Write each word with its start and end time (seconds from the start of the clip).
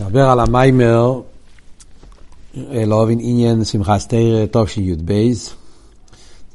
נדבר 0.00 0.28
על 0.30 0.40
המיימר, 0.40 1.20
לא 2.86 3.02
הבין 3.02 3.18
עניין 3.22 3.64
שמחת 3.64 4.08
תרא 4.08 4.64
תשי"ב. 4.64 5.12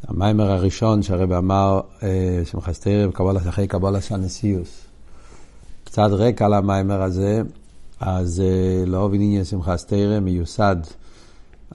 המיימר 0.08 0.52
הראשון 0.52 1.04
שהרב 1.04 1.32
אמר, 1.32 1.81
שמחת 2.52 2.76
תרא 2.76 3.08
אחרי 3.50 3.68
קבולה 3.68 4.00
הנשיאוס. 4.12 4.86
קצת 5.84 6.10
רקע 6.12 6.46
על 6.46 6.54
המיימר 6.54 7.02
הזה, 7.02 7.42
אז 8.00 8.44
לא 8.88 9.06
הבין 9.06 9.22
עניין 9.22 9.44
שמחת 9.44 9.82
תרא 9.88 10.20
מיוסד 10.20 10.76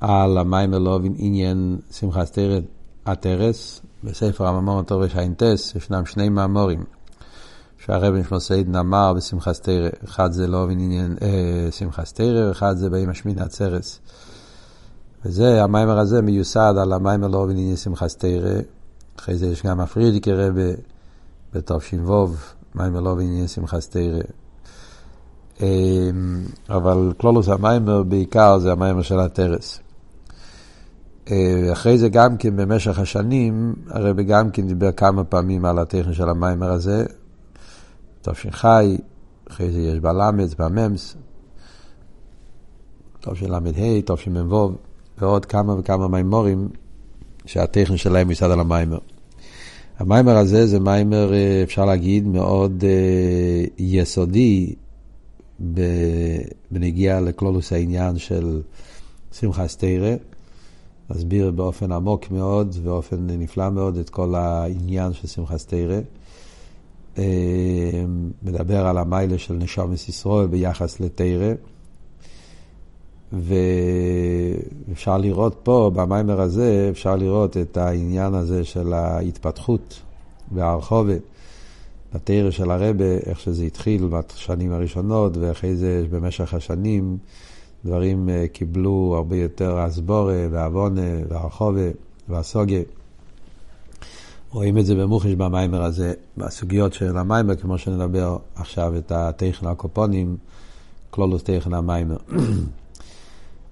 על 0.00 0.39
המיימר 0.39 0.79
לא 0.79 0.96
הבין 0.96 1.14
עניין 1.18 1.79
שמחת 1.93 2.32
תרא 2.32 2.59
התרס. 3.07 3.80
בספר 4.05 4.46
הממון 4.46 4.84
תורש 4.84 5.14
האינטס 5.14 5.73
ישנם 5.77 6.07
שני 6.07 6.29
מאמורים. 6.29 6.84
שהרב 7.86 8.14
נשמע 8.14 8.40
סיידן 8.40 8.76
אמר 8.76 9.12
בשמחת 9.16 9.56
תרא, 9.56 9.88
אחד 10.04 10.32
זה 10.32 10.46
לא 10.46 10.70
עניין 10.70 11.16
אה, 11.22 11.72
שמחת 11.72 12.08
תרא, 12.14 12.48
ואחד 12.48 12.77
זה 12.77 12.91
באמא 12.91 13.14
שמינה 13.14 13.45
עצרס. 13.45 14.00
וזה, 15.24 15.64
המיימר 15.64 15.98
הזה 15.98 16.22
מיוסד 16.22 16.74
על 16.80 16.92
המיימר 16.92 17.28
לא 17.28 17.50
עניין 17.50 17.77
שמחת 17.77 18.10
תרא. 18.19 18.60
אחרי 19.19 19.36
זה 19.36 19.46
יש 19.46 19.66
גם 19.66 19.80
הפרידיקי 19.80 20.32
רבה 20.32 20.72
בתש"ו, 21.55 22.28
מיימר 22.74 23.00
לא 23.00 23.20
עניין 23.20 23.48
שמחת 23.48 23.83
תרא. 23.91 24.20
אה, 25.62 26.10
אבל 26.69 27.12
כלולוס 27.16 27.48
המיימר 27.48 28.02
בעיקר 28.02 28.58
זה 28.58 28.72
המיימר 28.72 29.02
של 29.02 29.20
התרס. 29.20 29.80
אה, 31.30 31.69
אחרי 31.72 31.98
זה 31.98 32.08
גם 32.08 32.36
כן 32.36 32.56
במשך 32.56 32.98
השנים, 32.98 33.74
הרב 33.88 34.20
גם 34.20 34.50
כן 34.50 34.66
דיבר 34.66 34.92
כמה 34.92 35.24
פעמים 35.24 35.64
על 35.64 35.78
הטכן 35.78 36.12
של 36.12 36.28
המיימר 36.28 36.70
הזה, 36.70 37.05
תש"ח, 38.23 38.65
אחרי 39.51 39.70
זה 39.70 39.80
יש 39.80 39.98
בל"מ, 39.98 40.41
במ"מס, 40.59 41.16
תשל"ה, 43.20 43.59
תשמ"ו, 44.05 44.72
ועוד 45.19 45.47
כמה 45.47 45.75
וכמה 45.78 46.08
מימורים 46.08 46.69
שהטכן 47.47 47.97
שלהם 47.97 48.31
יסד 48.31 48.50
על 48.50 48.61
המיימר. 48.61 48.98
המיימר 49.98 50.36
הזה 50.36 50.67
זה 50.67 50.81
מיימר, 50.81 51.34
אה, 51.34 51.62
אפשר 51.62 51.84
להגיד, 51.84 52.27
מאוד 52.27 52.84
uh, 52.84 53.70
יסודי 53.78 54.75
בנגיעה 56.70 57.20
לכלולוס 57.20 57.72
העניין 57.72 58.19
של 58.19 58.62
שמחה 59.33 59.69
סתירה. 59.69 60.14
מסביר 61.11 61.50
באופן 61.50 61.92
עמוק 61.92 62.31
מאוד, 62.31 62.77
באופן 62.84 63.27
נפלא 63.27 63.70
מאוד, 63.70 63.97
את 63.97 64.11
כל 64.11 64.34
העניין 64.34 65.12
של 65.12 65.27
שמחה 65.27 65.59
סתירה. 65.59 65.98
אה, 67.19 67.25
מדבר 68.42 68.86
על 68.86 68.98
המיילה 68.98 69.39
של 69.39 69.55
נשומת 69.55 70.08
ישראל 70.08 70.47
ביחס 70.47 71.00
לתרא. 71.00 71.53
ואפשר 73.33 75.19
לראות 75.19 75.56
פה, 75.62 75.91
במיימר 75.94 76.41
הזה, 76.41 76.88
אפשר 76.91 77.16
לראות 77.16 77.56
את 77.56 77.77
העניין 77.77 78.34
הזה 78.34 78.64
של 78.64 78.92
ההתפתחות 78.92 80.00
והרחובה 80.53 81.14
בתרא 82.14 82.50
של 82.50 82.70
הרבה, 82.70 83.05
איך 83.27 83.41
שזה 83.41 83.64
התחיל 83.64 84.06
בשנים 84.06 84.72
הראשונות, 84.72 85.36
ואחרי 85.36 85.77
זה 85.77 86.05
במשך 86.11 86.55
השנים 86.55 87.19
דברים 87.84 88.28
אה, 88.28 88.44
קיבלו 88.53 89.14
הרבה 89.16 89.36
יותר 89.36 89.86
אסבורה 89.86 90.47
ועוונה 90.50 91.11
והרחובה 91.28 91.88
והסוגיה. 92.28 92.83
רואים 94.53 94.79
את 94.79 94.87
זה 94.87 94.95
במוחש 94.95 95.33
במיימר 95.33 95.83
הזה, 95.83 96.12
בסוגיות 96.37 96.93
של 96.93 97.17
המיימר, 97.17 97.56
כמו 97.56 97.79
שנדבר 97.79 98.37
עכשיו 98.55 98.97
את 98.97 99.12
הטכן 99.12 99.67
הקופונים, 99.67 100.37
כלולוס 101.11 101.43
טכן 101.43 101.75
המיימר. 101.75 102.17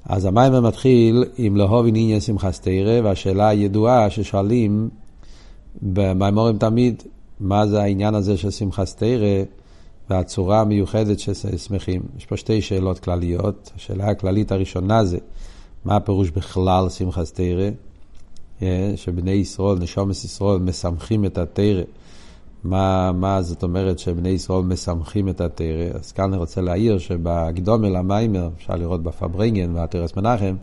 אז 0.04 0.24
המיימר 0.24 0.60
מתחיל 0.60 1.24
עם 1.36 1.56
לאהוב 1.56 1.86
עניין 1.86 2.20
שמחת 2.20 2.54
תרא, 2.62 3.00
והשאלה 3.04 3.48
הידועה 3.48 4.10
ששואלים 4.10 4.88
במיימורים 5.82 6.58
תמיד, 6.58 7.02
מה 7.40 7.66
זה 7.66 7.82
העניין 7.82 8.14
הזה 8.14 8.36
של 8.36 8.50
שמחת 8.50 8.88
תרא 8.96 9.44
והצורה 10.10 10.60
המיוחדת 10.60 11.18
של 11.18 11.34
שמחים. 11.34 12.02
יש 12.18 12.26
פה 12.26 12.36
שתי 12.36 12.62
שאלות 12.62 12.98
כלליות. 12.98 13.70
השאלה 13.76 14.10
הכללית 14.10 14.52
הראשונה 14.52 15.04
זה, 15.04 15.18
מה 15.84 15.96
הפירוש 15.96 16.30
בכלל 16.30 16.88
שמחת 16.88 17.26
תרא? 17.34 17.68
אה, 18.62 18.92
שבני 18.96 19.30
ישראל, 19.30 19.78
נשומת 19.78 20.10
ישראל, 20.10 20.58
משמחים 20.58 21.24
את 21.24 21.38
התרא. 21.38 21.82
מה, 22.64 23.12
מה 23.12 23.42
זאת 23.42 23.62
אומרת 23.62 23.98
שבני 23.98 24.28
ישראל 24.28 24.62
משמחים 24.62 25.28
את 25.28 25.40
התרא? 25.40 25.88
אז 25.94 26.12
כאן 26.12 26.24
אני 26.24 26.36
רוצה 26.36 26.60
להעיר 26.60 26.98
שבקדומה 26.98 27.88
למיימר, 27.88 28.48
אפשר 28.56 28.76
לראות 28.76 29.02
בפברנגן 29.02 29.70
והתרס 29.74 30.16
מנחם, 30.16 30.56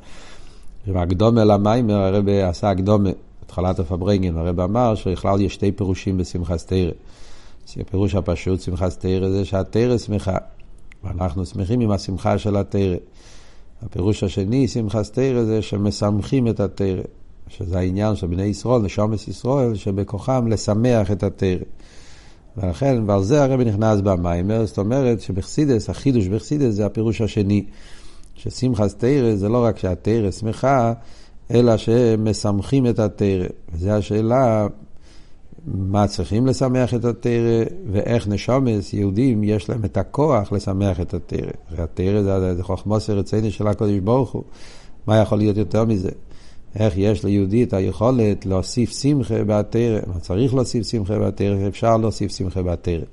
שבקדומה 0.85 1.44
למיימר 1.44 1.95
הרב 1.95 2.29
עשה 2.29 2.69
הקדומה, 2.69 3.09
התחלת 3.45 3.79
הפברנגן, 3.79 4.38
הרב 4.38 4.59
אמר 4.59 4.95
שבכלל 4.95 5.41
יש 5.41 5.53
שתי 5.53 5.72
פירושים 5.72 6.17
בשמחת 6.17 6.62
תרא. 6.67 6.91
הפירוש 7.77 8.16
הפשוט, 8.16 8.62
שמחת 8.62 8.91
תרא, 9.00 9.29
זה 9.29 9.45
שהתרא 9.45 9.97
שמחה, 9.97 10.38
ואנחנו 11.03 11.45
שמחים 11.45 11.79
עם 11.79 11.91
השמחה 11.91 12.38
של 12.38 12.56
התרא. 12.56 12.95
הפירוש 13.81 14.23
השני, 14.23 14.67
שמחת 14.67 15.06
תרא, 15.13 15.44
זה 15.44 15.62
שמשמחים 15.62 16.47
את 16.47 16.59
התרא. 16.59 17.01
שזה 17.47 17.79
העניין 17.79 18.16
של 18.16 18.28
בני 18.28 18.44
ישראל, 18.44 18.81
נשומת 18.81 19.28
ישראל, 19.28 19.75
שבכוחם 19.75 20.47
לשמח 20.47 21.11
את 21.11 21.23
התרא. 21.23 21.57
ולכן, 22.57 23.03
ועל 23.06 23.23
זה 23.23 23.44
הרבי 23.44 23.66
נכנס 23.66 24.01
במיימר, 24.01 24.66
זאת 24.66 24.78
אומרת 24.78 25.22
שבחסידס, 25.22 25.89
החידוש 25.89 26.28
בחסידס 26.28 26.73
זה 26.73 26.85
הפירוש 26.85 27.22
השני. 27.22 27.66
ששמחת 28.35 28.91
תרא 28.97 29.35
זה 29.35 29.50
לא 29.50 29.63
רק 29.63 29.78
שהתרא 29.78 30.31
שמחה, 30.31 30.94
אלא 31.51 31.78
שמשמחים 31.78 32.88
את 32.88 33.00
התרא. 33.00 33.47
וזו 33.73 33.89
השאלה, 33.89 34.67
מה 35.66 36.07
צריכים 36.07 36.47
לשמח 36.47 36.94
את 36.94 37.06
התרא, 37.06 37.63
ואיך 37.91 38.27
נשומס, 38.27 38.94
יהודים, 38.94 39.44
יש 39.44 39.69
להם 39.69 39.85
את 39.85 39.97
הכוח 39.97 40.51
לשמח 40.51 41.00
את 41.00 41.13
התרא. 41.13 41.51
התרא 41.77 42.22
זה, 42.22 42.56
זה 42.56 42.63
חוכמוס 42.63 43.09
רציני 43.09 43.51
של 43.51 43.67
הקודש 43.67 44.00
ברוך 44.00 44.31
הוא. 44.31 44.44
מה 45.07 45.17
יכול 45.17 45.38
להיות 45.38 45.57
יותר 45.57 45.85
מזה? 45.85 46.09
איך 46.80 46.94
יש 46.97 47.24
ליהודי 47.24 47.63
את 47.63 47.74
היכולת 47.74 48.46
להוסיף 48.46 49.00
שמחה 49.00 49.44
בתרא, 49.44 50.00
מה 50.08 50.19
צריך 50.19 50.53
להוסיף 50.53 50.88
שמחה 50.88 51.19
בתרא, 51.19 51.68
אפשר 51.68 51.97
להוסיף 51.97 52.31
שמחה 52.31 52.62
בתרא. 52.62 53.06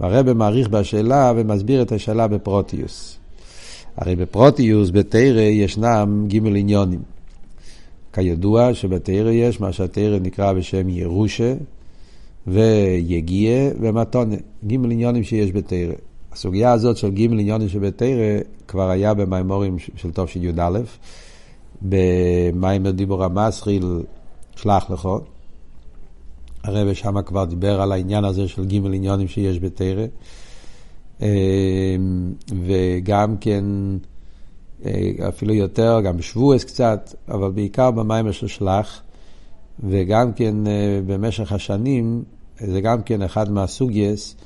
והרבא 0.00 0.34
מעריך 0.34 0.68
בשאלה 0.68 1.32
ומסביר 1.36 1.82
את 1.82 1.92
השאלה 1.92 2.28
בפרוטיוס. 2.28 3.18
הרי 3.96 4.16
בפרוטיוס, 4.16 4.90
בתרא, 4.90 5.40
ישנם 5.40 6.26
ג' 6.28 6.46
עניונים. 6.46 7.02
כידוע 8.12 8.74
שבתרא 8.74 9.30
יש 9.30 9.60
מה 9.60 9.72
שהתרא 9.72 10.18
נקרא 10.18 10.52
בשם 10.52 10.88
ירושה 10.88 11.54
ויגיע 12.46 13.70
ומתונה. 13.80 14.36
ג' 14.66 14.72
עניונים 14.72 15.24
שיש 15.24 15.52
בתרא. 15.52 15.94
הסוגיה 16.32 16.72
הזאת 16.72 16.96
של 16.96 17.10
ג' 17.10 17.22
עניונים 17.22 17.68
שבתרא 17.68 18.38
כבר 18.68 18.90
היה 18.90 19.14
במימורים 19.14 19.76
של 19.96 20.10
תשי"א. 20.12 20.80
במיימר 21.82 22.90
דיבור 22.90 23.24
המסחיל, 23.24 24.02
שלח 24.56 24.90
לך. 24.90 25.08
הרב 26.64 26.94
שם 26.94 27.22
כבר 27.22 27.44
דיבר 27.44 27.80
על 27.80 27.92
העניין 27.92 28.24
הזה 28.24 28.48
של 28.48 28.64
ג' 28.64 28.74
עניונים 28.74 29.28
שיש 29.28 29.58
בתרא. 29.58 30.06
אמ, 31.20 31.26
וגם 32.66 33.36
כן, 33.36 33.64
אה, 34.84 35.10
אפילו 35.28 35.54
יותר, 35.54 36.00
גם 36.04 36.16
בשבועס 36.16 36.64
קצת, 36.64 37.14
אבל 37.28 37.50
בעיקר 37.50 37.90
במיימר 37.90 38.32
של 38.32 38.46
שלח. 38.46 39.02
וגם 39.88 40.32
כן 40.32 40.66
אה, 40.66 41.00
במשך 41.06 41.52
השנים, 41.52 42.22
זה 42.58 42.80
גם 42.80 43.02
כן 43.02 43.22
אחד 43.22 43.50
מהסוגייס 43.50 44.36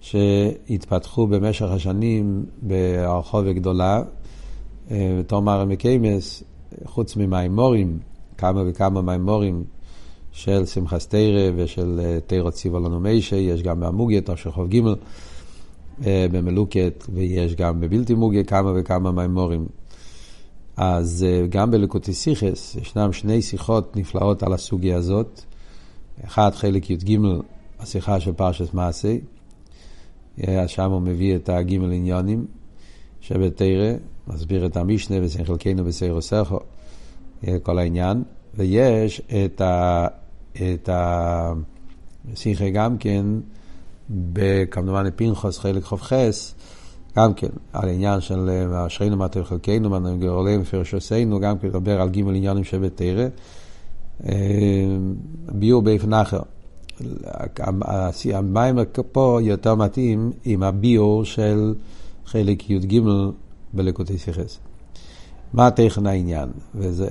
שהתפתחו 0.00 1.26
במשך 1.26 1.66
השנים 1.70 2.44
ברחוב 2.62 3.46
הגדולה. 3.46 4.02
אה, 4.90 5.20
תומר 5.26 5.64
מקיימס, 5.64 6.42
חוץ 6.84 7.16
ממימורים, 7.16 7.98
כמה 8.38 8.62
וכמה 8.66 9.02
מימורים 9.02 9.64
של 10.32 10.66
שמחת 10.66 11.02
תרא 11.02 11.50
ושל 11.56 12.00
אה, 12.04 12.18
תרא 12.26 12.50
ציווה 12.50 12.80
לנו 12.80 13.00
מיישה, 13.00 13.36
יש 13.36 13.62
גם 13.62 13.80
במוגיה, 13.80 14.20
של 14.36 14.52
חוב 14.52 14.68
ג' 14.68 14.80
אה, 16.06 16.26
במלוקת, 16.32 17.04
ויש 17.12 17.54
גם 17.54 17.80
בבלתי 17.80 18.14
מוגיה 18.14 18.44
כמה 18.44 18.72
וכמה 18.76 19.12
מימורים. 19.12 19.66
אז 20.76 21.26
אה, 21.28 21.46
גם 21.46 21.70
בלקוטי 21.70 22.14
סיכס 22.14 22.76
ישנם 22.80 23.12
שני 23.12 23.42
שיחות 23.42 23.96
נפלאות 23.96 24.42
על 24.42 24.52
הסוגיה 24.52 24.96
הזאת. 24.96 25.40
אחד, 26.24 26.50
חלק 26.54 26.90
י"ג, 26.90 27.18
השיחה 27.80 28.20
של 28.20 28.32
פרשת 28.32 28.74
מעשי, 28.74 29.20
שם 30.66 30.90
הוא 30.90 31.02
מביא 31.02 31.36
את 31.36 31.48
הגימל 31.48 31.92
עניונים 31.92 32.46
שבתרא, 33.20 33.92
מסביר 34.28 34.66
את 34.66 34.76
המשנה 34.76 35.16
וסן 35.22 35.44
חלקנו 35.44 35.84
בסיירו 35.84 36.22
סכו, 36.22 36.58
כל 37.62 37.78
העניין, 37.78 38.22
ויש 38.54 39.22
את, 39.44 39.60
ה, 39.60 40.06
את 40.52 40.88
השיחה 42.32 42.70
גם 42.70 42.98
כן, 42.98 43.26
כמובן 44.70 45.10
פנחוס 45.16 45.58
חלק 45.58 45.84
ח"ח, 45.84 46.12
גם 47.16 47.34
כן, 47.34 47.48
על 47.72 47.88
העניין 47.88 48.20
של 48.20 48.50
אשרינו 48.86 49.16
מטר 49.16 49.44
חלקנו, 49.44 49.90
מנו 49.90 50.18
גאולים 50.18 50.60
מפרש 50.60 50.94
עשינו, 50.94 51.40
גם 51.40 51.58
כן 51.58 51.68
לדבר 51.68 52.00
על 52.00 52.08
גימל 52.08 52.34
עניינים 52.34 52.64
שבתרא. 52.64 53.26
ביור 55.48 55.82
באופן 55.82 56.12
אחר. 56.12 56.40
המים 58.34 58.78
פה 59.12 59.38
יותר 59.42 59.74
מתאים 59.74 60.32
עם 60.44 60.62
הביור 60.62 61.24
של 61.24 61.74
חלק 62.26 62.70
י"ג 62.70 63.00
בלקוטי 63.74 64.18
סיכס. 64.18 64.58
מה 65.52 65.70
טכן 65.70 66.06
העניין? 66.06 66.48
וזה, 66.74 67.08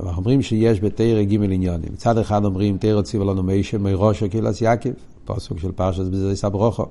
אנחנו 0.00 0.16
אומרים 0.16 0.42
שיש 0.42 0.80
בתרא 0.80 1.22
ג' 1.22 1.42
עניונים. 1.42 1.92
מצד 1.92 2.18
אחד 2.18 2.44
אומרים 2.44 2.78
תרא 2.78 3.02
ציווה 3.02 3.26
לנו 3.26 3.42
מישה 3.42 3.78
מראשו 3.78 4.30
קהילת 4.30 4.62
יעקב, 4.62 4.90
פסוק 5.24 5.58
של 5.58 5.72
פרשת 5.72 6.04
בזה 6.04 6.36
סברוכו. 6.36 6.86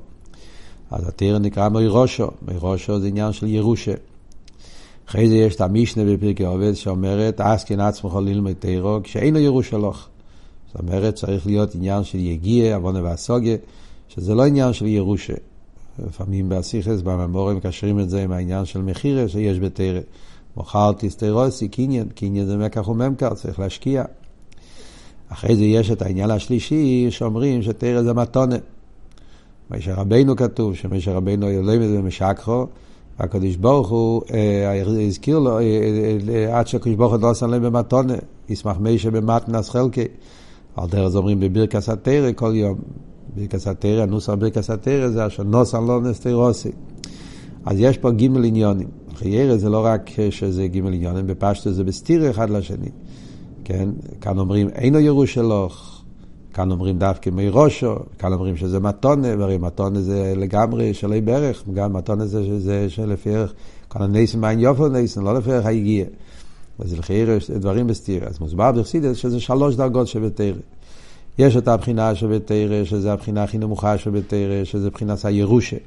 אז 0.91 1.07
התרא 1.07 1.39
נקרא 1.39 1.69
מראשו, 1.69 2.27
מראשו 2.47 2.99
זה 2.99 3.07
עניין 3.07 3.33
של 3.33 3.47
ירושה. 3.47 3.93
אחרי 5.09 5.29
זה 5.29 5.35
יש 5.35 5.55
את 5.55 5.61
המשנה 5.61 6.03
בפרקי 6.05 6.45
עובד 6.45 6.73
שאומרת, 6.73 7.41
אסקין 7.41 7.79
עצמך 7.79 8.15
ללמד 8.15 8.53
תרא 8.59 8.99
כשאינו 9.03 9.39
ירושה 9.39 9.77
לך. 9.77 10.07
זאת 10.67 10.81
אומרת, 10.81 11.15
צריך 11.15 11.47
להיות 11.47 11.75
עניין 11.75 12.03
של 12.03 12.19
יגיע, 12.19 12.75
עוונה 12.75 13.03
והסוגיה, 13.03 13.57
שזה 14.07 14.35
לא 14.35 14.45
עניין 14.45 14.73
של 14.73 14.85
ירושה. 14.85 15.33
לפעמים 15.99 16.49
באסיכס, 16.49 17.01
בממורים 17.01 17.57
מקשרים 17.57 17.99
את 17.99 18.09
זה 18.09 18.23
עם 18.23 18.31
העניין 18.31 18.65
של 18.65 18.81
מחירה 18.81 19.27
שיש 19.27 19.59
בתרא. 19.59 19.99
מוכרתי 20.57 21.09
סטרוסי, 21.09 21.67
קניין, 21.67 22.09
קניין 22.15 22.45
זה 22.45 22.57
מקח 22.57 22.87
וממכר, 22.87 23.33
צריך 23.33 23.59
להשקיע. 23.59 24.03
אחרי 25.29 25.55
זה 25.55 25.63
יש 25.63 25.91
את 25.91 26.01
העניין 26.01 26.31
השלישי, 26.31 27.07
שאומרים 27.09 27.61
שתרא 27.61 28.01
זה 28.01 28.13
מתונה. 28.13 28.55
משה 29.71 29.95
רבינו 29.95 30.35
כתוב, 30.35 30.75
שמשה 30.75 31.13
רבינו 31.13 31.49
ילמד 31.49 31.87
ומשקחו, 31.99 32.65
והקדוש 33.19 33.55
ברוך 33.55 33.89
הוא 33.89 34.21
אה, 34.33 34.81
הזכיר 35.07 35.39
לו, 35.39 35.59
אה, 35.59 35.63
אה, 36.29 36.59
עד 36.59 36.67
שהקדוש 36.67 36.95
ברוך 36.95 37.13
הוא 37.13 37.21
לא 37.21 37.29
עשה 37.29 37.47
להם 37.47 37.61
במתונה, 37.61 38.13
ישמח 38.49 38.77
משה 38.79 39.11
במתנס 39.11 39.69
חלקי. 39.69 40.05
על 40.75 40.89
דרך 40.89 41.07
זה 41.07 41.17
אומרים 41.17 41.39
בברכס 41.39 41.89
התרא 41.89 42.31
כל 42.35 42.51
יום. 42.55 42.77
ברכס 43.35 43.67
התרא, 43.67 44.01
הנוסח 44.01 44.33
ברכס 44.33 44.69
התרא 44.69 45.07
זה 45.07 45.27
אשר 45.27 45.43
נוסן 45.43 45.83
לא 45.83 46.01
נסתירוסי. 46.01 46.71
אז 47.65 47.79
יש 47.79 47.97
פה 47.97 48.11
גימל 48.11 48.43
עניונים. 48.43 48.87
חיירה 49.15 49.57
זה 49.57 49.69
לא 49.69 49.85
רק 49.85 50.09
שזה 50.29 50.67
גימל 50.67 50.93
עניונים, 50.93 51.27
בפשטו 51.27 51.71
זה 51.71 51.83
בסתיר 51.83 52.29
אחד 52.29 52.49
לשני. 52.49 52.89
כן? 53.63 53.89
כאן 54.21 54.39
אומרים 54.39 54.69
אינו 54.69 54.99
ירושלוך, 54.99 56.01
כאן 56.53 56.71
אומרים 56.71 56.97
דווקא 56.97 57.29
מראשו, 57.29 57.95
כאן 58.19 58.33
אומרים 58.33 58.57
שזה 58.57 58.79
מתונה, 58.79 59.27
והרי 59.39 59.57
מתונה 59.57 60.01
זה 60.01 60.33
לגמרי 60.37 60.93
שלי 60.93 61.21
ברך, 61.21 61.63
גם 61.73 61.93
מתונה 61.93 62.25
זה 62.25 62.45
שזה 62.45 62.89
שלפי 62.89 63.35
ערך, 63.35 63.53
כאן 63.89 64.01
הניסן 64.01 64.39
מעין 64.39 64.59
יופו 64.59 64.87
ניסן, 64.87 65.23
לא 65.23 65.33
לפי 65.33 65.51
ערך 65.51 65.65
היגיע. 65.65 66.05
אז 66.79 66.99
לחיירה 66.99 67.37
דברים 67.59 67.87
בסתיר. 67.87 68.23
אז 68.25 68.39
מוסבר 68.39 68.71
בחסידס 68.71 69.17
שזה 69.17 69.39
שלוש 69.39 69.75
דרגות 69.75 70.07
שבתרא. 70.07 70.53
יש 71.37 71.57
את 71.57 71.67
הבחינה 71.67 72.15
שבתרא, 72.15 72.83
שזה 72.83 73.13
הבחינה 73.13 73.43
הכי 73.43 73.57
נמוכה 73.57 73.97
שבתרא, 73.97 74.63
שזה 74.63 74.89
בחינת 74.89 75.25
הירושה. 75.25 75.77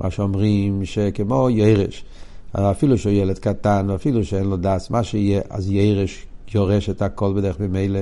מה 0.00 0.10
שאומרים 0.10 0.84
שכמו 0.84 1.50
ירש, 1.50 2.04
אפילו 2.52 2.98
שהוא 2.98 3.12
ילד 3.12 3.38
קטן, 3.38 3.90
אפילו 3.90 4.24
שאין 4.24 4.44
לו 4.44 4.56
דס, 4.56 4.90
מה 4.90 5.02
שיהיה, 5.02 5.40
אז 5.50 5.70
ירש 5.70 6.26
יורש 6.54 6.90
את 6.90 7.02
הכל 7.02 7.32
בדרך 7.36 7.60
ממילא. 7.60 8.00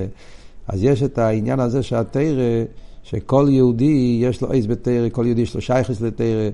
אז 0.67 0.83
יש 0.83 1.03
את 1.03 1.17
העניין 1.17 1.59
הזה 1.59 1.83
שהתרא, 1.83 2.63
שכל 3.03 3.47
יהודי 3.49 4.17
יש 4.21 4.41
לו 4.41 4.51
עז 4.51 4.67
בתרא, 4.67 5.09
כל 5.11 5.25
יהודי 5.25 5.41
יש 5.41 5.55
לו 5.55 5.61
שייכס 5.61 6.01
לתרא, 6.01 6.49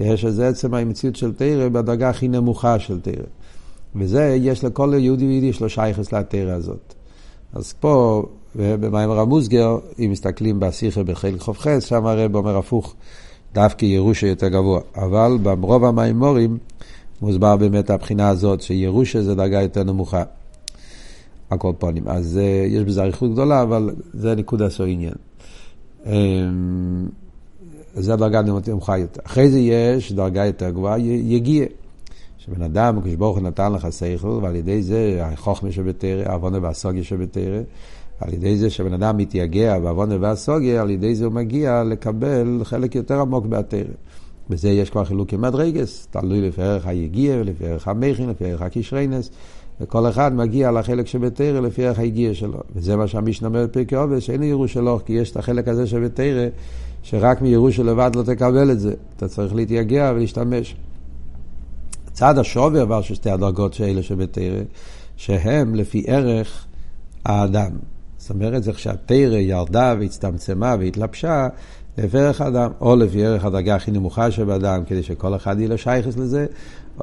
יש 0.00 0.24
איזה 0.24 0.48
עצם 0.48 0.74
המציאות 0.74 1.16
של 1.16 1.32
תרא 1.32 1.68
בדרגה 1.68 2.08
הכי 2.08 2.28
נמוכה 2.28 2.78
של 2.78 3.00
תרא. 3.00 3.24
וזה, 3.96 4.36
יש 4.40 4.64
לכל 4.64 4.92
יהודי 4.98 5.26
ויהודי 5.26 5.46
יש 5.46 5.60
לו 5.60 5.68
שייכס 5.68 6.12
לתרא 6.12 6.52
הזאת. 6.52 6.94
אז 7.52 7.72
פה, 7.72 8.24
במיימר 8.54 9.20
המוסגר, 9.20 9.78
אם 9.98 10.10
מסתכלים 10.10 10.60
בשיחה 10.60 11.02
בחלק 11.02 11.40
ח"ח, 11.40 11.80
שם 11.80 12.06
הרב 12.06 12.36
אומר 12.36 12.56
הפוך, 12.56 12.94
דווקא 13.54 13.84
ירושה 13.84 14.26
יותר 14.26 14.48
גבוה. 14.48 14.80
אבל 14.96 15.38
ברוב 15.42 15.84
המיימורים 15.84 16.58
מוסבר 17.22 17.56
באמת 17.56 17.90
הבחינה 17.90 18.28
הזאת, 18.28 18.60
שירושה 18.60 19.22
זה 19.22 19.34
דרגה 19.34 19.62
יותר 19.62 19.82
נמוכה. 19.82 20.22
הכל 21.50 21.72
פונים. 21.78 22.08
אז 22.08 22.40
uh, 22.42 22.72
יש 22.72 22.84
בזה 22.84 23.02
אריכות 23.02 23.32
גדולה, 23.32 23.62
אבל 23.62 23.90
זה 24.14 24.34
נקודה 24.34 24.66
עשו 24.66 24.84
עניין. 24.84 25.14
Um, 26.04 26.08
זה 27.94 28.12
הדרגה 28.12 28.42
נמוכה 28.42 28.98
יותר. 28.98 29.20
אחרי 29.24 29.50
זה 29.50 29.58
יש 29.58 30.12
דרגה 30.12 30.46
יותר 30.46 30.70
גבוהה, 30.70 30.98
יגיע. 30.98 31.64
שבן 32.38 32.62
אדם, 32.62 33.00
כשברוך 33.04 33.36
הוא 33.36 33.44
נתן 33.44 33.72
לך 33.72 33.92
שכל, 33.92 34.38
ועל 34.42 34.56
ידי 34.56 34.82
זה 34.82 35.18
החוכמה 35.20 35.72
שבתרא, 35.72 36.28
העוונה 36.28 36.58
והסוגיה 36.62 37.04
שבתרא, 37.04 37.60
על 38.20 38.34
ידי 38.34 38.56
זה 38.56 38.70
שבן 38.70 38.92
אדם 38.92 39.16
מתייגע 39.16 39.78
בעוונה 39.78 40.14
והסוגיה, 40.20 40.82
על 40.82 40.90
ידי 40.90 41.14
זה 41.14 41.24
הוא 41.24 41.32
מגיע 41.32 41.82
לקבל 41.84 42.60
חלק 42.64 42.94
יותר 42.94 43.20
עמוק 43.20 43.46
בתרא. 43.46 43.80
בזה 44.50 44.68
יש 44.68 44.90
כבר 44.90 45.04
חילוקי 45.04 45.36
מדרגס, 45.36 46.08
תלוי 46.10 46.40
לפי 46.40 46.62
ערך 46.62 46.86
היגיע, 46.86 47.42
לפי 47.44 47.66
ערך 47.66 47.88
המכין, 47.88 48.28
לפי 48.28 48.44
ערך 48.44 48.62
הקישריינס, 48.62 49.30
וכל 49.80 50.08
אחד 50.08 50.34
מגיע 50.34 50.70
לחלק 50.70 51.06
שבתרא 51.06 51.60
לפי 51.60 51.86
ערך 51.86 51.98
היגיע 51.98 52.34
שלו. 52.34 52.60
וזה 52.74 52.96
מה 52.96 53.06
שהמשנה 53.06 53.48
אומר 53.48 53.64
בפרקי 53.64 53.96
עובד, 53.96 54.18
שאין 54.18 54.42
ירושלוך, 54.42 55.02
כי 55.06 55.12
יש 55.12 55.30
את 55.30 55.36
החלק 55.36 55.68
הזה 55.68 55.86
שבתרא, 55.86 56.46
שרק 57.02 57.42
מירושה 57.42 57.82
לבד 57.82 58.10
לא 58.16 58.22
תקבל 58.22 58.70
את 58.70 58.80
זה. 58.80 58.94
אתה 59.16 59.28
צריך 59.28 59.54
להתייגע 59.54 60.12
ולהשתמש. 60.14 60.76
צד 62.12 62.38
השווי 62.38 62.82
אבל 62.82 63.02
של 63.02 63.14
שתי 63.14 63.30
הדרגות 63.30 63.74
שאלה 63.74 64.02
שבתרא, 64.02 64.60
שהם 65.16 65.74
לפי 65.74 66.04
ערך 66.06 66.66
האדם. 67.24 67.70
זאת 68.20 68.30
אומרת, 68.30 68.62
זה 68.62 68.72
כשהתרא 68.72 69.36
ירדה 69.36 69.94
והצטמצמה 70.00 70.76
והתלבשה, 70.80 71.48
לפי 71.98 72.18
ערך 72.18 72.40
האדם, 72.40 72.70
או 72.80 72.96
לפי 72.96 73.26
ערך 73.26 73.44
הדרגה 73.44 73.76
הכי 73.76 73.90
נמוכה 73.90 74.30
שבאדם, 74.30 74.84
כדי 74.84 75.02
שכל 75.02 75.36
אחד 75.36 75.58
יהיה 75.58 75.68
לו 75.68 75.78
שייכס 75.78 76.16
לזה, 76.16 76.46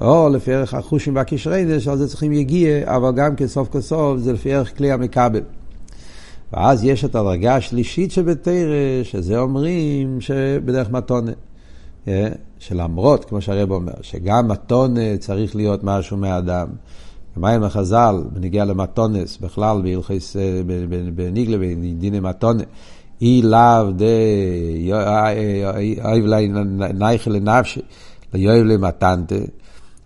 או 0.02 0.30
לפי 0.30 0.54
ערך 0.54 0.74
החושים 0.74 1.16
והקשרי, 1.16 1.80
שעל 1.80 1.98
זה 1.98 2.08
צריכים 2.08 2.34
יגיע, 2.34 2.96
אבל 2.96 3.12
גם 3.16 3.36
כן 3.36 3.48
סוף 3.48 3.68
כל 3.70 3.82
סוף 3.82 4.20
זה 4.20 4.34
לפי 4.34 4.54
ערך 4.54 4.78
כלי 4.78 4.92
המכבל. 4.92 5.42
ואז 6.54 6.84
יש 6.84 7.06
את 7.06 7.16
הדרגה 7.16 7.56
השלישית 7.56 8.12
שבתרא, 8.12 9.04
שזה 9.04 9.40
אומרים 9.40 10.22
שבדרך 10.22 10.90
מתונה. 10.90 11.32
אה, 12.08 12.28
שלמרות, 12.60 13.26
כמו 13.26 13.42
שהרב 13.42 13.72
אומר, 13.72 13.94
שגם 14.02 14.48
מתונה 14.48 15.18
צריך 15.20 15.56
להיות 15.56 15.84
משהו 15.84 16.18
מהאדם. 16.18 16.68
מים 17.38 17.64
החז"ל, 17.64 18.16
בניגיע 18.34 18.66
למתונס, 18.66 19.38
בכלל 19.38 19.82
בהלכס, 19.82 20.36
אה, 20.38 20.62
בניגלה, 21.16 21.58
בדיני 21.58 22.20
מתונה, 22.20 22.64
אי 23.22 23.42
לאו 23.44 23.92
דה 23.92 24.06
אוהב 26.04 26.26
לי 26.26 26.50
נייכל 26.94 27.32
לנפשי, 27.32 27.82
ליואב 28.34 28.64
למתנתה. 28.64 29.36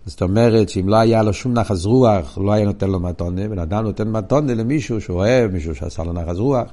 זאת 0.06 0.22
אומרת 0.22 0.68
שאם 0.68 0.88
לא 0.88 0.96
היה 0.96 1.22
לו 1.22 1.32
שום 1.32 1.52
נחס 1.52 1.84
רוח, 1.84 2.38
לא 2.38 2.52
היה 2.52 2.64
נותן 2.64 2.90
לו 2.90 3.00
מתונה. 3.00 3.48
בן 3.48 3.58
אדם 3.58 3.84
נותן 3.84 4.08
מתונה 4.08 4.54
למישהו 4.54 5.00
שהוא 5.00 5.16
אוהב, 5.16 5.52
מישהו 5.52 5.74
שעשה 5.74 6.02
לו 6.02 6.12
נחס 6.12 6.36
רוח, 6.36 6.68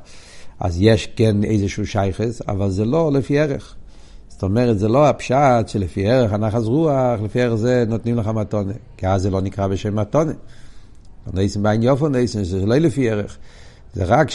אז 0.60 0.82
יש 0.82 1.08
כן 1.16 1.44
איזשהו 1.44 1.88
שייכס, 1.88 2.42
אבל 2.48 2.70
זה 2.70 2.86
לא 2.86 3.12
לפי 3.14 3.40
ערך. 3.40 3.76
זאת 4.40 4.44
אומרת, 4.44 4.80
זה 4.80 4.88
לא 4.88 5.08
הפשט 5.10 5.68
שלפי 5.68 6.08
ערך 6.08 6.34
הנחס 6.34 6.64
רוח, 6.64 7.22
לפי 7.24 7.42
ערך 7.42 7.56
זה 7.56 7.84
נותנים 7.88 8.18
לך 8.18 8.28
מתונה. 8.28 8.74
כי 8.98 9.08
אז 9.08 9.22
זה 9.22 9.30
לא 9.30 9.42
נקרא 9.42 9.68
בשם 9.68 9.96
מתונה. 9.96 10.32
נייסן 11.34 11.64
בעין 11.64 11.84
יופו 11.84 12.10
נייסן, 12.10 12.44
זה 12.44 12.66
לא 12.66 12.76
לפי 12.76 13.10
ערך. 13.10 13.38
זה 13.94 14.04
רק 14.06 14.30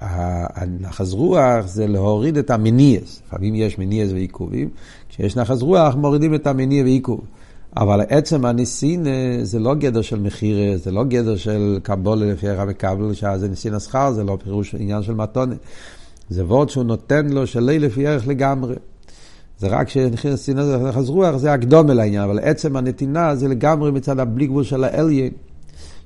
שהנחס 0.00 1.12
רוח 1.12 1.66
זה 1.66 1.86
להוריד 1.86 2.36
את 2.36 2.50
המניאס. 2.50 3.22
לפעמים 3.26 3.54
יש 3.54 3.78
מניאס 3.78 4.12
ועיכובים. 4.12 4.68
כשיש 5.08 5.36
נחס 5.36 5.62
רוח 5.62 5.94
מורידים 5.94 6.34
את 6.34 6.46
המניע 6.46 6.82
ועיכוב. 6.82 7.20
אבל 7.76 8.00
עצם 8.08 8.44
הניסין 8.44 9.06
זה 9.42 9.58
לא 9.58 9.74
גדר 9.74 10.02
של 10.02 10.20
מחירה, 10.20 10.76
זה 10.76 10.90
לא 10.90 11.04
גדר 11.04 11.36
של 11.36 11.78
קבולה 11.82 12.26
לפי 12.26 12.48
ערך 12.48 12.60
המקבל, 12.60 13.14
שזה 13.14 13.48
ניסין 13.48 13.74
השכר, 13.74 14.12
זה 14.12 14.24
לא 14.24 14.38
פירוש 14.44 14.74
עניין 14.74 15.02
של 15.02 15.14
מתונה. 15.14 15.54
זה 16.30 16.44
וורד 16.44 16.68
שהוא 16.68 16.84
נותן 16.84 17.28
לו 17.28 17.46
שלי 17.46 17.78
לפי 17.78 18.06
ערך 18.06 18.28
לגמרי. 18.28 18.74
זה 19.58 19.68
רק 19.68 19.88
זה 19.90 20.54
נחז 20.78 21.08
רוח, 21.08 21.36
זה 21.36 21.52
הקדום 21.52 21.90
אל 21.90 22.00
העניין, 22.00 22.22
אבל 22.22 22.38
עצם 22.38 22.76
הנתינה 22.76 23.34
זה 23.34 23.48
לגמרי 23.48 23.90
מצד 23.90 24.18
הבלי 24.18 24.46
גבול 24.46 24.64
של 24.64 24.84
האליין, 24.84 25.32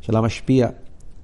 של 0.00 0.16
המשפיע. 0.16 0.68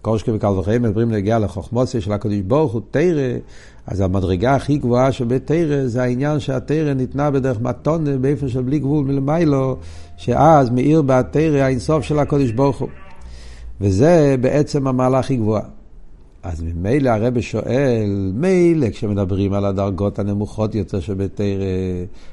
קושקה 0.02 0.32
וקל 0.34 0.46
וחיים 0.46 0.82
מדברים 0.82 1.10
להגיע 1.10 1.38
לחוכמוסיה 1.38 2.00
של 2.00 2.12
הקדוש 2.12 2.40
ברוך 2.40 2.72
הוא 2.72 2.82
תרא, 2.90 3.38
אז 3.86 4.00
המדרגה 4.00 4.54
הכי 4.54 4.78
גבוהה 4.78 5.12
שבתרא 5.12 5.86
זה 5.86 6.02
העניין 6.02 6.40
שהתרא 6.40 6.94
ניתנה 6.94 7.30
בדרך 7.30 7.60
מתונה 7.60 8.16
באיפה 8.16 8.48
של 8.48 8.62
בלי 8.62 8.78
גבול 8.78 9.04
מלמיילו, 9.04 9.76
שאז 10.16 10.70
מאיר 10.70 11.02
בתרא 11.02 11.58
האינסוף 11.58 12.04
של 12.04 12.18
הקדוש 12.18 12.50
ברוך 12.50 12.78
הוא. 12.78 12.88
וזה 13.80 14.36
בעצם 14.40 14.86
המעלה 14.86 15.18
הכי 15.18 15.36
גבוהה. 15.36 15.77
אז 16.48 16.62
ממילא 16.62 17.10
הרב 17.10 17.40
שואל, 17.40 18.32
מילא 18.34 18.90
כשמדברים 18.90 19.52
על 19.52 19.64
הדרגות 19.64 20.18
הנמוכות 20.18 20.74
יותר 20.74 21.00
שבתרא, 21.00 21.46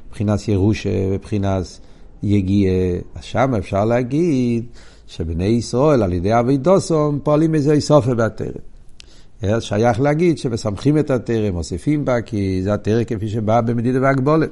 מבחינת 0.07 0.47
ירושה, 0.47 1.09
מבחינת 1.11 1.79
יגיע, 2.23 2.71
אז 3.15 3.23
שם 3.23 3.53
אפשר 3.57 3.85
להגיד 3.85 4.65
שבני 5.07 5.45
ישראל 5.45 6.03
על 6.03 6.13
ידי 6.13 6.39
אבי 6.39 6.57
דוסום 6.57 7.19
פועלים 7.23 7.55
איזה 7.55 7.73
איסופה 7.73 8.13
בתרא. 8.13 8.47
אז 9.41 9.63
שייך 9.63 10.01
להגיד 10.01 10.37
שמסמכים 10.37 10.97
את 10.97 11.11
התרא, 11.11 11.51
מוסיפים 11.51 12.05
בה, 12.05 12.21
כי 12.21 12.63
זה 12.63 12.73
התרא 12.73 13.03
כפי 13.03 13.27
שבא 13.27 13.61
במדידה 13.61 14.01
והגבולת. 14.01 14.51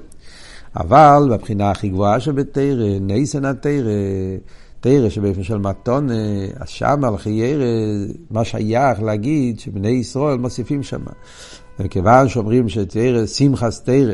אבל 0.76 1.28
בבחינה 1.32 1.72
הכי 1.72 1.90
גבוהה 1.90 2.20
שבתרא, 2.20 3.00
נייסן 3.02 3.46
התרא, 3.46 3.92
תרא 4.84 5.10
שבאופן 5.10 5.44
של 5.44 5.58
מתון, 5.58 6.10
אז 6.60 6.70
שם 6.70 7.04
על 7.04 7.18
חיירא, 7.18 7.66
מה 8.32 8.46
שייך 8.46 9.02
להגיד 9.02 9.60
שבני 9.60 9.90
ישראל 9.90 10.38
מוסיפים 10.38 10.84
שם. 10.84 11.02
וכיוון 11.80 12.30
שאומרים 12.30 12.70
שתרא, 12.70 13.26
שמחס 13.26 13.82
תרא, 13.82 14.14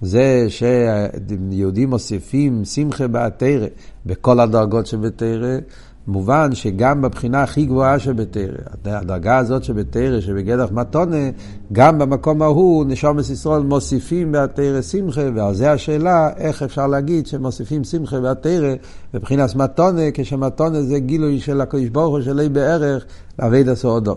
זה 0.00 0.46
שיהודים 0.48 1.90
מוסיפים 1.90 2.64
שמחה 2.64 3.06
בתרא, 3.06 3.66
בכל 4.06 4.40
הדרגות 4.40 4.86
שבתרא, 4.86 5.58
מובן 6.06 6.54
שגם 6.54 7.02
בבחינה 7.02 7.42
הכי 7.42 7.66
גבוהה 7.66 7.98
שבתרא, 7.98 8.56
הדרגה 8.84 9.38
הזאת 9.38 9.64
שבתרא, 9.64 10.20
שבגדח 10.20 10.68
מתונה, 10.72 11.30
גם 11.72 11.98
במקום 11.98 12.42
ההוא 12.42 12.84
נשומת 12.84 13.30
ישראל 13.30 13.62
מוסיפים 13.62 14.32
בתרא 14.32 14.82
שמחה, 14.82 15.20
ועל 15.34 15.54
זה 15.54 15.72
השאלה 15.72 16.30
איך 16.36 16.62
אפשר 16.62 16.86
להגיד 16.86 17.26
שמוסיפים 17.26 17.84
שמחה 17.84 18.20
בתרא 18.20 18.74
בבחינת 19.14 19.54
מתונה, 19.54 20.02
כשמתונה 20.14 20.82
זה 20.82 20.98
גילוי 20.98 21.40
של 21.40 21.60
הקדוש 21.60 21.88
ברוך 21.88 22.14
הוא 22.14 22.22
שלי 22.22 22.48
בערך 22.48 23.04
לאבד 23.38 23.68
הסעודו. 23.68 24.16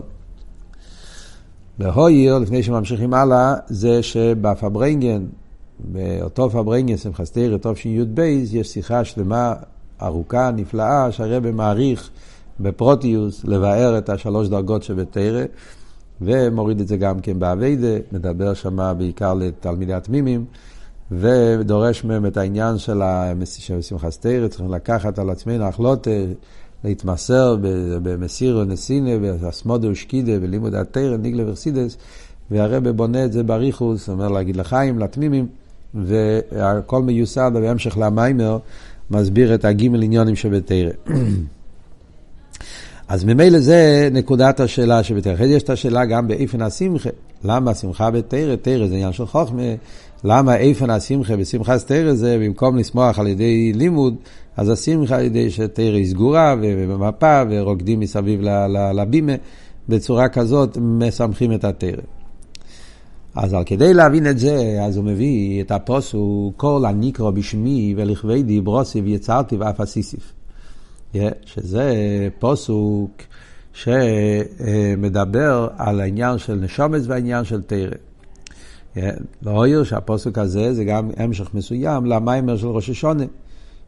בהויר, 1.78 2.38
לפני 2.38 2.62
שממשיכים 2.62 3.14
הלאה, 3.14 3.54
זה 3.68 4.02
שבפברנגן, 4.02 5.24
באותו 5.78 6.50
פברנגן, 6.50 6.96
שמחת 6.96 7.28
תרא, 7.32 7.56
תשי"ב, 7.72 8.18
יש 8.52 8.68
שיחה 8.68 9.04
שלמה 9.04 9.54
ארוכה, 10.02 10.50
נפלאה, 10.50 11.12
שהרבא 11.12 11.52
מעריך 11.52 12.10
בפרוטיוס 12.60 13.44
לבאר 13.44 13.98
את 13.98 14.08
השלוש 14.08 14.48
דרגות 14.48 14.82
שבתרא, 14.82 15.44
ומוריד 16.20 16.80
את 16.80 16.88
זה 16.88 16.96
גם 16.96 17.20
כן 17.20 17.38
באביידה, 17.38 17.96
מדבר 18.12 18.54
שם 18.54 18.94
בעיקר 18.98 19.34
לתלמידי 19.34 19.94
התמימים, 19.94 20.44
ודורש 21.12 22.04
מהם 22.04 22.26
את 22.26 22.36
העניין 22.36 22.78
של 22.78 23.02
שמחת 23.80 24.12
תרא, 24.20 24.48
צריכים 24.48 24.72
לקחת 24.72 25.18
על 25.18 25.30
עצמנו 25.30 25.64
החלוטה, 25.64 26.10
להתמסר 26.84 27.56
במסירו 28.02 28.64
נסינה, 28.64 29.10
ואסמודו 29.20 29.88
ושקידה, 29.88 30.32
ולימוד 30.40 30.74
התרא, 30.74 31.16
ניגלה 31.16 31.48
ורסידס, 31.48 31.96
והרבא 32.50 32.92
בונה 32.92 33.24
את 33.24 33.32
זה 33.32 33.42
בריחוס, 33.42 34.08
אומר 34.08 34.28
להגיד 34.28 34.56
לחיים, 34.56 34.98
לתמימים, 34.98 35.46
והכל 35.94 37.02
מיוסד 37.02 37.50
בהמשך 37.54 37.98
למיימר. 37.98 38.58
מסביר 39.10 39.54
את 39.54 39.64
הגימל 39.64 40.02
עניונים 40.02 40.36
שבתרא. 40.36 40.90
אז 43.08 43.24
ממילא 43.24 43.60
זה 43.60 44.08
נקודת 44.12 44.60
השאלה 44.60 45.02
שבתרא. 45.02 45.34
אחרי 45.34 45.48
זה 45.48 45.54
יש 45.54 45.62
את 45.62 45.70
השאלה 45.70 46.04
גם 46.04 46.28
באיפן 46.28 46.62
השמחה. 46.62 47.10
למה 47.44 47.70
השמחה 47.70 48.10
בתרא? 48.10 48.56
תרא 48.56 48.86
זה 48.86 48.94
עניין 48.94 49.12
של 49.12 49.26
חוכמה. 49.26 49.62
למה 50.24 50.56
איפן 50.56 50.90
השמחה 50.90 51.36
בשמחת 51.36 51.80
תרא 51.86 52.14
זה 52.14 52.38
במקום 52.40 52.78
לשמוח 52.78 53.18
על 53.18 53.26
ידי 53.26 53.72
לימוד, 53.72 54.14
אז 54.56 54.70
השמחה 54.70 55.16
על 55.16 55.24
ידי 55.24 55.50
שתרא 55.50 55.94
היא 55.94 56.06
סגורה 56.06 56.54
ובמפה 56.62 57.42
ורוקדים 57.50 58.00
מסביב 58.00 58.40
לבימה. 58.94 59.32
בצורה 59.88 60.28
כזאת 60.28 60.78
משמחים 60.80 61.52
את 61.52 61.64
התרא. 61.64 62.02
אז 63.34 63.54
על 63.54 63.64
כדי 63.64 63.94
להבין 63.94 64.26
את 64.26 64.38
זה, 64.38 64.78
אז 64.82 64.96
הוא 64.96 65.04
מביא 65.04 65.62
את 65.62 65.70
הפוסוק, 65.70 66.54
כל 66.56 66.84
הניקרו 66.86 67.32
בשמי 67.32 67.94
ולכבדי 67.96 68.60
ברוסיב 68.60 69.06
יצרתי 69.06 69.56
ואף 69.56 69.80
אסיסיף. 69.80 70.32
שזה 71.44 71.92
פוסוק 72.38 73.10
שמדבר 73.72 75.68
על 75.78 76.00
העניין 76.00 76.38
של 76.38 76.54
נשומץ 76.54 77.02
והעניין 77.06 77.44
של 77.44 77.62
תרא. 77.62 77.96
לא 79.42 79.50
אויר 79.50 79.84
שהפוסק 79.84 80.38
הזה 80.38 80.74
זה 80.74 80.84
גם 80.84 81.10
המשך 81.16 81.54
מסוים 81.54 82.06
למיימר 82.06 82.56
של 82.56 82.66
ראש 82.66 82.90
השונה, 82.90 83.24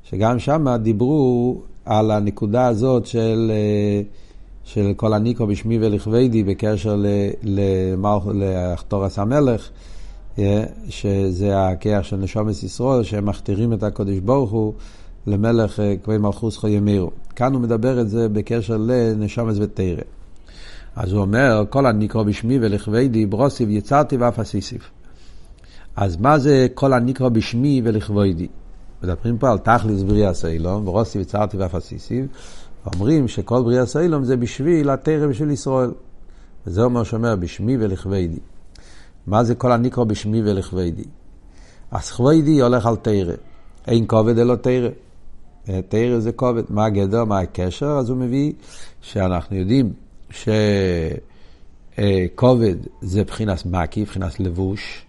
שגם 0.02 0.38
שם 0.38 0.76
דיברו 0.82 1.60
על 1.84 2.10
הנקודה 2.10 2.66
הזאת 2.66 3.06
של... 3.06 3.52
של 4.66 4.92
כל 4.96 5.12
הניקו 5.12 5.46
בשמי 5.46 5.78
ולכבדי 5.80 6.42
בקשר 6.42 6.96
לאחתורס 8.34 9.18
המלך, 9.18 9.68
שזה 10.88 11.66
הכיח 11.66 12.02
של 12.02 12.16
נשומת 12.16 12.62
ישראל, 12.62 13.02
שהם 13.02 13.26
מכתירים 13.26 13.72
את 13.72 13.82
הקודש 13.82 14.18
ברוך 14.18 14.50
הוא 14.50 14.72
למלך 15.26 15.80
אה, 15.80 15.94
כבי 16.02 16.18
מלכוס 16.18 16.56
חוי 16.56 16.70
ימירו. 16.70 17.10
כאן 17.36 17.52
הוא 17.52 17.62
מדבר 17.62 18.00
את 18.00 18.08
זה 18.08 18.28
בקשר 18.28 18.76
לנשומת 18.76 19.54
ותרא. 19.60 20.02
אז 20.96 21.12
הוא 21.12 21.20
אומר, 21.20 21.64
כל 21.70 21.86
הניקרו 21.86 22.24
בשמי 22.24 22.58
ולכבדי 22.60 23.26
ברוסיב 23.26 23.70
יצרתי 23.70 24.16
ואף 24.16 24.38
אסיסיף. 24.38 24.90
אז 25.96 26.16
מה 26.16 26.38
זה 26.38 26.66
כל 26.74 26.92
הניקרו 26.92 27.30
בשמי 27.30 27.82
ולכבדי? 27.84 28.48
מדברים 29.02 29.38
פה 29.38 29.50
על 29.50 29.58
תכלס 29.58 30.02
בריאה 30.02 30.34
סיילום, 30.34 30.84
ברוסיב 30.84 31.22
יצרתי 31.22 31.56
ואף 31.56 31.74
אסיסיף. 31.74 32.26
אומרים 32.94 33.28
שכל 33.28 33.62
בריאה 33.62 33.86
סיילום 33.86 34.24
זה 34.24 34.36
בשביל 34.36 34.90
התרם 34.90 35.32
של 35.34 35.50
ישראל. 35.50 35.90
וזה 36.66 36.82
אומר 36.82 37.04
שאומר 37.04 37.36
בשמי 37.36 37.76
ולכבדי. 37.76 38.38
מה 39.26 39.44
זה 39.44 39.54
כל 39.54 39.72
הניקרו 39.72 40.04
בשמי 40.04 40.42
ולכבדי? 40.42 41.04
אז 41.90 42.10
כבדי 42.10 42.60
הולך 42.60 42.86
על 42.86 42.96
תרא. 42.96 43.34
אין 43.86 44.04
כובד 44.06 44.38
אלא 44.38 44.54
תרא. 44.54 44.88
תרא 45.88 46.18
זה 46.18 46.32
כובד. 46.32 46.62
מה 46.68 46.84
הגדר, 46.84 47.24
מה 47.24 47.40
הקשר? 47.40 47.86
אז 47.86 48.10
הוא 48.10 48.18
מביא 48.18 48.52
שאנחנו 49.00 49.56
יודעים 49.56 49.92
שכובד 51.96 52.76
זה 53.00 53.20
מבחינת 53.20 53.66
מקי, 53.66 54.00
מבחינת 54.00 54.40
לבוש. 54.40 55.06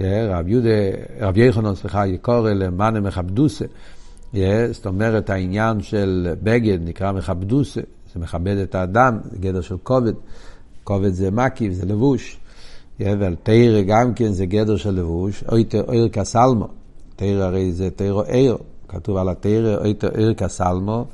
רב 0.00 0.48
יהודה, 0.48 0.68
רב 1.20 1.36
יחנון, 1.36 1.74
סליחה, 1.74 2.06
יקורא 2.06 2.50
למאנה 2.50 3.00
מכבדוסה. 3.00 3.64
זאת 4.72 4.86
אומרת, 4.86 5.30
העניין 5.30 5.80
של 5.80 6.34
בגד 6.42 6.78
נקרא 6.88 7.12
מכבדוסה, 7.12 7.80
זה 8.14 8.20
מכבד 8.20 8.56
את 8.56 8.74
האדם, 8.74 9.18
זה 9.30 9.38
גדר 9.38 9.60
של 9.60 9.76
כובד. 9.82 10.12
כובד 10.84 11.12
זה 11.12 11.30
מקיף, 11.30 11.72
זה 11.72 11.86
לבוש. 11.86 12.38
ועל 13.00 13.36
תרא 13.42 13.80
גם 13.80 14.14
כן 14.14 14.32
זה 14.32 14.46
גדר 14.46 14.76
של 14.76 14.90
לבוש, 14.90 15.44
אויר 15.88 16.08
כסלמו. 16.08 16.68
תרא 17.16 17.44
הרי 17.44 17.72
זה 17.72 17.90
תרא 17.90 18.22
עיר, 18.22 18.56
כתוב 18.88 19.16
על 19.16 19.28
התרא 19.28 19.76
אויר 20.14 20.34
כסלמו, 20.34 21.04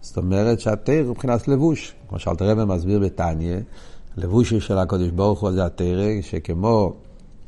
זאת 0.00 0.16
אומרת 0.16 0.60
שהתרא 0.60 1.02
מבחינת 1.02 1.48
לבוש. 1.48 1.94
כמו 2.08 2.18
שאלת 2.18 2.42
רבי 2.42 2.64
מסביר 2.64 2.98
בתניא, 2.98 3.56
לבוש 4.16 4.54
של 4.54 4.78
הקדוש 4.78 5.10
ברוך 5.10 5.40
הוא 5.40 5.52
זה 5.52 5.66
התרא, 5.66 6.20
שכמו 6.22 6.92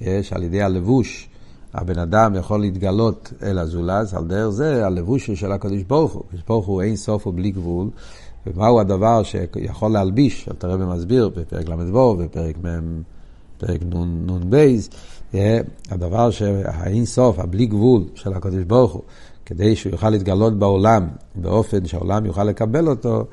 יש 0.01 0.33
על 0.33 0.43
ידי 0.43 0.63
הלבוש 0.63 1.29
הבן 1.75 1.99
אדם 1.99 2.35
יכול 2.35 2.61
להתגלות 2.61 3.33
אל 3.43 3.59
הזולז, 3.59 4.15
על 4.15 4.25
דרך 4.25 4.49
זה 4.49 4.87
הלבוש 4.87 5.31
של 5.31 5.53
הקדוש 5.53 5.83
ברוך 5.83 6.13
הוא. 6.13 6.23
הקדוש 6.27 6.43
ברוך 6.49 6.67
הוא 6.67 6.83
אין 6.83 6.97
סוף 6.97 7.27
ובלי 7.27 7.51
גבול, 7.51 7.89
ומהו 8.47 8.81
הדבר 8.81 9.23
שיכול 9.23 9.93
להלביש, 9.93 10.49
אתה 10.49 10.69
רבי 10.69 10.85
מסביר 10.85 11.29
בפרק 11.29 11.69
ל"ו, 11.69 12.17
בפרק 12.17 12.57
מ', 12.65 13.03
פרק 13.59 13.81
נ"ב, 13.83 14.67
הדבר 15.91 16.31
שהאין 16.31 17.05
סוף, 17.05 17.39
הבלי 17.39 17.67
גבול 17.67 18.05
של 18.15 18.33
הקדוש 18.33 18.65
ברוך 18.65 18.93
הוא, 18.93 19.03
כדי 19.47 19.77
שהוא 19.77 19.93
יוכל 19.93 20.11
להתגלות 20.11 20.59
בעולם 20.59 21.09
באופן 21.35 21.87
שהעולם 21.87 22.27
יוכל 22.27 22.45
לקבל 22.45 22.89
אותו, 22.89 23.25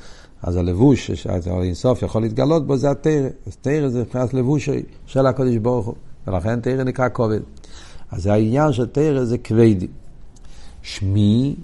אז 0.44 0.56
הלבוש 0.56 1.12
שהאין 1.12 1.74
סוף 1.74 2.02
יכול 2.02 2.22
להתגלות 2.22 2.68
בו 2.68 2.78
זה 2.78 2.92
התרא. 2.92 3.28
אז 3.48 3.58
תרא 3.62 3.90
זה 3.90 4.02
מבחינת 4.02 4.34
לבוש 4.34 4.70
של 5.06 5.26
הקדוש 5.26 5.58
ברוך 5.58 5.86
הוא, 5.86 5.96
ולכן 6.28 6.60
תרא 6.60 6.84
נקרא 6.84 7.10
כובד. 7.14 7.40
אז 8.12 8.28
העניין 8.28 8.74
של 8.74 8.86
תרא 8.86 9.24
זה 9.24 9.38
כבדי. 9.38 9.88
שמי, 10.82 11.56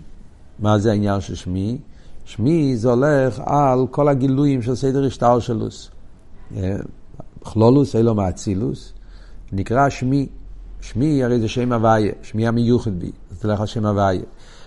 מה 0.60 0.80
זה 0.80 0.92
העניין 0.92 1.22
של 1.22 1.36
שמי? 1.36 1.78
שמי 2.25 2.78
זה 2.78 2.90
הולך 2.90 3.42
על 3.46 3.88
כל 3.92 4.08
הגילויים 4.08 4.62
של 4.62 4.75
סדר 4.75 5.06
השטר 5.06 5.40
שלוס. 5.40 5.90
אה, 6.56 6.75
כלולוס, 7.40 7.96
אלו 7.96 8.16
מאצילוס, 8.16 8.94
נקרא 9.52 9.90
שמי. 9.90 10.28
שמי 10.82 11.24
הרי 11.24 11.40
זה 11.40 11.48
שם 11.48 11.74
הוויה, 11.74 12.12
שמי 12.22 12.48
המיוחד 12.48 13.00
בי, 13.00 13.12
זה 13.32 13.40
תלך 13.40 13.60
על 13.60 13.66
שם 13.66 13.86
הוויה. 13.86 14.22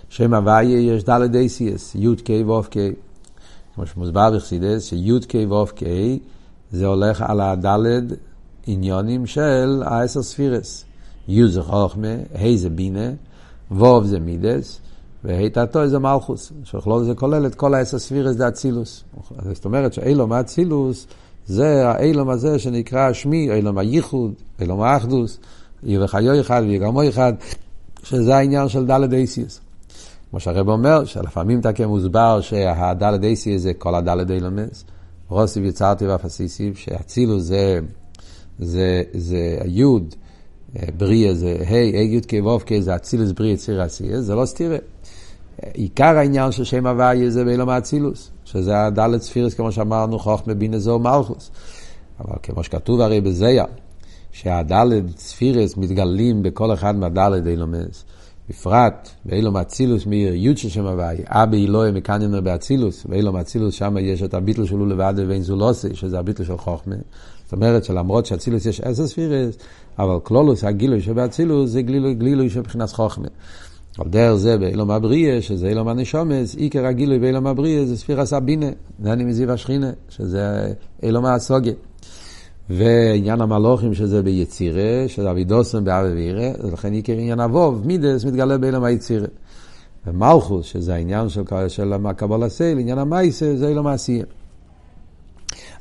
שם 0.08 0.34
הוויה 0.34 0.80
יש 0.80 1.04
דלת 1.04 1.34
אייסיאס, 1.34 1.94
י' 1.94 2.16
ק' 2.16 2.46
ואוף 2.46 2.68
ק'. 2.68 2.76
כמו 3.74 3.86
שמוסבר 3.86 4.30
בחסידס, 4.36 4.84
שי' 4.84 5.18
ק' 5.28 5.34
ואוף 5.48 5.72
ק' 5.72 5.82
זה 6.70 6.86
הולך 6.86 7.22
על 7.22 7.40
הדלת 7.40 8.04
עניונים 8.66 9.26
של 9.26 9.82
העשר 9.86 10.22
ספירס. 10.22 10.87
י' 11.28 11.48
זה 11.48 11.62
חוכמה, 11.62 12.14
ה' 12.34 12.56
זה 12.56 12.70
בינה, 12.70 13.10
ו' 13.70 14.04
זה 14.04 14.20
מידס, 14.20 14.80
וה' 15.24 15.48
תתו 15.48 15.88
זה 15.88 15.98
מלכוס. 15.98 16.52
שכלול 16.64 17.04
זה 17.04 17.14
כולל 17.14 17.46
את 17.46 17.54
כל 17.54 17.74
העשר 17.74 17.98
ספירס 17.98 18.36
זה 18.36 18.48
אצילוס. 18.48 19.04
זאת 19.52 19.64
אומרת 19.64 19.92
שאילום 19.92 20.32
האצילוס 20.32 21.06
זה 21.46 21.88
האילום 21.88 22.28
הזה 22.28 22.58
שנקרא 22.58 23.12
שמי, 23.12 23.52
אילום 23.52 23.78
הייחוד, 23.78 24.32
אילום 24.60 24.80
האחדוס, 24.80 25.38
יהיה 25.82 26.04
וחיו 26.04 26.40
אחד 26.40 26.62
ויהיה 26.64 26.78
גרמו 26.78 27.08
אחד. 27.08 27.32
שזה 28.02 28.36
העניין 28.36 28.68
של 28.68 28.86
דלת 28.86 29.12
אייסיוס. 29.12 29.60
כמו 30.30 30.40
שהרב 30.40 30.68
אומר, 30.68 31.04
שלפעמים 31.04 31.60
תקה 31.60 31.86
מוסבר 31.86 32.40
שהדלת 32.40 33.24
אייסיוס 33.24 33.62
זה 33.62 33.74
כל 33.74 33.94
הדלת 33.94 34.30
אילומס. 34.30 34.84
רוסיב 35.28 35.64
יצרתי 35.64 36.06
ואפסיסיב, 36.06 36.76
שאצילוס 36.76 37.42
זה, 37.42 37.80
זה, 38.58 39.02
זה 39.14 39.58
היוד, 39.60 40.14
בריא 40.96 41.34
זה 41.34 41.56
ה', 41.68 41.74
ה' 41.74 42.02
י' 42.02 42.20
כ' 42.28 42.34
ו' 42.44 42.58
כ' 42.66 42.80
זה 42.80 42.96
אצילוס 42.96 43.32
בריא 43.32 43.52
יציר 43.52 43.82
עשייה, 43.82 44.20
זה 44.20 44.34
לא 44.34 44.46
סתירה. 44.46 44.76
עיקר 45.74 46.16
העניין 46.16 46.52
של 46.52 46.64
שם 46.64 46.86
הוויה 46.86 47.30
זה 47.30 47.44
באילום 47.44 47.68
האצילוס, 47.68 48.30
שזה 48.44 48.86
הדלת 48.86 49.22
ספירס, 49.22 49.54
כמו 49.54 49.72
שאמרנו, 49.72 50.18
חוכמה 50.18 50.54
בינה 50.54 50.78
זו 50.78 50.98
מלכוס. 50.98 51.50
אבל 52.20 52.36
כמו 52.42 52.64
שכתוב 52.64 53.00
הרי 53.00 53.20
בזיה, 53.20 53.64
שהדלת 54.32 55.18
ספירס 55.18 55.76
מתגלים 55.76 56.42
בכל 56.42 56.72
אחד 56.72 56.96
מהדלת 56.96 57.46
אילומס. 57.46 58.04
בפרט 58.50 59.08
באילום 59.24 59.56
אצילוס 59.56 60.06
מאיר 60.06 60.34
יוד 60.34 60.58
של 60.58 60.68
שם 60.68 60.86
הוויה, 60.86 61.24
אבי 61.26 61.66
אלוהי 61.66 61.92
מקניונר 61.92 62.40
באצילוס, 62.40 63.04
באילום 63.04 63.36
אצילוס 63.36 63.74
שם 63.74 63.96
יש 64.00 64.22
את 64.22 64.34
הביטל 64.34 64.66
שלו 64.66 64.86
לבד 64.86 65.14
ואין 65.28 65.42
זולוסי, 65.42 65.94
שזה 65.94 66.18
הביטל 66.18 66.44
של 66.44 66.56
חוכמה. 66.56 66.94
זאת 67.44 67.52
אומרת 67.52 67.84
שלמרות 67.84 68.26
שאצילוס 68.26 68.66
יש 68.66 68.80
עשר 68.80 69.06
ספירס, 69.06 69.56
אבל 69.98 70.18
קלולוס, 70.22 70.64
הגילוי 70.64 71.00
שבאצילוס, 71.00 71.70
זה 71.70 71.82
גילוי, 71.82 72.14
גילוי 72.14 72.50
של 72.50 72.60
מבחינת 72.60 72.90
חוכמה. 72.90 73.28
על 73.98 74.08
דרך 74.08 74.34
זה 74.34 74.58
באילום 74.58 74.90
הבריאה, 74.90 75.42
שזה 75.42 75.68
אילום 75.68 75.88
הנשומס, 75.88 76.54
עיקר 76.54 76.86
הגילוי 76.86 77.18
באילום 77.18 77.46
הבריאה 77.46 77.86
זה 77.86 77.96
ספירס 77.96 78.32
הבינה, 78.32 78.66
נני 78.98 79.24
מזיו 79.24 79.52
השכינה, 79.52 79.90
שזה 80.08 80.72
אילום 81.02 81.24
הסוגיה. 81.24 81.72
ועניין 82.70 83.40
המלוכים 83.40 83.94
שזה 83.94 84.22
ביצירה, 84.22 85.04
שזה 85.08 85.30
אבידוסם 85.30 85.84
באבי 85.84 86.12
וירא, 86.12 86.50
ולכן 86.64 86.92
עיקר 86.92 87.12
עניין 87.12 87.40
אבוב, 87.40 87.86
מידס, 87.86 88.24
מתגלה 88.24 88.58
באילום 88.58 88.84
היצירה. 88.84 89.26
ומלכוס, 90.06 90.66
שזה 90.66 90.94
העניין 90.94 91.28
של, 91.28 91.42
של 91.68 91.92
הקבול 91.92 92.42
הסייל, 92.42 92.78
עניין 92.78 92.98
המייסה, 92.98 93.56
זה 93.56 93.68
אילום 93.68 93.86
העשייה. 93.86 94.24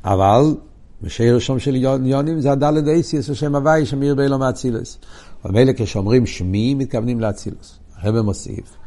אבל 0.06 0.56
בשיר 1.02 1.40
שם 1.40 1.60
של 1.60 1.76
יונים 2.06 2.42
זה 2.42 2.52
הדלת 2.52 2.88
אייסיס, 2.88 3.30
השם 3.30 3.56
הוואי 3.56 3.86
שמיר 3.86 4.16
באילום 4.16 4.42
האצילוס. 4.42 4.98
ומילא 5.46 5.74
כשאומרים 5.76 6.26
שמי, 6.26 6.74
מתכוונים 6.74 7.20
לאצילוס. 7.20 7.80
הרב 7.98 8.22
מוסיף, 8.22 8.78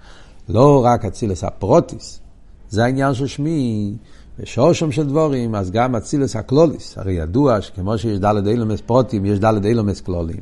לא 0.49 0.85
רק 0.85 1.05
אצילוס 1.05 1.45
הפרוטיס, 1.45 2.21
זה 2.69 2.85
העניין 2.85 3.14
של 3.14 3.26
שמי, 3.26 3.93
ושורשם 4.38 4.93
של 4.93 5.07
דבורים, 5.07 5.55
אז 5.55 5.71
גם 5.71 5.97
אצילוס 5.97 6.37
הקלוליס. 6.37 6.99
הרי 6.99 7.12
ידוע 7.12 7.61
שכמו 7.61 7.99
שיש 7.99 8.19
דלת 8.19 8.47
אילומס 8.47 8.81
פרוטים, 8.81 9.25
יש 9.26 9.38
דלת 9.38 9.64
אילומס 9.64 10.00
קלולים. 10.00 10.40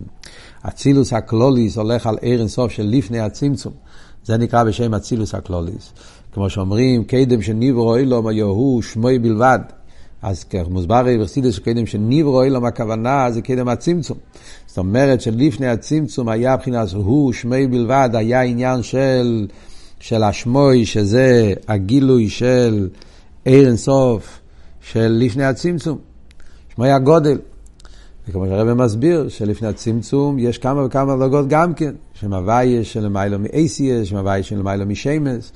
אצילוס 0.69 1.13
הקלוליס 1.13 1.79
הולך 1.79 2.07
על 2.07 2.19
ער 2.23 2.41
אינסוף 2.41 2.73
של 2.73 2.83
לפני 2.83 3.21
הצמצום. 3.21 3.73
זה 4.25 4.37
נקרא 4.37 4.65
בשם 4.65 4.95
אצילוס 4.95 5.35
הקלוליס. 5.35 5.93
כמו 6.33 6.51
שאומרים, 6.51 7.05
קדם 7.05 7.43
שניברו 7.43 7.97
אילום 7.97 8.27
היו 8.27 8.47
הוא 8.47 8.83
שמוי 8.83 9.19
בלבד. 9.19 9.59
אז 10.23 10.45
מוסבר 10.69 11.05
בחסידס 11.21 11.55
שקדם 11.55 11.87
שניברו 11.87 12.43
אילום 12.43 12.65
הכוונה 12.65 13.31
זה 13.31 13.43
קדם 13.43 13.69
הצמצום. 13.69 14.19
זאת 14.67 14.79
אומרת 14.79 15.21
שלפני 15.21 15.67
הצמצום 15.67 16.29
היה 16.29 16.57
מבחינת 16.57 16.93
הוא 16.93 17.33
שמי 17.33 17.67
בלבד, 17.67 18.11
היה 18.13 18.43
עניין 18.43 18.83
של, 18.83 19.47
של 20.01 20.23
השמוי, 20.23 20.87
שזה 20.87 21.53
הגילוי 21.69 22.29
של 22.29 22.89
עיר 23.45 23.69
אינסוף 23.69 24.41
של 24.81 25.17
לפני 25.21 25.45
הצמצום. 25.45 25.99
שמוי 26.75 26.91
הגודל. 26.91 27.39
וכמו 28.29 28.47
שהרבא 28.47 28.75
מסביר, 28.75 29.29
שלפני 29.29 29.69
הצמצום 29.69 30.39
יש 30.39 30.59
כמה 30.59 30.85
וכמה 30.85 31.17
דרגות 31.17 31.49
גם 31.49 31.75
כן. 31.75 31.95
שם 32.15 32.33
הוויה 32.33 32.85
של 32.85 33.09
מיילו 33.09 33.39
שם 34.05 34.17
הוויה 34.17 34.43
של 34.43 34.63
מיילו 34.63 34.87
משמס. 34.87 35.53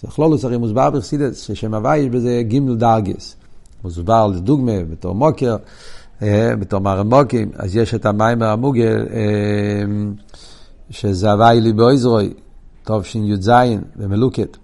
זה 0.00 0.08
כלולוס 0.08 0.44
הרי 0.44 0.56
מוסבר 0.56 0.90
בחסידס, 0.90 1.40
ששם 1.40 1.74
הוויה 1.74 2.02
יש 2.02 2.08
בזה 2.08 2.42
גימל 2.44 2.74
דרגס. 2.76 3.36
מוסבר 3.84 4.26
לדוגמה 4.26 4.84
בתור 4.90 5.14
מוקר, 5.14 5.56
אה, 6.22 6.56
בתור 6.58 6.80
מרמוקים, 6.80 7.50
אז 7.56 7.76
יש 7.76 7.94
את 7.94 8.06
המיימר 8.06 8.46
המוגל, 8.46 9.06
אה, 9.10 9.84
שזה 10.90 11.32
הוואי 11.32 11.60
לי 11.60 11.72
באויזרוי, 11.72 12.32
טוב 12.84 13.04
שי"ז 13.04 13.50
במלוקת. 13.96 14.56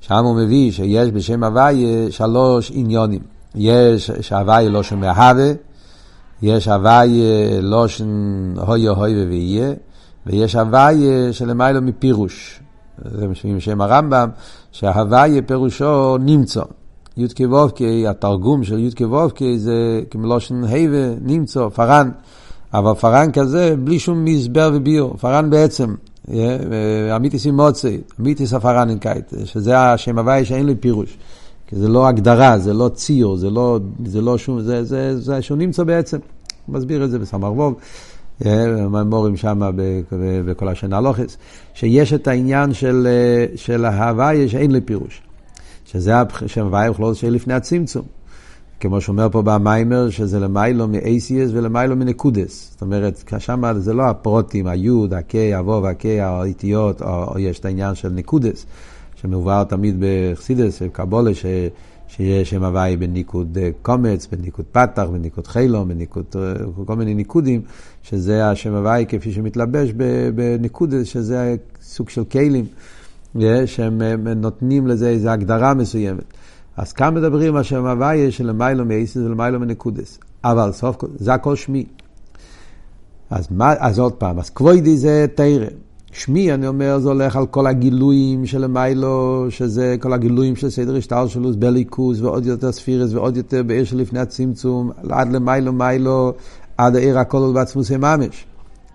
שם 0.00 0.24
הוא 0.24 0.36
מביא 0.36 0.72
שיש 0.72 1.10
בשם 1.10 1.44
הוואי 1.44 2.06
שלוש 2.10 2.72
עניונים. 2.74 3.20
יש 3.54 4.10
שהוואי 4.10 4.68
לא 4.68 4.82
שם 4.82 5.00
מהווה, 5.00 5.52
יש 6.42 6.68
הוואי 6.68 7.20
לא 7.62 7.88
שם 7.88 8.54
הוי 8.56 8.86
הוי 8.86 9.24
ויהיה, 9.26 9.72
ויש 10.26 10.54
הוואי 10.54 11.32
שלמיילו 11.32 11.82
מפירוש. 11.82 12.60
זה 13.04 13.26
משם 13.44 13.80
הרמב"ם, 13.80 14.28
שההוואי 14.72 15.42
פירושו 15.42 16.18
נמצא. 16.20 16.62
י"ק 17.18 17.40
ו"ק, 17.40 17.78
התרגום 18.08 18.64
של 18.64 18.78
י"ק 18.78 19.00
ו"ק 19.00 19.38
זה 19.56 20.00
כמלושן 20.10 20.64
היבה, 20.64 21.14
נמצא, 21.20 21.68
פארן. 21.68 22.10
אבל 22.74 22.94
פארן 22.94 23.32
כזה 23.32 23.74
בלי 23.84 23.98
שום 23.98 24.24
מסבר 24.24 24.70
וביור. 24.74 25.16
פארן 25.16 25.50
בעצם, 25.50 25.94
אמיתיס 27.16 27.46
עם 27.46 27.56
מוצי, 27.56 28.00
אמיתיס 28.20 28.54
הפארנינקייט, 28.54 29.34
שזה 29.44 29.78
השם 29.78 30.18
הוואי 30.18 30.44
שאין 30.44 30.66
לי 30.66 30.74
פירוש. 30.74 31.18
כי 31.66 31.76
זה 31.76 31.88
לא 31.88 32.08
הגדרה, 32.08 32.58
זה 32.58 32.74
לא 32.74 32.88
ציור, 32.88 33.36
זה 33.36 33.50
לא, 33.50 33.78
זה 34.04 34.20
לא 34.20 34.38
שום, 34.38 34.60
זה, 34.60 34.84
זה, 34.84 35.20
זה 35.20 35.42
שהוא 35.42 35.58
נמצא 35.58 35.84
בעצם. 35.84 36.18
מסביר 36.68 37.04
את 37.04 37.10
זה 37.10 37.18
בסמ"ר 37.18 37.52
ווב. 37.52 37.74
מורים 39.06 39.36
שם 39.36 39.60
בכל 40.46 40.68
השנה 40.68 41.00
לוחס, 41.00 41.36
שיש 41.74 42.12
את 42.12 42.28
העניין 42.28 42.74
של, 42.74 43.08
של 43.56 43.84
ההוויה 43.84 44.48
שאין 44.48 44.70
לי 44.70 44.80
פירוש. 44.80 45.27
שזה 45.88 46.12
הוויה 46.56 46.90
וכלול 46.90 47.14
של 47.14 47.30
לפני 47.30 47.54
הצמצום. 47.54 48.04
כמו 48.80 49.00
שאומר 49.00 49.28
פה 49.32 49.42
במיימר, 49.42 50.10
שזה 50.10 50.40
למיילו 50.40 50.88
מאייסיאס 50.88 51.50
ולמיילו 51.52 51.96
מנקודס. 51.96 52.70
זאת 52.72 52.82
אומרת, 52.82 53.32
שם 53.38 53.62
זה 53.78 53.94
לא 53.94 54.02
הפרוטים, 54.02 54.66
היוד, 54.66 55.14
הקיי, 55.14 55.54
הוו 55.54 55.82
והקיי, 55.82 56.20
האיטיות, 56.20 57.02
או, 57.02 57.24
או 57.24 57.38
יש 57.38 57.58
את 57.58 57.64
העניין 57.64 57.94
של 57.94 58.08
נקודס, 58.08 58.66
שמובהר 59.16 59.64
תמיד 59.64 59.96
בחסידס, 60.00 60.82
בקבולה, 60.82 61.34
ש... 61.34 61.46
שיש 62.08 62.50
שם 62.50 62.64
הוואי 62.64 62.96
בניקוד 62.96 63.58
אה, 63.58 63.70
קומץ, 63.82 64.26
בניקוד 64.26 64.64
פתח, 64.72 65.04
בניקוד 65.12 65.46
חילום, 65.46 65.88
בניקוד, 65.88 66.24
אה, 66.36 66.52
כל 66.86 66.96
מיני 66.96 67.14
ניקודים, 67.14 67.60
שזה 68.02 68.50
השם 68.50 68.74
הוואי 68.74 69.04
כפי 69.08 69.32
שמתלבש 69.32 69.90
בניקודס, 70.34 71.06
שזה 71.06 71.56
סוג 71.82 72.08
של 72.08 72.24
כלים. 72.24 72.64
שהם 73.66 74.02
נותנים 74.36 74.86
לזה 74.86 75.08
איזו 75.08 75.28
הגדרה 75.28 75.74
מסוימת. 75.74 76.24
אז 76.76 76.92
כאן 76.92 77.14
מדברים 77.14 77.56
על 77.56 77.62
שם 77.62 77.86
הוויה 77.86 78.30
של 78.30 78.46
למיילו 78.46 78.84
מייסס 78.84 79.16
ולמיילו 79.16 79.60
מנקודס. 79.60 80.18
אבל 80.44 80.72
סוף 80.72 80.96
כל, 80.96 81.06
זה 81.16 81.34
הכל 81.34 81.56
שמי. 81.56 81.86
אז, 83.30 83.48
מה, 83.50 83.74
אז 83.78 83.98
עוד 83.98 84.12
פעם, 84.12 84.38
אז 84.38 84.50
כבוידי 84.50 84.96
זה 84.96 85.26
תרא. 85.34 85.66
שמי, 86.12 86.54
אני 86.54 86.66
אומר, 86.66 86.98
זה 86.98 87.08
הולך 87.08 87.36
על 87.36 87.46
כל 87.46 87.66
הגילויים 87.66 88.46
של 88.46 88.60
למיילו, 88.60 89.46
שזה 89.50 89.96
כל 90.00 90.12
הגילויים 90.12 90.56
של 90.56 90.70
סדר 90.70 90.96
השטלשלוס, 90.96 91.56
בליקוס, 91.56 92.20
ועוד 92.20 92.46
יותר 92.46 92.72
ספירס, 92.72 93.12
ועוד 93.12 93.36
יותר 93.36 93.62
בעיר 93.62 93.84
שלפני 93.84 94.18
הצמצום, 94.20 94.90
עד 95.10 95.32
למיילו 95.32 95.72
מיילו, 95.72 96.32
עד 96.76 96.96
העיר 96.96 97.18
הכל 97.18 97.50
בעצמוסי 97.54 97.96
ממש. 97.96 98.46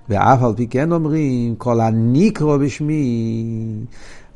ואף 0.09 0.43
על 0.43 0.53
פי 0.55 0.67
כן 0.67 0.91
אומרים, 0.91 1.55
כל 1.55 1.79
הניקרו 1.79 2.59
בשמי, 2.59 3.45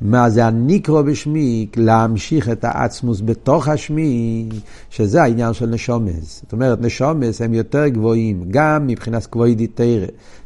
מה 0.01 0.29
זה 0.29 0.45
הניקרו 0.45 1.03
בשמי? 1.03 1.67
להמשיך 1.75 2.49
את 2.49 2.65
העצמוס 2.65 3.21
בתוך 3.25 3.67
השמי, 3.67 4.49
שזה 4.89 5.23
העניין 5.23 5.53
של 5.53 5.65
נשומס. 5.65 6.41
זאת 6.43 6.53
אומרת, 6.53 6.81
נשומס 6.81 7.41
הם 7.41 7.53
יותר 7.53 7.87
גבוהים, 7.87 8.43
גם 8.49 8.87
מבחינת 8.87 9.25
כבוידי 9.25 9.67
תרא, 9.67 10.05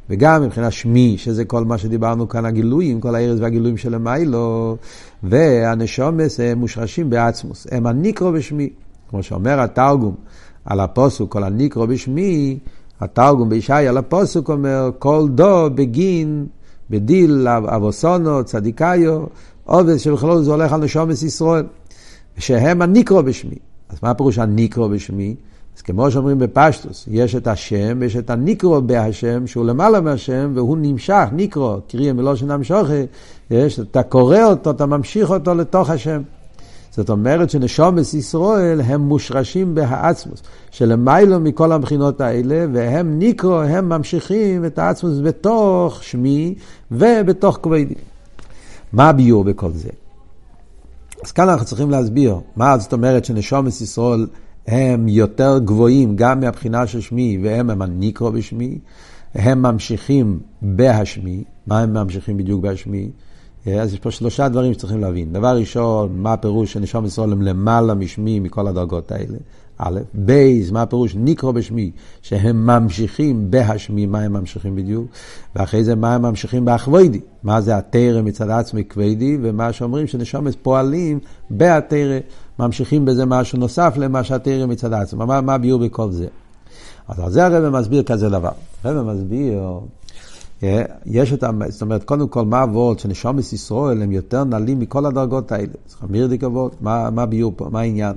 וגם 0.10 0.43
מבחינת 0.43 0.71
שמי, 0.71 1.15
שזה 1.17 1.45
כל 1.45 1.65
מה 1.65 1.77
שדיברנו 1.77 2.29
כאן, 2.29 2.45
הגילויים, 2.45 3.01
כל 3.01 3.15
הארץ 3.15 3.39
והגילויים 3.39 3.77
של 3.77 3.93
המיילו, 3.93 4.77
והנשומס 5.23 6.39
הם 6.39 6.60
מושרשים 6.60 7.10
בעצמוס. 7.10 7.67
הם 7.71 7.88
הניקרו 7.88 8.31
בשמי. 8.31 8.69
כמו 9.10 9.23
שאומר 9.23 9.60
התרגום 9.60 10.15
על 10.65 10.79
הפוסוק, 10.79 11.31
כל 11.31 11.43
הניקרו 11.43 11.88
בשמי, 11.88 12.60
התרגום 13.01 13.49
בישעי 13.49 13.87
על 13.87 13.97
הפוסוק 13.97 14.49
אומר, 14.49 14.89
כל 14.99 15.27
דו 15.35 15.69
בגין 15.75 16.45
בדיל 16.89 17.47
אבוסונו, 17.47 18.43
צדיקאיו, 18.43 19.23
עובד 19.65 19.97
שבכלול 19.97 20.43
זה 20.43 20.51
הולך 20.51 20.73
על 20.73 20.83
נשומס 20.83 21.23
ישראל, 21.23 21.65
שהם 22.37 22.81
הניקרו 22.81 23.23
בשמי. 23.23 23.55
אז 23.89 23.97
מה 24.03 24.09
הפירוש 24.09 24.37
הניקרו 24.37 24.89
בשמי? 24.89 25.35
אז 25.77 25.81
כמו 25.81 26.11
שאומרים 26.11 26.39
בפשטוס, 26.39 27.07
יש 27.11 27.35
את 27.35 27.47
השם 27.47 27.97
ויש 27.99 28.15
את 28.15 28.29
הניקרו 28.29 28.81
בהשם, 28.81 29.47
שהוא 29.47 29.65
למעלה 29.65 30.01
מהשם, 30.01 30.51
והוא 30.55 30.77
נמשך, 30.81 31.25
ניקרו, 31.31 31.77
קריאה 31.87 32.13
מלושן 32.13 32.51
המשוכי, 32.51 33.03
יש, 33.51 33.79
אתה 33.79 34.03
קורא 34.03 34.43
אותו, 34.43 34.71
אתה 34.71 34.85
ממשיך 34.85 35.29
אותו 35.29 35.55
לתוך 35.55 35.89
השם. 35.89 36.21
זאת 36.91 37.10
אומרת 37.10 37.49
שנשומת 37.49 38.13
ישראל 38.13 38.82
הם 38.82 39.01
מושרשים 39.01 39.75
בהעצמוס, 39.75 40.43
שלמיילו 40.71 41.39
מכל 41.39 41.71
הבחינות 41.71 42.21
האלה, 42.21 42.65
והם 42.73 43.19
ניקרו, 43.19 43.62
הם 43.62 43.89
ממשיכים 43.89 44.65
את 44.65 44.80
העצמוס 44.80 45.19
בתוך 45.23 46.04
שמי 46.04 46.56
ובתוך 46.91 47.60
כבדי. 47.62 47.93
מה 48.93 49.10
הביור 49.10 49.43
בכל 49.43 49.71
זה? 49.71 49.89
אז 51.25 51.32
כאן 51.32 51.49
אנחנו 51.49 51.65
צריכים 51.65 51.91
להסביר 51.91 52.36
מה 52.56 52.77
זאת 52.77 52.93
אומרת 52.93 53.25
שנשומת 53.25 53.82
ישראל 53.82 54.27
הם 54.67 55.08
יותר 55.08 55.60
גבוהים 55.60 56.15
גם 56.15 56.39
מהבחינה 56.39 56.88
של 56.88 57.01
שמי, 57.01 57.39
והם 57.43 57.69
הם 57.69 57.82
הניקרו 57.82 58.32
בשמי, 58.32 58.77
הם 59.36 59.62
ממשיכים 59.62 60.39
בהשמי, 60.62 61.43
מה 61.67 61.80
הם 61.80 61.93
ממשיכים 61.93 62.38
בדיוק 62.38 62.62
בהשמי? 62.62 63.10
אז 63.65 63.93
יש 63.93 64.00
פה 64.00 64.12
שלושה 64.12 64.50
דברים 64.50 64.74
שצריכים 64.74 65.00
להבין. 65.00 65.34
דבר 65.34 65.58
ראשון, 65.58 66.10
מה 66.15 66.34
הפירוש 66.34 66.74
שנשום 66.74 67.06
ישראל 67.06 67.32
הם 67.32 67.41
למעלה 67.41 67.93
משמי 67.93 68.39
מכל 68.39 68.67
הדרגות 68.67 69.12
האלה? 69.12 69.38
א', 69.78 70.00
בייז, 70.13 70.71
מה 70.71 70.82
הפירוש 70.82 71.15
ניקרו 71.15 71.54
בשמי, 71.54 71.91
שהם 72.21 72.67
ממשיכים 72.67 73.52
בהשמי, 73.52 74.06
מה 74.06 74.19
הם 74.19 74.34
ממשיכים 74.34 74.76
בדיוק? 74.76 75.08
ואחרי 75.56 75.84
זה, 75.84 75.95
מה 75.95 76.15
הם 76.15 76.21
ממשיכים 76.21 76.65
באחווידי, 76.65 77.19
מה 77.43 77.62
זה 77.62 77.78
התרא 77.78 78.21
מצד 78.21 78.50
עצמי 78.50 78.84
כבדי, 78.84 79.38
ומה 79.41 79.74
שאומרים 79.74 80.08
שנשומת 80.08 80.56
פועלים 80.62 81.19
בהתרא, 81.50 82.19
ממשיכים 82.60 83.06
בזה 83.06 83.26
משהו 83.26 83.60
נוסף 83.60 83.93
למה 83.97 84.24
שהתרא 84.24 84.65
מצד 84.65 84.93
עצמי. 84.93 85.26
מה, 85.26 85.54
הביאור 85.54 85.80
בכל 85.80 86.12
זה? 86.12 86.28
אז 87.08 87.19
על 87.19 87.32
זה 87.32 87.45
הרב 87.45 87.80
מסביר 87.80 88.04
כזה 88.04 88.30
דבר. 88.30 88.52
הרב 88.84 89.13
מסביר, 89.13 89.60
אה, 89.60 89.80
יש 91.06 91.34
את, 91.34 91.43
זאת 91.69 91.82
אומרת, 91.82 92.04
קודם 92.04 92.28
כל, 92.28 92.45
מה 92.45 92.62
הוורד 92.62 93.00
שנשומת 93.00 93.54
ישראל 93.54 94.02
הם 94.02 94.12
יותר 94.12 94.43
נעלים 94.43 94.80
מכל 94.80 95.06
הדרגות 95.06 95.52
האלה. 95.52 95.74
צריך 95.86 96.04
להמיר 96.04 96.28
די 96.28 96.39
כבוד, 96.39 96.76
מה, 96.82 97.10
מה 97.10 97.24
הביאור 97.24 97.54
פה, 97.56 97.69
מה 97.71 97.80
העניין? 97.80 98.15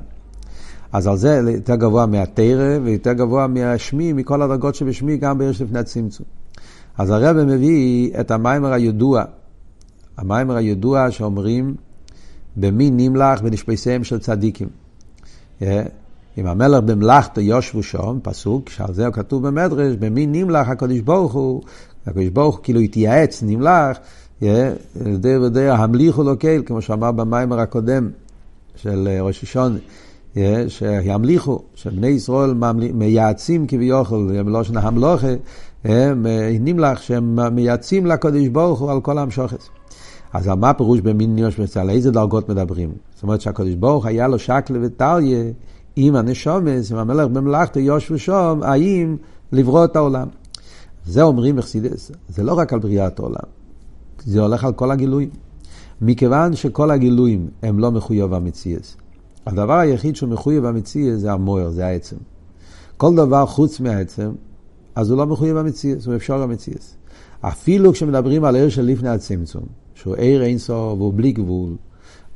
אז 0.93 1.07
על 1.07 1.17
זה 1.17 1.41
יותר 1.55 1.75
גבוה 1.75 2.07
מהתרא 2.07 2.79
ויותר 2.83 3.13
גבוה 3.13 3.47
מהשמי, 3.47 4.13
מכל 4.13 4.43
הדרגות 4.43 4.75
שבשמי, 4.75 5.17
גם 5.17 5.39
בערך 5.39 5.61
לפני 5.61 5.79
הצמצום. 5.79 6.27
אז 6.99 7.11
הרב 7.11 7.37
מביא 7.37 8.11
את 8.21 8.31
המיימר 8.31 8.73
הידוע, 8.73 9.25
המיימר 10.17 10.57
הידוע 10.57 11.11
שאומרים, 11.11 11.75
במי 12.57 12.91
נמלח 12.91 13.41
ונשפסיהם 13.45 14.05
של 14.05 14.19
צדיקים. 14.19 14.69
אם 16.39 16.47
המלך 16.47 16.83
במלאכתו 16.83 17.41
יושבו 17.41 17.83
שם, 17.83 18.19
פסוק, 18.23 18.69
שעל 18.69 18.95
זה 18.95 19.07
כתוב 19.13 19.47
במדרש, 19.47 19.97
במי 19.97 20.27
נמלח 20.27 20.69
הקדוש 20.69 21.01
ברוך 21.01 21.33
הוא, 21.33 21.63
הקדוש 22.07 22.29
ברוך 22.29 22.61
כאילו 22.62 22.81
התייעץ, 22.81 23.43
נמלח, 23.47 23.99
די 24.97 25.37
ודי 25.37 25.69
המליכו 25.69 26.23
לו 26.23 26.38
קהל, 26.38 26.62
כמו 26.67 26.83
שאמר 26.83 27.12
במיימר 27.12 27.61
הקודם 27.61 28.11
של 28.77 29.09
ראש 29.21 29.43
השונה. 29.43 29.79
שימליכו, 30.69 31.62
שבני 31.75 32.07
ישראל 32.07 32.55
מייעצים 32.95 33.67
כביכול, 33.67 34.43
בלושן 34.43 34.77
המלוכה, 34.77 35.29
הם 35.85 36.27
נמלך 36.61 37.03
שהם 37.03 37.55
מייעצים 37.55 38.07
לקדוש 38.07 38.49
ברוך 38.49 38.81
הוא 38.81 38.90
על 38.90 39.01
כל 39.01 39.19
המשוכס. 39.19 39.69
אז 40.33 40.47
מה 40.47 40.71
הפירוש 40.71 41.01
במין 41.01 41.35
ניוש 41.35 41.77
על 41.77 41.90
איזה 41.90 42.11
דרגות 42.11 42.49
מדברים? 42.49 42.93
זאת 43.14 43.23
אומרת 43.23 43.40
שהקדוש 43.40 43.75
ברוך 43.75 44.07
היה 44.07 44.29
לו 44.29 44.38
שקלה 44.38 44.79
וטריה 44.83 45.45
עם 45.97 46.17
הנשומס, 46.17 46.93
עם 46.93 46.99
המלך 46.99 47.27
במלאכתו 47.27 47.81
יושבו 47.81 48.19
שם, 48.19 48.61
האם 48.62 49.17
לברוא 49.53 49.85
את 49.85 49.97
העולם. 49.97 50.29
זה 51.07 51.23
אומרים 51.23 51.57
בחסידס, 51.57 52.11
זה 52.29 52.43
לא 52.43 52.55
רק 52.55 52.73
על 52.73 52.79
בריאת 52.79 53.19
העולם, 53.19 53.49
זה 54.25 54.40
הולך 54.40 54.64
על 54.64 54.73
כל 54.73 54.90
הגילויים. 54.90 55.31
מכיוון 56.01 56.57
שכל 56.57 56.90
הגילויים 56.90 57.49
הם 57.62 57.79
לא 57.79 57.90
מחויב 57.90 58.35
המציאס, 58.35 58.97
הדבר 59.47 59.79
היחיד 59.79 60.17
שהוא 60.17 60.29
מחויב 60.29 60.64
המציאס 60.64 61.21
זה 61.21 61.33
המויר, 61.33 61.71
זה 61.71 61.87
העצם. 61.87 62.17
כל 62.97 63.14
דבר 63.14 63.47
חוץ 63.47 63.81
מהעצם, 63.81 64.33
אז 64.95 65.11
הוא 65.11 65.19
לא 65.19 65.27
מחויב 65.27 65.57
המציאס, 65.57 66.07
הוא 66.07 66.17
אפשר 66.17 66.43
המציאס. 66.43 66.97
אפילו 67.40 67.93
כשמדברים 67.93 68.45
על 68.45 68.57
עיר 68.57 68.69
של 68.69 68.83
לפני 68.83 69.09
הצמצום, 69.09 69.62
שהוא 69.95 70.14
עיר 70.14 70.43
אינסוף 70.43 70.99
והוא 70.99 71.12
בלי 71.17 71.33
גבול, 71.33 71.77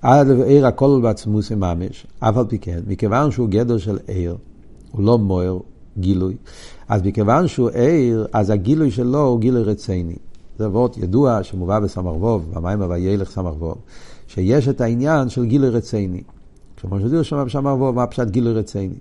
עד 0.02 0.31
עיר 0.31 0.66
הכל 0.66 1.00
בעצמוס 1.02 1.52
ממש, 1.52 2.07
אף 2.18 2.37
על 2.37 2.44
פי 2.48 2.59
כן, 2.59 2.81
מכיוון 2.87 3.31
שהוא 3.31 3.48
גדר 3.48 3.78
של 3.78 3.98
עיר, 4.07 4.37
הוא 4.92 5.04
לא 5.04 5.18
מויר, 5.18 5.59
גילוי, 5.98 6.37
אז 6.88 7.03
מכיוון 7.03 7.48
שהוא 7.48 7.70
עיר, 7.70 8.27
אז 8.33 8.51
הגילוי 8.51 8.90
שלו 8.90 9.27
הוא 9.27 9.40
גילוי 9.40 9.62
רציני. 9.62 10.16
זה 10.59 10.68
וורט 10.68 10.96
ידוע 10.96 11.42
שמובא 11.42 11.81
בסמ"ר 11.81 12.16
ווב, 12.16 12.51
במים 12.55 12.83
הווילך 12.83 13.31
סמ"ר 13.31 13.55
ווב, 13.59 13.79
שיש 14.27 14.68
את 14.68 14.81
העניין 14.81 15.29
של 15.29 15.44
גילוי 15.44 15.70
רציני. 15.70 16.22
כמו 16.77 17.01
שדיר 17.01 17.22
שם 17.22 17.66
ארבו, 17.66 17.92
מה 17.92 18.07
פשט 18.07 18.29
גילוי 18.29 18.53
רציני. 18.53 18.94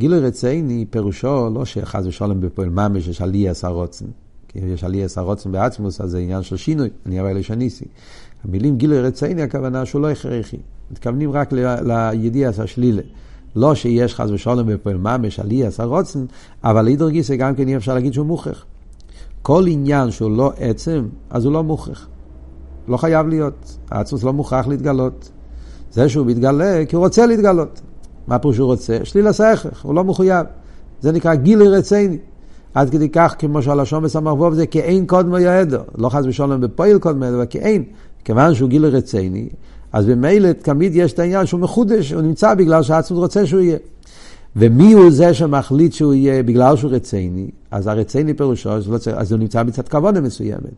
גילוי 0.00 0.20
רציני 0.20 0.84
פירושו 0.90 1.50
לא 1.54 1.64
שחס 1.64 2.06
ושלום 2.06 2.40
בפועל 2.40 2.68
ממש 2.68 3.08
יש 3.08 3.20
עלי 3.20 3.48
עשר 3.48 3.68
רוצן. 3.68 4.06
כי 4.48 4.58
יש 4.58 4.84
עלי 4.84 5.04
עשר 5.04 5.22
רוצן 5.22 5.52
בעצמוס, 5.52 6.00
אז 6.00 6.10
זה 6.10 6.18
עניין 6.18 6.42
של 6.42 6.56
שינוי, 6.56 6.88
אני 7.06 7.20
אראה 7.20 7.32
לשניסי. 7.32 7.84
המילים 8.44 8.76
גילוי 8.76 9.00
רציני, 9.00 9.42
הכוונה 9.42 9.86
שהוא 9.86 10.02
לא 10.02 10.10
הכרחי. 10.10 10.56
מתכוונים 10.90 11.30
רק 11.30 11.52
לידיע 11.52 12.50
השלילה. 12.58 13.02
לא 13.56 13.74
שיש 13.74 14.14
חס 14.14 14.30
ושלום 14.30 14.66
בפועל 14.66 14.96
ממש 14.96 15.40
עלי 15.40 15.66
עשר 15.66 15.84
רוצן, 15.84 16.24
אבל 16.64 16.82
לידר 16.82 17.10
גיסא 17.10 17.36
גם 17.36 17.54
כן 17.54 17.68
אי 17.68 17.76
אפשר 17.76 17.94
להגיד 17.94 18.12
שהוא 18.12 18.26
מוכרח. 18.26 18.64
כל 19.42 19.64
עניין 19.68 20.10
שהוא 20.10 20.36
לא 20.36 20.52
עצם, 20.56 21.08
אז 21.30 21.44
הוא 21.44 21.52
לא 21.52 21.62
מוכרח. 21.62 22.08
לא 22.88 22.96
חייב 22.96 23.28
להיות. 23.28 23.76
העצמוס 23.90 24.22
לא 24.22 24.32
מוכרח 24.32 24.66
להתגלות. 24.66 25.30
זה 25.90 26.08
שהוא 26.08 26.26
מתגלה 26.26 26.82
כי 26.88 26.96
הוא 26.96 27.04
רוצה 27.04 27.26
להתגלות. 27.26 27.80
מה 28.26 28.38
פירוש 28.38 28.56
שהוא 28.56 28.66
רוצה? 28.66 28.98
שליל 29.04 29.26
הסכך, 29.26 29.84
הוא 29.84 29.94
לא 29.94 30.04
מחויב. 30.04 30.46
זה 31.00 31.12
נקרא 31.12 31.34
גילי 31.34 31.68
רציני. 31.68 32.18
עד 32.74 32.90
כדי 32.90 33.08
כך, 33.08 33.34
כמו 33.38 33.62
שהלשון 33.62 34.02
בסמ"ך 34.02 34.32
ווב 34.32 34.54
זה 34.54 34.66
כאין 34.66 35.06
קודמו 35.06 35.38
יעדו. 35.38 35.78
לא 35.98 36.08
חס 36.08 36.24
ושלום 36.26 36.60
בפועל 36.60 36.98
קודמו, 36.98 37.28
אבל 37.28 37.46
כאין. 37.50 37.84
כיוון 38.24 38.54
שהוא 38.54 38.68
גילי 38.68 38.88
רציני, 38.88 39.48
אז 39.94 40.06
במילא 40.06 40.52
תמיד 40.52 40.92
יש 40.94 41.12
את 41.12 41.18
העניין 41.18 41.46
שהוא 41.46 41.60
מחודש, 41.60 42.12
הוא 42.12 42.22
נמצא 42.22 42.54
בגלל 42.54 42.82
שהעצמות 42.82 43.20
רוצה 43.20 43.46
שהוא 43.46 43.60
יהיה. 43.60 43.76
ומי 44.56 44.92
הוא 44.92 45.10
זה 45.10 45.34
שמחליט 45.34 45.92
שהוא 45.92 46.14
יהיה 46.14 46.42
בגלל 46.42 46.76
שהוא 46.76 46.90
רציני? 46.90 47.50
אז 47.70 47.86
הרציני 47.86 48.34
פירושו, 48.34 48.70
אז 49.16 49.32
הוא 49.32 49.38
נמצא 49.38 49.62
מצד 49.62 49.88
כוונה 49.88 50.20
מסוימת. 50.20 50.74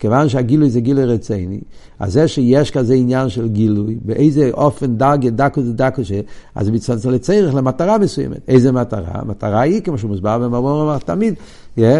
כיוון 0.00 0.28
שהגילוי 0.28 0.70
זה 0.70 0.80
גילוי 0.80 1.04
רציני, 1.04 1.60
אז 1.98 2.12
זה 2.12 2.28
שיש 2.28 2.70
כזה 2.70 2.94
עניין 2.94 3.28
של 3.28 3.48
גילוי, 3.48 3.98
באיזה 4.04 4.50
אופן 4.54 4.96
דרגה 4.96 5.30
דקו 5.30 5.62
זה 5.62 5.72
דקו 5.72 6.04
ש... 6.04 6.12
אז 6.54 6.66
זה 6.66 6.72
מצטמצם 6.72 7.10
לצריך 7.10 7.54
למטרה 7.54 7.98
מסוימת. 7.98 8.38
איזה 8.48 8.72
מטרה? 8.72 9.02
המטרה 9.08 9.60
היא, 9.60 9.80
כמו 9.80 9.98
שמוסבר 9.98 10.38
במאמר 10.38 10.98
תמיד, 10.98 11.34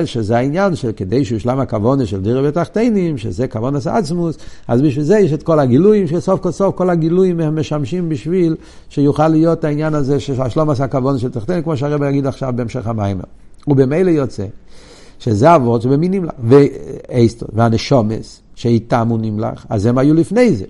שזה 0.04 0.36
העניין 0.36 0.74
של 0.74 0.92
כדי 0.92 1.24
שיושלם 1.24 1.60
הכוונה 1.60 2.06
של 2.06 2.20
דירה 2.20 2.42
בתחתינים, 2.42 3.18
שזה 3.18 3.48
כוונה 3.48 3.78
עצמוס, 3.84 4.38
אז 4.68 4.82
בשביל 4.82 5.04
זה 5.04 5.18
יש 5.18 5.32
את 5.32 5.42
כל 5.42 5.58
הגילויים, 5.58 6.06
שסוף 6.06 6.40
כל 6.40 6.50
סוף 6.50 6.74
כל 6.74 6.90
הגילויים 6.90 7.40
הם 7.40 7.58
משמשים 7.58 8.08
בשביל 8.08 8.56
שיוכל 8.88 9.28
להיות 9.28 9.64
העניין 9.64 9.94
הזה 9.94 10.20
של 10.20 10.42
השלום 10.42 10.70
עשה 10.70 10.86
כוונה 10.88 11.18
של 11.18 11.28
תחתינים, 11.28 11.62
כמו 11.62 11.76
שהרבא 11.76 12.08
יגיד 12.08 12.26
עכשיו 12.26 12.52
בהמשך 12.56 12.86
המים. 12.86 13.20
ובמילא 13.68 14.10
יוצא. 14.10 14.44
שזה 15.20 15.54
אבות 15.56 15.82
שבמי 15.82 16.08
נמלח. 16.08 16.32
ואיסטו, 16.44 17.46
והנשומס, 17.52 18.40
שאיתם 18.54 19.08
הוא 19.08 19.18
נמלח, 19.22 19.66
אז 19.68 19.86
הם 19.86 19.98
היו 19.98 20.14
לפני 20.14 20.56
זה. 20.56 20.64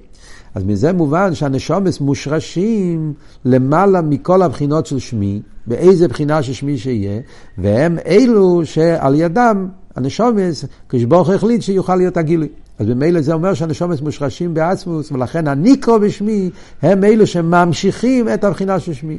אז 0.54 0.64
מזה 0.64 0.92
מובן 0.92 1.34
שהנשומס 1.34 2.00
מושרשים 2.00 3.12
למעלה 3.44 4.00
מכל 4.02 4.42
הבחינות 4.42 4.86
של 4.86 4.98
שמי, 4.98 5.40
באיזה 5.66 6.08
בחינה 6.08 6.42
של 6.42 6.52
שמי 6.52 6.78
שיהיה, 6.78 7.20
והם 7.58 7.98
אלו 8.06 8.60
שעל 8.64 9.14
ידם, 9.14 9.68
הנשומס, 9.96 10.64
כשברוך 10.88 11.30
החליט 11.30 11.62
שיוכל 11.62 11.96
להיות 11.96 12.16
הגילוי. 12.16 12.48
אז 12.78 12.86
במילא 12.86 13.20
זה 13.20 13.32
אומר 13.32 13.54
שהנשומס 13.54 14.00
מושרשים 14.00 14.54
בעצמוס, 14.54 15.12
ולכן 15.12 15.48
הניקרו 15.48 16.00
בשמי 16.00 16.50
הם 16.82 17.04
אלו 17.04 17.26
שממשיכים 17.26 18.28
את 18.28 18.44
הבחינה 18.44 18.80
של 18.80 18.92
שמי. 18.92 19.18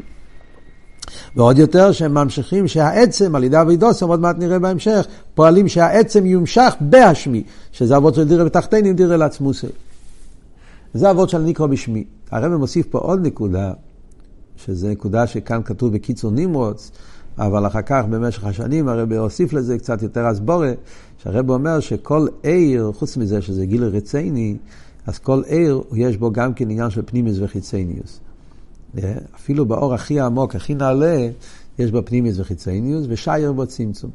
ועוד 1.35 1.57
יותר 1.57 1.91
שהם 1.91 2.13
ממשיכים 2.13 2.67
שהעצם 2.67 3.35
על 3.35 3.43
ידי 3.43 3.61
אבידוסם, 3.61 4.07
עוד 4.07 4.19
מעט 4.19 4.37
נראה 4.37 4.59
בהמשך, 4.59 5.05
פועלים 5.35 5.67
שהעצם 5.67 6.25
יומשך 6.25 6.73
בהשמי, 6.79 7.43
שזה 7.71 7.97
אבות 7.97 8.15
של 8.15 8.27
דירה 8.27 8.45
בתחתינים, 8.45 8.95
דירה 8.95 9.17
לעצמוסי. 9.17 9.67
זה 10.93 11.11
אבות 11.11 11.29
של 11.29 11.37
נקרא 11.37 11.65
בשמי. 11.67 12.03
הרב 12.31 12.55
מוסיף 12.55 12.87
פה 12.89 12.97
עוד 12.97 13.25
נקודה, 13.25 13.73
שזו 14.55 14.87
נקודה 14.87 15.27
שכאן 15.27 15.61
כתוב 15.65 15.93
בקיצור 15.93 16.31
נמרוץ, 16.31 16.91
אבל 17.37 17.67
אחר 17.67 17.81
כך 17.81 18.03
במשך 18.09 18.43
השנים 18.43 18.87
הרב 18.87 19.13
הוסיף 19.13 19.53
לזה 19.53 19.77
קצת 19.77 20.01
יותר 20.03 20.25
הסבורה, 20.25 20.71
שהרב 21.23 21.49
אומר 21.49 21.79
שכל 21.79 22.27
עיר, 22.43 22.91
חוץ 22.95 23.17
מזה 23.17 23.41
שזה 23.41 23.65
גיל 23.65 23.83
רציני, 23.83 24.57
אז 25.07 25.19
כל 25.19 25.41
עיר 25.47 25.81
יש 25.93 26.17
בו 26.17 26.31
גם 26.31 26.53
כן 26.53 26.69
עניין 26.69 26.89
של 26.89 27.01
פנימיוס 27.05 27.37
וחיצניוס. 27.41 28.19
אפילו 29.35 29.65
באור 29.65 29.93
הכי 29.93 30.19
עמוק, 30.19 30.55
הכי 30.55 30.75
נעלה, 30.75 31.29
יש 31.79 31.91
בו 31.91 32.05
פנימיוס 32.05 32.39
וחיצניוס, 32.39 33.05
ושייר 33.09 33.51
בו 33.51 33.67
צמצום. 33.67 34.11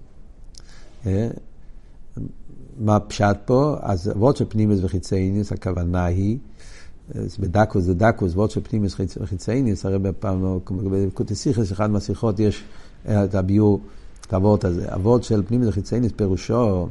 מה 2.79 3.01
פשט 3.01 3.37
פה? 3.45 3.77
אז 3.81 4.11
אבות 4.11 4.37
של 4.37 4.45
פנימיוס 4.49 4.81
וחיצניוס, 4.83 5.53
הכוונה 5.53 6.05
היא 6.05 6.39
בדקוס 7.39 7.85
זה 7.85 7.95
דקוס, 7.95 8.35
ועוד 8.35 8.51
של 8.51 8.61
פנימיוס 8.65 8.95
חיצייניס, 9.25 9.87
הרי 9.87 9.99
בפעם, 9.99 10.59
בקוטסיכס, 10.91 11.73
אחד 11.73 11.91
מהשיחות 11.91 12.41
יש 12.41 12.65
את 13.05 13.35
הביור, 13.35 13.81
את 14.27 14.35
הוורט 14.35 14.65
הזה. 14.65 14.95
הוורט 14.95 15.23
של 15.23 15.43
פנימיוס 15.47 15.75
חיצייניס 15.75 16.13
פירושו, 16.17 16.89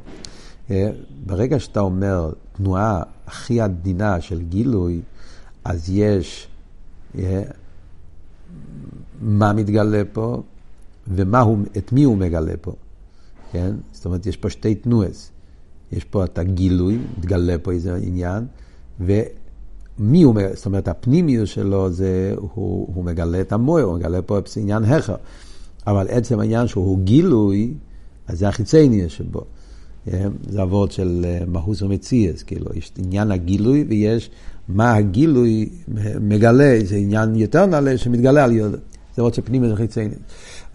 ברגע 1.25 1.59
שאתה 1.59 1.79
אומר 1.79 2.31
תנועה 2.57 3.03
הכי 3.27 3.61
עדינה 3.61 4.21
של 4.21 4.41
גילוי, 4.41 5.01
אז 5.63 5.89
יש 5.89 6.47
מה 9.21 9.53
מתגלה 9.53 10.01
פה 10.13 10.41
ואת 11.07 11.91
מי 11.91 12.03
הוא 12.03 12.17
מגלה 12.17 12.53
פה. 12.61 12.73
כן? 13.51 13.71
זאת 13.91 14.05
אומרת, 14.05 14.25
יש 14.25 14.37
פה 14.37 14.49
שתי 14.49 14.75
תנועס. 14.75 15.31
יש 15.91 16.03
פה 16.03 16.23
את 16.23 16.37
הגילוי, 16.37 16.99
מתגלה 17.17 17.57
פה 17.57 17.71
איזה 17.71 17.95
עניין, 17.95 18.45
ומי 18.99 20.23
הוא, 20.23 20.35
זאת 20.53 20.65
אומרת, 20.65 20.87
הפנימיות 20.87 21.47
שלו 21.47 21.91
זה, 21.91 22.33
הוא, 22.37 22.87
הוא 22.95 23.03
מגלה 23.03 23.41
את 23.41 23.51
המויר, 23.51 23.85
הוא 23.85 23.97
מגלה 23.97 24.21
פה 24.21 24.39
עניין 24.57 24.83
הכר. 24.83 25.15
אבל 25.87 26.07
עצם 26.09 26.39
העניין 26.39 26.67
שהוא 26.67 26.99
גילוי, 26.99 27.73
אז 28.27 28.39
זה 28.39 28.47
החיצייני 28.47 29.09
שבו. 29.09 29.43
כן? 30.11 30.29
זה 30.49 30.61
אבות 30.61 30.91
של 30.91 31.25
אה, 31.25 31.39
מהוס 31.47 31.81
ומציאס, 31.81 32.43
כאילו, 32.43 32.65
יש 32.75 32.91
עניין 32.97 33.31
הגילוי 33.31 33.85
ויש 33.89 34.29
מה 34.67 34.93
הגילוי 34.93 35.69
מגלה, 36.21 36.79
זה 36.83 36.95
עניין 36.95 37.35
יותר 37.35 37.65
נעלה 37.65 37.97
שמתגלה 37.97 38.43
על 38.43 38.51
ידי. 38.51 38.77
זה 39.15 39.21
אבות 39.21 39.33
של 39.33 39.41
פנימיות 39.41 39.73
וחיצייני. 39.73 40.15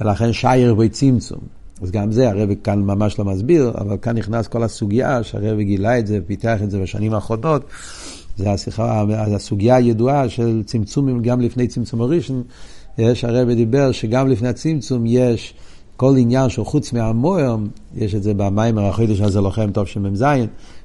ולכן 0.00 0.32
שייר 0.32 0.74
וצמצום. 0.78 1.40
אז 1.82 1.90
גם 1.90 2.12
זה 2.12 2.28
הרב 2.28 2.48
כאן 2.64 2.82
ממש 2.82 3.18
לא 3.18 3.24
מסביר, 3.24 3.72
אבל 3.78 3.96
כאן 4.02 4.18
נכנס 4.18 4.48
כל 4.48 4.62
הסוגיה 4.62 5.22
שהרב 5.22 5.58
גילה 5.58 5.98
את 5.98 6.06
זה, 6.06 6.18
פיתח 6.26 6.58
את 6.62 6.70
זה 6.70 6.80
בשנים 6.80 7.14
האחרונות. 7.14 7.64
זה 8.36 8.50
השיחה, 8.50 9.04
הסוגיה 9.34 9.76
הידועה 9.76 10.28
של 10.28 10.62
צמצומים 10.66 11.22
גם 11.22 11.40
לפני 11.40 11.68
צמצום 11.68 12.00
הראשון. 12.00 12.42
יש 12.98 13.24
הרב 13.24 13.50
דיבר 13.50 13.92
שגם 13.92 14.28
לפני 14.28 14.48
הצמצום 14.48 15.04
יש 15.06 15.54
כל 16.00 16.14
עניין 16.18 16.48
שהוא 16.48 16.66
חוץ 16.66 16.92
מהמוער, 16.92 17.56
יש 17.96 18.14
את 18.14 18.22
זה 18.22 18.34
במים 18.34 18.78
החידוש 18.78 19.20
הזה 19.20 19.40
לוחם 19.40 19.70
טוב 19.72 19.86
שמ"ז, 19.86 20.24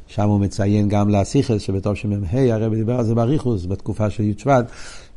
שם 0.08 0.30
הוא 0.30 0.40
מציין 0.40 0.90
גם 0.90 1.10
לאסיכס 1.10 1.62
שבטוב 1.62 1.96
שמ"ה, 1.96 2.54
הרב 2.54 2.74
דיבר 2.74 2.96
על 2.96 3.06
זה 3.06 3.16
באריכוס 3.16 3.66
בתקופה 3.66 4.10
של 4.10 4.24
י' 4.24 4.34
שבט, 4.38 4.66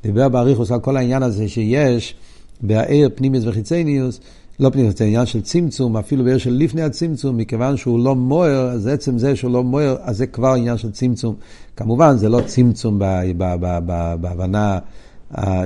דיבר 0.02 0.28
באריכוס 0.28 0.72
על 0.72 0.80
כל 0.80 0.96
העניין 0.96 1.22
הזה 1.22 1.48
שיש 1.48 2.14
בעיר 2.60 3.10
פנימיוס 3.14 3.44
וחיצניוס, 3.46 4.20
לא 4.60 4.70
פנימי, 4.70 4.90
זה 4.90 5.04
עניין 5.04 5.26
של 5.26 5.40
צמצום, 5.40 5.96
אפילו 5.96 6.24
בעיר 6.24 6.38
של 6.38 6.52
לפני 6.52 6.82
הצמצום, 6.82 7.36
מכיוון 7.36 7.76
שהוא 7.76 7.98
לא 8.04 8.14
מוער, 8.14 8.70
אז 8.70 8.86
עצם 8.86 9.18
זה 9.18 9.36
שהוא 9.36 9.50
לא 9.50 9.64
מוער, 9.64 9.96
אז 10.00 10.16
זה 10.16 10.26
כבר 10.26 10.54
עניין 10.54 10.76
של 10.76 10.90
צמצום. 10.90 11.34
כמובן, 11.76 12.16
זה 12.16 12.28
לא 12.28 12.40
צמצום 12.46 12.98
בהבנה 14.20 14.78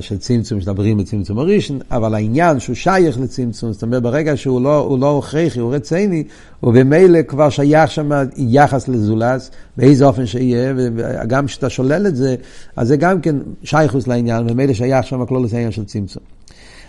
של 0.00 0.18
צמצום, 0.18 0.60
שמדברים 0.60 0.98
בצמצום 0.98 1.38
הראשון, 1.38 1.78
אבל 1.90 2.14
העניין 2.14 2.60
שהוא 2.60 2.76
שייך 2.76 3.20
לצמצום, 3.20 3.72
זאת 3.72 3.82
אומרת, 3.82 4.02
ברגע 4.02 4.36
שהוא 4.36 4.60
לא, 4.60 4.96
לא 5.00 5.10
הוכרחי, 5.10 5.60
הוא 5.60 5.74
רציני, 5.74 6.24
הוא 6.60 6.74
במילא 6.74 7.22
כבר 7.22 7.50
שייך 7.50 7.90
שם 7.90 8.10
יחס 8.36 8.88
לזולס, 8.88 9.50
באיזה 9.76 10.04
אופן 10.04 10.26
שיהיה, 10.26 10.72
וגם 10.76 11.46
כשאתה 11.46 11.70
שולל 11.70 12.06
את 12.06 12.16
זה, 12.16 12.36
אז 12.76 12.88
זה 12.88 12.96
גם 12.96 13.20
כן 13.20 13.36
שייכוס 13.62 14.06
לעניין, 14.06 14.46
וממילא 14.48 14.72
שייך 14.72 15.06
שם 15.06 15.26
כלול 15.26 15.46
העניין 15.52 15.72
של 15.72 15.84
צמצום. 15.84 16.22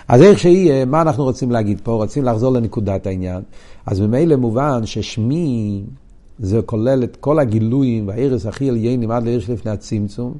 אז 0.08 0.22
איך 0.22 0.40
שיהיה, 0.40 0.86
מה 0.86 1.02
אנחנו 1.02 1.24
רוצים 1.24 1.52
להגיד 1.52 1.82
פה? 1.84 1.92
רוצים 1.92 2.24
לחזור 2.24 2.54
לנקודת 2.54 3.08
העניין. 3.08 3.42
אז 3.86 4.00
ממילא 4.00 4.36
מובן 4.36 4.86
ששמי 4.86 5.82
זה 6.40 6.62
כולל 6.66 7.04
את 7.04 7.18
כל 7.20 7.40
הגילויים 7.40 8.08
והערס 8.08 8.46
הכי 8.46 8.70
עליינים 8.70 9.12
עד 9.12 9.24
לערש 9.24 9.50
לפני 9.50 9.72
הצמצום, 9.72 10.34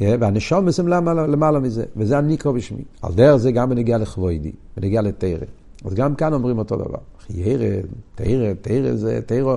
והנשום 0.00 0.64
מסם 0.64 0.88
למעלה, 0.88 1.26
למעלה 1.26 1.60
מזה, 1.60 1.84
וזה 1.96 2.18
הניקרו 2.18 2.52
בשמי. 2.52 2.82
על 3.02 3.12
דרך 3.14 3.36
זה 3.36 3.52
גם 3.52 3.70
בנגיע 3.70 3.98
לכבוידי, 3.98 4.52
בנגיע 4.76 5.02
לתרא. 5.02 5.46
אז 5.84 5.94
גם 5.94 6.14
כאן 6.14 6.32
אומרים 6.32 6.58
אותו 6.58 6.76
דבר. 6.76 6.98
ירא, 7.30 7.80
תרא, 8.14 8.52
תרא 8.62 8.94
זה, 8.94 9.20
תרא, 9.26 9.56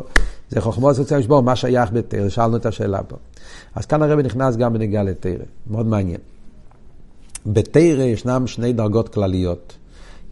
זה 0.49 0.61
חוכמו 0.61 0.93
סוציאל 0.93 1.19
לשבור, 1.19 1.41
מה 1.41 1.55
שייך 1.55 1.91
בתרא, 1.93 2.29
שאלנו 2.29 2.57
את 2.57 2.65
השאלה 2.65 3.03
פה. 3.03 3.15
אז 3.75 3.85
כאן 3.85 4.01
הרבי 4.03 4.23
נכנס 4.23 4.55
גם 4.55 4.73
בנגיע 4.73 5.03
לתרא, 5.03 5.43
מאוד 5.69 5.85
מעניין. 5.85 6.19
בתרא 7.45 8.03
ישנם 8.03 8.47
שני 8.47 8.73
דרגות 8.73 9.09
כלליות. 9.09 9.77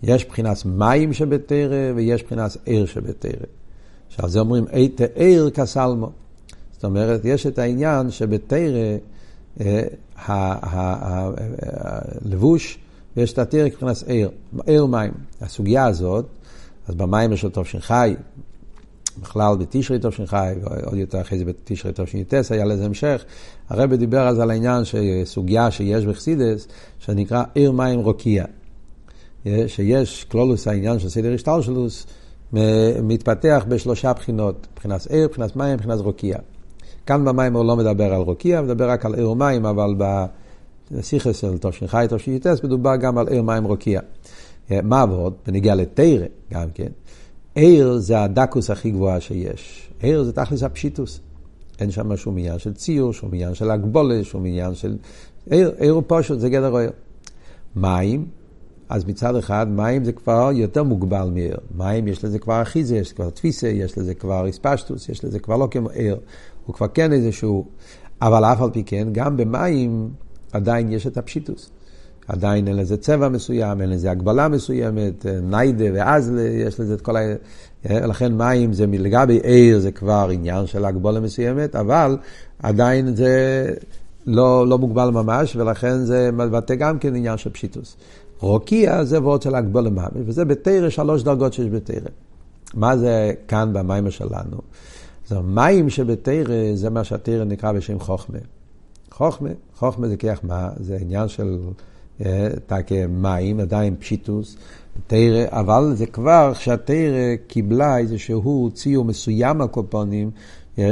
יש 0.04 0.26
מבחינת 0.26 0.58
מים 0.65 1.13
שבתרא 1.13 1.91
ויש 1.96 2.24
מבחינת 2.24 2.58
עיר 2.65 2.86
שבתרא. 2.86 3.46
שעל 4.10 4.30
זה 4.30 4.39
אומרים 4.39 4.65
עיר 5.15 5.50
כסלמו. 5.50 6.10
זאת 6.74 6.86
אומרת, 6.86 7.22
יש 7.24 7.48
את 7.48 7.60
העניין 7.60 8.12
שבתרא 8.12 8.98
הלבוש 12.26 12.78
ויש 13.18 13.34
את 13.34 13.39
התרא 13.39 13.65
מבחינת 13.65 14.04
עיר, 14.08 14.30
עיר 14.65 14.86
מים. 14.86 15.12
הסוגיה 15.41 15.86
הזאת, 15.86 16.26
אז 16.88 16.96
במים 16.96 17.34
יש 17.34 17.44
אותו 17.44 17.65
שנחי, 17.65 18.15
בכלל 19.22 19.56
בתשרי 19.56 19.98
תש"ח, 20.02 20.34
ועוד 20.62 20.98
יותר 20.98 21.22
אחרי 21.22 21.38
זה 21.38 21.46
בתשרי 21.46 21.91
תש"ט, 21.96 22.34
היה 22.50 22.65
לזה 22.65 22.86
המשך. 22.86 23.26
הרב 23.70 23.94
דיבר 23.94 24.28
אז 24.28 24.39
על 24.39 24.52
העניין 24.52 24.84
שסוגיה 24.86 25.72
שיש 25.72 26.06
בחסידס, 26.06 26.68
שנקרא 27.00 27.44
עיר 27.54 27.72
מים 27.72 28.00
רוקיע. 28.00 28.46
שיש 29.68 30.24
קלולוס 30.30 30.68
העניין 30.68 31.00
של 31.00 31.10
סדר 31.10 31.34
השטלשלוס, 31.34 32.06
מתפתח 33.04 33.65
בשלושה 33.68 34.13
בחינות, 34.13 34.68
מבחינת 34.74 35.08
עיר, 35.08 35.28
מבחינת 35.28 35.56
מים, 35.56 35.74
מבחינת 35.74 36.00
רוקיע. 36.00 36.38
כאן 37.06 37.26
במים 37.26 37.56
הוא 37.56 37.65
לא 37.65 37.76
מדבר 37.76 38.13
על 38.13 38.22
רוקיע, 38.22 38.62
מדבר 38.62 38.89
רק 38.89 39.06
על 39.06 39.15
עיר 39.15 39.34
מים, 39.34 39.65
אבל 39.65 39.96
בסיכס 40.91 41.38
של 41.38 41.58
תש"ח, 41.58 41.96
תש"ט, 42.06 42.63
מדובר 42.63 42.96
גם 42.96 43.18
על 43.18 43.28
עיר 43.28 43.41
מים 43.41 43.63
רוקיע. 43.63 44.00
מה 44.84 45.02
עבוד? 45.02 45.34
בנגיע 45.48 45.76
לתרא 45.76 46.26
גם 46.54 46.70
כן. 46.74 46.89
עיר 47.56 47.98
זה 47.98 48.22
הדקוס 48.22 48.70
הכי 48.70 48.91
גבוהה 48.91 49.22
שיש. 49.22 49.89
עיר 50.00 50.24
זה 50.24 50.34
תכלס 50.34 50.63
הפשיטוס. 50.63 51.20
אין 51.80 51.91
שם 51.91 52.15
שום 52.15 52.38
עניין 52.38 52.60
של 52.60 52.74
ציור, 52.74 53.13
שום 53.13 53.30
עניין 53.34 53.54
של 53.54 53.72
הגבולה, 53.72 54.24
שום 54.24 54.46
עניין 54.46 54.76
של... 54.76 54.98
עיר, 55.50 55.72
עיר 55.78 55.94
הוא 55.94 56.04
פשוט, 56.08 56.39
זה 56.39 56.50
גדר 56.50 56.78
עיר. 56.78 56.91
מים, 57.76 58.26
אז 58.89 59.06
מצד 59.06 59.36
אחד, 59.36 59.68
מים 59.70 60.04
זה 60.04 60.12
כבר 60.12 60.50
יותר 60.54 60.84
מוגבל 60.84 61.30
מעיר. 61.34 61.58
מים 61.76 62.08
יש 62.08 62.26
לזה 62.26 62.39
כבר 62.39 62.62
אחיזה, 62.62 62.98
יש 62.98 63.13
כבר 63.13 63.30
תפיסה, 63.30 63.68
יש 63.68 63.98
לזה 63.98 64.13
כבר 64.13 64.46
איספשטוס, 64.46 65.10
יש 65.10 65.26
לזה 65.26 65.39
כבר 65.39 65.58
לא 65.58 65.68
כמו 65.72 65.89
עיר. 65.89 66.18
הוא 66.65 66.75
כבר 66.75 66.88
כן 66.93 67.13
איזשהו... 67.13 67.65
אבל 68.21 68.45
אף 68.45 68.62
על 68.62 68.69
פי 68.69 68.84
כן, 68.84 69.08
גם 69.12 69.38
במים 69.38 70.10
עדיין 70.54 70.91
יש 70.91 71.08
את 71.08 71.17
הפשיטוס. 71.17 71.69
עדיין 72.28 72.67
אין 72.67 72.75
לזה 72.75 72.97
צבע 72.97 73.30
מסוים, 73.30 73.82
אין 73.82 73.89
לזה 73.89 74.12
הגבלה 74.12 74.47
מסוימת, 74.47 75.25
אה, 75.25 75.39
ניידה 75.41 75.86
ואזלה, 75.93 76.41
יש 76.41 76.80
לזה 76.80 76.93
את 76.93 77.01
כל 77.01 77.17
ה... 77.17 77.19
אה, 77.89 78.08
לכן 78.08 78.34
מים 78.34 78.73
זה 78.73 78.86
לגבי 78.88 79.39
עיר 79.43 79.80
זה 79.80 79.91
כבר 79.91 80.30
עניין 80.32 80.67
של 80.67 80.86
הגבלה 80.86 81.19
מסוימת, 81.19 81.75
אבל 81.75 82.17
עדיין 82.63 83.15
זה 83.15 83.65
לא, 84.25 84.67
לא 84.67 84.78
מוגבל 84.78 85.10
ממש, 85.10 85.56
ולכן 85.56 85.97
זה 85.97 86.30
מבטא 86.34 86.75
גם 86.75 86.99
כן 86.99 87.15
עניין 87.15 87.38
של 87.38 87.49
פשיטוס. 87.49 87.97
רוקיע 88.39 89.04
זה 89.04 89.21
ועוד 89.21 89.41
של 89.41 89.56
הגבלה 89.56 89.89
ממש, 89.89 90.10
וזה 90.25 90.45
בתרא 90.45 90.89
שלוש 90.89 91.23
דרגות 91.23 91.54
שיש 91.54 91.67
בתרא. 91.67 92.10
מה 92.73 92.97
זה 92.97 93.32
כאן 93.47 93.73
במים 93.73 94.12
שלנו? 94.12 94.58
זה 95.28 95.40
מים 95.40 95.90
שבתרא, 95.90 96.76
זה 96.76 96.90
מה 96.90 97.04
שהתרא 97.04 97.44
נקרא 97.44 97.72
בשם 97.72 98.00
חוכמה. 98.00 98.38
חוכמה, 99.12 99.50
חוכמה 99.76 100.08
זה 100.08 100.18
כיח 100.18 100.40
מה? 100.44 100.70
זה 100.80 100.98
עניין 101.02 101.28
של 101.28 101.58
תקה 102.66 103.08
מים, 103.10 103.60
עדיין 103.60 103.96
פשיטוס, 103.96 104.58
תרא, 105.08 105.46
אבל 105.50 105.94
זה 105.96 106.06
כבר 106.06 106.52
כשהתרא 106.54 107.36
קיבלה 107.48 107.98
איזשהו 107.98 108.70
ציור 108.74 109.06
מסוים 109.06 109.62
על 109.62 109.68
קופונים, 109.68 110.32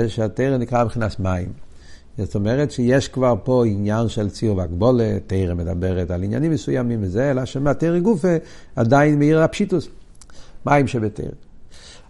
שהתרא 0.08 0.58
נקרא 0.58 0.84
מבחינת 0.84 1.20
מים. 1.20 1.52
זאת 2.18 2.36
אומרת 2.36 2.72
שיש 2.72 3.08
כבר 3.08 3.36
פה 3.44 3.66
עניין 3.66 4.08
של 4.08 4.30
ציור 4.30 4.58
והגבולת, 4.58 5.24
תרא 5.28 5.54
מדברת 5.54 6.12
על 6.12 6.24
עניינים 6.24 6.52
מסוימים 6.52 7.00
וזה, 7.04 7.32
אלא 7.32 7.46
שמהתרא 7.46 8.00
גופה 8.00 8.36
עדיין 8.76 9.20
מאיר 9.20 9.42
הפשיטוס, 9.42 9.88
מים 10.66 10.88
שבתרא. 10.88 11.43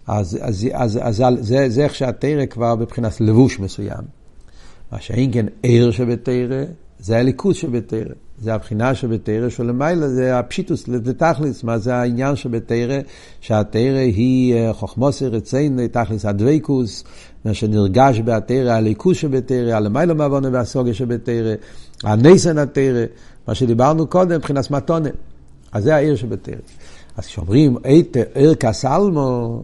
אז, 0.06 0.38
אז, 0.42 0.66
אז, 0.72 0.98
אז, 1.02 1.20
אז 1.20 1.34
זה, 1.40 1.68
זה 1.68 1.84
איך 1.84 1.94
שהתרא 1.94 2.46
כבר 2.46 2.74
מבחינת 2.74 3.20
לבוש 3.20 3.60
מסוים. 3.60 4.04
מה 4.92 5.00
שאין 5.00 5.32
כן 5.32 5.46
עיר 5.62 5.90
שבתרא, 5.90 6.64
זה 6.98 7.18
הליכוז 7.18 7.56
שבתרא. 7.56 8.14
זה 8.38 8.54
הבחינה 8.54 8.94
שבתרא 8.94 9.48
שלמעלה 9.48 10.08
זה 10.08 10.38
הפשיטוס, 10.38 10.86
זה 11.04 11.14
תכלס, 11.14 11.64
מה 11.64 11.78
זה 11.78 11.94
העניין 11.94 12.36
שבתרא, 12.36 12.98
שהתרא 13.40 13.98
היא 13.98 14.54
אה, 14.54 14.72
חוכמוסר 14.72 15.26
רציין, 15.26 15.86
תכלס 15.86 16.24
הדבקוס, 16.24 17.04
מה 17.44 17.54
שנרגש 17.54 18.20
בתרא, 18.20 18.72
הליכוז 18.72 19.16
שבתרא, 19.16 19.72
הלמעלה 19.72 20.14
מעוונה 20.14 20.48
והסוגיה 20.52 20.94
שבתרא, 20.94 21.54
הניסן 22.04 22.58
התרא, 22.58 23.04
מה 23.48 23.54
שדיברנו 23.54 24.06
קודם 24.06 24.36
מבחינת 24.36 24.70
מתונה. 24.70 25.10
אז 25.72 25.84
זה 25.84 25.94
העיר 25.94 26.16
שבתרא. 26.16 26.54
אז 27.16 27.26
כשאומרים 27.26 27.76
עיר 28.34 28.54
כסלמו, 28.54 29.62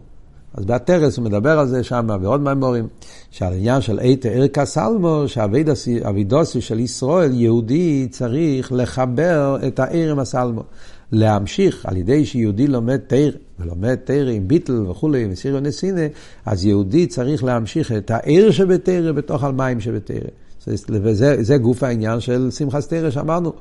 אז 0.53 0.65
בהתרס 0.65 1.17
הוא 1.17 1.25
מדבר 1.25 1.59
על 1.59 1.67
זה 1.67 1.83
שם, 1.83 2.07
ועוד 2.21 2.41
מימורים, 2.41 2.87
שעל 3.31 3.53
העניין 3.53 3.81
של 3.81 3.99
איתא 3.99 4.27
ערכה 4.27 4.65
סלמו, 4.65 5.23
שהאבידוסי 5.27 6.61
של 6.61 6.79
ישראל, 6.79 7.31
יהודי, 7.33 8.07
צריך 8.11 8.71
לחבר 8.71 9.57
את 9.67 9.79
העיר 9.79 10.11
עם 10.11 10.19
הסלמו. 10.19 10.63
להמשיך 11.11 11.85
על 11.85 11.97
ידי 11.97 12.25
שיהודי 12.25 12.67
לומד 12.67 12.97
תיר, 12.97 13.37
ולומד 13.59 13.95
תיר 13.95 14.27
עם 14.27 14.47
ביטל 14.47 14.85
וכולי, 14.89 15.27
מסיר 15.27 15.55
ונסינה, 15.55 16.01
אז 16.45 16.65
יהודי 16.65 17.07
צריך 17.07 17.43
להמשיך 17.43 17.91
את 17.91 18.11
העיר 18.11 18.51
שבתיר 18.51 19.13
בתוך 19.13 19.43
המים 19.43 19.79
שבתיר. 19.79 20.21
וזה 20.67 21.57
גוף 21.57 21.83
העניין 21.83 22.19
של 22.19 22.51
שמחת 22.51 22.83
תרא 22.83 23.09
שאמרנו. 23.09 23.53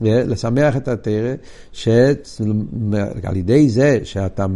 לשמח 0.00 0.76
את 0.76 0.88
התרא, 0.88 1.34
שעל 1.72 2.16
ידי 3.34 3.68
זה 3.68 3.98
שאתה 4.04 4.46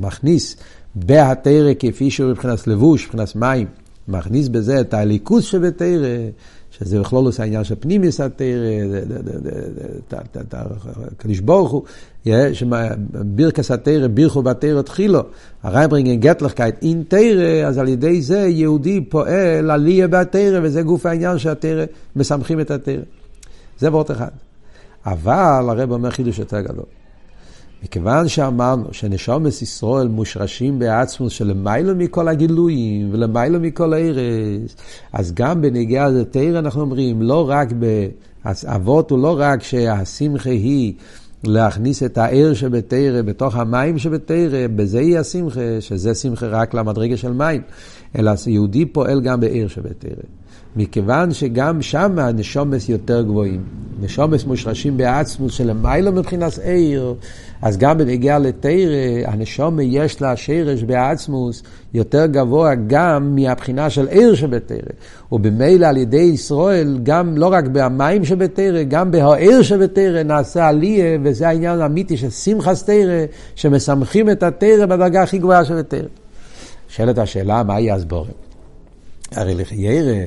מכניס 0.00 0.56
בהתרא 0.94 1.72
כפי 1.78 2.10
שהוא 2.10 2.30
מבחינת 2.30 2.66
לבוש, 2.66 3.04
מבחינת 3.06 3.36
מים, 3.36 3.66
מכניס 4.08 4.48
בזה 4.48 4.80
את 4.80 4.94
הליכוז 4.94 5.44
שבתרא, 5.44 6.16
שזה 6.70 7.00
בכלול 7.00 7.26
עושה 7.26 7.42
העניין 7.42 7.64
של 7.64 7.74
פנימיוס 7.80 8.20
התרא, 8.20 8.46
הקדוש 11.18 11.40
ברוך 11.40 11.70
הוא, 11.70 11.82
בירקס 13.12 13.70
התרא, 13.70 14.06
בירכו 14.06 14.42
בתרא 14.42 14.82
תחילו, 14.82 15.20
הרייברינגן 15.62 16.20
גטלכקייט 16.20 16.74
אין 16.82 17.02
תרא, 17.08 17.66
אז 17.66 17.78
על 17.78 17.88
ידי 17.88 18.22
זה 18.22 18.38
יהודי 18.38 19.00
פועל 19.08 19.70
עלייה 19.70 20.08
בתרא, 20.08 20.60
וזה 20.62 20.82
גוף 20.82 21.06
העניין 21.06 21.38
שהתרא, 21.38 21.84
מסמכים 22.16 22.60
את 22.60 22.70
התרא. 22.70 23.02
זה 23.80 23.90
וורט 23.90 24.10
אחד. 24.10 24.30
אבל 25.06 25.66
הרב 25.68 25.92
אומר 25.92 26.10
חידוש 26.10 26.38
יותר 26.38 26.60
גדול. 26.60 26.84
מכיוון 27.84 28.28
שאמרנו 28.28 28.84
שנשומס 28.92 29.62
ישראל 29.62 30.08
מושרשים 30.08 30.78
בעצמוס 30.78 31.32
שלמיילו 31.32 31.96
מכל 31.96 32.28
הגילויים 32.28 33.08
ולמיילו 33.12 33.60
מכל 33.60 33.92
הארץ, 33.92 34.76
אז 35.12 35.32
גם 35.34 35.62
בנגיעה 35.62 36.08
לתרא 36.08 36.58
אנחנו 36.58 36.80
אומרים, 36.80 37.22
לא 37.22 37.50
רק, 37.50 37.68
אבות 38.66 39.10
הוא 39.10 39.18
לא 39.18 39.36
רק 39.38 39.62
שהשמחה 39.62 40.50
היא 40.50 40.94
להכניס 41.44 42.02
את 42.02 42.18
הער 42.18 42.54
שבתרא 42.54 43.22
בתוך 43.22 43.56
המים 43.56 43.98
שבתרא, 43.98 44.66
בזה 44.76 45.00
יהיה 45.00 45.20
השמחה, 45.20 45.80
שזה 45.80 46.14
שמחה 46.14 46.46
רק 46.46 46.74
למדרגה 46.74 47.16
של 47.16 47.32
מים, 47.32 47.62
אלא 48.18 48.32
יהודי 48.46 48.86
פועל 48.86 49.20
גם 49.20 49.40
בער 49.40 49.68
שבתרא. 49.68 50.39
מכיוון 50.76 51.32
שגם 51.32 51.82
שם 51.82 52.18
הנשומס 52.18 52.88
יותר 52.88 53.22
גבוהים. 53.22 53.60
נשומס 54.02 54.44
מושרשים 54.44 54.96
בעצמוס 54.96 55.52
שלמיילו 55.52 56.12
מבחינת 56.12 56.58
עיר, 56.58 57.14
אז 57.62 57.76
גם 57.76 57.98
בנגיעה 57.98 58.38
לתרא, 58.38 59.26
הנשומה 59.26 59.82
יש 59.82 60.22
לה 60.22 60.36
שרש 60.36 60.82
בעצמוס 60.82 61.62
יותר 61.94 62.26
גבוה 62.26 62.74
גם 62.86 63.34
מהבחינה 63.34 63.90
של 63.90 64.08
עיר 64.08 64.34
שבתרא. 64.34 64.78
ובמילא 65.32 65.86
על 65.86 65.96
ידי 65.96 66.16
ישראל, 66.16 66.98
גם 67.02 67.36
לא 67.36 67.52
רק 67.52 67.64
במים 67.72 68.24
שבתרא, 68.24 68.82
גם 68.82 69.10
בהעיר 69.10 69.62
שבתרא 69.62 70.22
נעשה 70.22 70.68
עליה, 70.68 71.18
וזה 71.22 71.48
העניין 71.48 71.80
האמיתי 71.80 72.16
של 72.16 72.30
שמחס 72.30 72.84
תרא, 72.84 73.24
שמשמחים 73.54 74.30
את 74.30 74.42
התרא 74.42 74.86
בדרגה 74.86 75.22
הכי 75.22 75.38
גבוהה 75.38 75.64
שבתרא. 75.64 76.08
שואלת 76.88 77.18
השאלה, 77.18 77.62
מהי 77.62 77.90
הסבורת? 77.90 78.34
הרי 79.32 79.54
לחיירא 79.54 80.24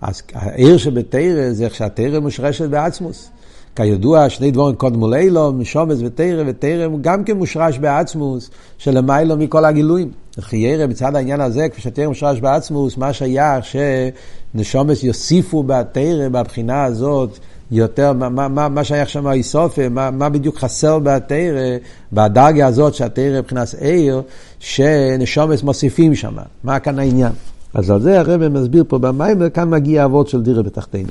אז 0.00 0.22
העיר 0.34 0.76
שבתרא 0.76 1.52
זה 1.52 1.64
איך 1.64 1.74
שהתרא 1.74 2.20
מושרשת 2.20 2.68
בעצמוס. 2.68 3.30
כידוע, 3.76 4.30
שני 4.30 4.50
דבורים 4.50 4.74
קודמו 4.74 5.10
לילו, 5.10 5.52
משומץ 5.52 5.98
ותרא, 6.04 6.42
ותרא 6.46 6.88
גם 7.00 7.24
כן 7.24 7.36
מושרש 7.36 7.78
בעצמוס, 7.78 8.50
שלמיילו 8.78 9.36
מכל 9.36 9.64
הגילויים. 9.64 10.10
חיירא 10.40 10.86
מצד 10.86 11.16
העניין 11.16 11.40
הזה, 11.40 11.68
כפי 11.68 11.80
שתרא 11.80 12.06
מושרש 12.06 12.40
בעצמוס, 12.40 12.96
מה 12.96 13.12
שייך 13.12 13.64
שנשומץ 13.64 15.02
יוסיפו 15.02 15.62
בתרא, 15.62 16.28
בבחינה 16.28 16.84
הזאת, 16.84 17.38
יותר, 17.70 18.12
מה, 18.12 18.48
מה, 18.48 18.68
מה 18.68 18.84
שייך 18.84 19.08
שם 19.08 19.26
האיסופה, 19.26 19.88
מה, 19.88 20.10
מה 20.10 20.28
בדיוק 20.28 20.58
חסר 20.58 20.98
בתרא, 20.98 21.76
בדרגה 22.12 22.66
הזאת 22.66 22.94
שהתרא 22.94 23.38
מבחינת 23.38 23.74
עיר, 23.80 24.22
שנשומץ 24.58 25.62
מוסיפים 25.62 26.14
שם. 26.14 26.34
מה 26.64 26.78
כאן 26.78 26.98
העניין? 26.98 27.32
אז 27.76 27.90
על 27.90 28.00
זה 28.00 28.20
הרב 28.20 28.48
מסביר 28.48 28.84
פה 28.88 28.98
במים, 28.98 29.36
וכאן 29.40 29.70
מגיע 29.70 30.02
האבות 30.02 30.28
של 30.28 30.42
דירה 30.42 30.62
בתחתינו. 30.62 31.08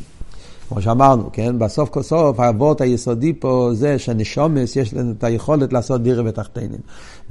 כמו 0.69 0.81
שאמרנו, 0.81 1.29
כן? 1.33 1.59
בסוף 1.59 1.89
כל 1.89 2.01
סוף 2.01 2.39
האבות 2.39 2.81
היסודי 2.81 3.33
פה 3.33 3.69
זה 3.73 3.99
שנשומס 3.99 4.75
יש 4.75 4.93
לנו 4.93 5.11
את 5.11 5.23
היכולת 5.23 5.73
לעשות 5.73 6.03
דירה 6.03 6.23
בתחתינים. 6.23 6.79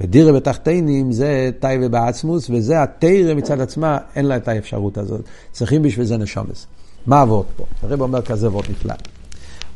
ודירה 0.01 0.31
בתחתינים 0.31 1.11
זה 1.11 1.49
תאי 1.59 1.77
ובעצמוס, 1.81 2.49
וזה 2.49 2.83
התרא 2.83 3.33
מצד 3.33 3.61
עצמה, 3.61 3.97
אין 4.15 4.25
לה 4.25 4.37
את 4.37 4.47
האפשרות 4.47 4.97
הזאת. 4.97 5.21
צריכים 5.51 5.81
בשביל 5.81 6.05
זה 6.05 6.17
נשומס. 6.17 6.67
מה 7.07 7.23
אבות 7.23 7.45
פה? 7.55 7.65
הרב 7.83 8.01
אומר 8.01 8.21
כזה 8.21 8.47
אבות 8.47 8.69
נפלא. 8.69 8.93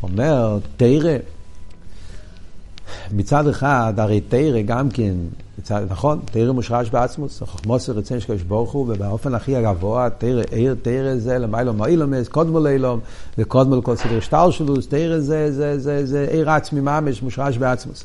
אומר, 0.03 0.59
תרא, 0.77 1.17
מצד 3.11 3.47
אחד, 3.47 3.93
הרי 3.97 4.21
תרא 4.21 4.61
גם 4.61 4.89
כן 4.89 5.13
מצד, 5.59 5.81
נכון, 5.89 6.19
תרא 6.25 6.51
מושרש 6.51 6.89
בעצמוס, 6.89 7.43
חוכמוס 7.43 7.89
ורצון 7.89 8.19
של 8.19 8.27
קדוש 8.27 8.41
ברוך 8.41 8.71
הוא, 8.71 8.85
ובאופן 8.89 9.33
הכי 9.33 9.55
הגבוה, 9.55 10.09
תרא, 10.17 10.43
עיר 10.51 10.75
תרא 10.81 11.15
זה 11.15 11.37
למיילום 11.37 11.77
מאילומס, 11.77 12.27
קודמו 12.27 12.59
לאילום, 12.59 12.99
וקודמו 13.37 13.75
לכל 13.75 13.95
סדר 13.95 14.19
שטר 14.19 14.51
שלו, 14.51 14.75
תרא 14.89 15.19
זה, 15.19 15.51
זה, 15.51 15.79
זה, 15.79 16.05
זה 16.05 16.27
עיר 16.31 16.51
עצמי 16.51 16.81
ממש, 16.81 17.23
מושרש 17.23 17.57
בעצמוס. 17.57 18.03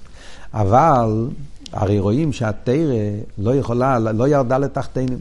אבל, 0.54 1.26
הרי 1.72 1.98
רואים 1.98 2.32
שהתרא 2.32 2.94
לא 3.38 3.54
יכולה, 3.54 3.98
לא 3.98 4.28
ירדה 4.28 4.58
לתחתינו. 4.58 5.16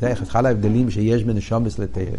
זה 0.00 0.12
אחד 0.12 0.46
ההבדלים 0.46 0.90
שיש 0.90 1.24
בין 1.24 1.36
נשומס 1.36 1.78
לתרא. 1.78 2.16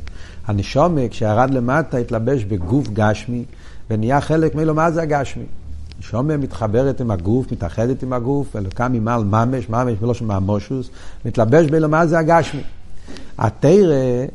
הנשומה, 0.47 1.01
כשירד 1.09 1.49
למטה, 1.49 1.97
התלבש 1.97 2.43
בגוף 2.43 2.87
גשמי, 2.87 3.43
ונהיה 3.89 4.21
חלק 4.21 4.55
מאילו 4.55 4.73
מה 4.75 4.91
זה 4.91 5.01
הגשמי. 5.01 5.43
שומע 5.99 6.37
מתחברת 6.37 7.01
עם 7.01 7.11
הגוף, 7.11 7.51
מתאחדת 7.51 8.03
עם 8.03 8.13
הגוף, 8.13 8.55
אלוקה 8.55 8.87
ממעל 8.87 9.23
ממש, 9.23 9.69
ממש 9.69 9.93
ולא 10.01 10.13
שם 10.13 10.27
ממושוס, 10.27 10.89
מתלבש 11.25 11.65
באלו 11.65 11.89
מה 11.89 12.07
זה 12.07 12.19
הגשמי. 12.19 12.61
התרא, 13.37 14.25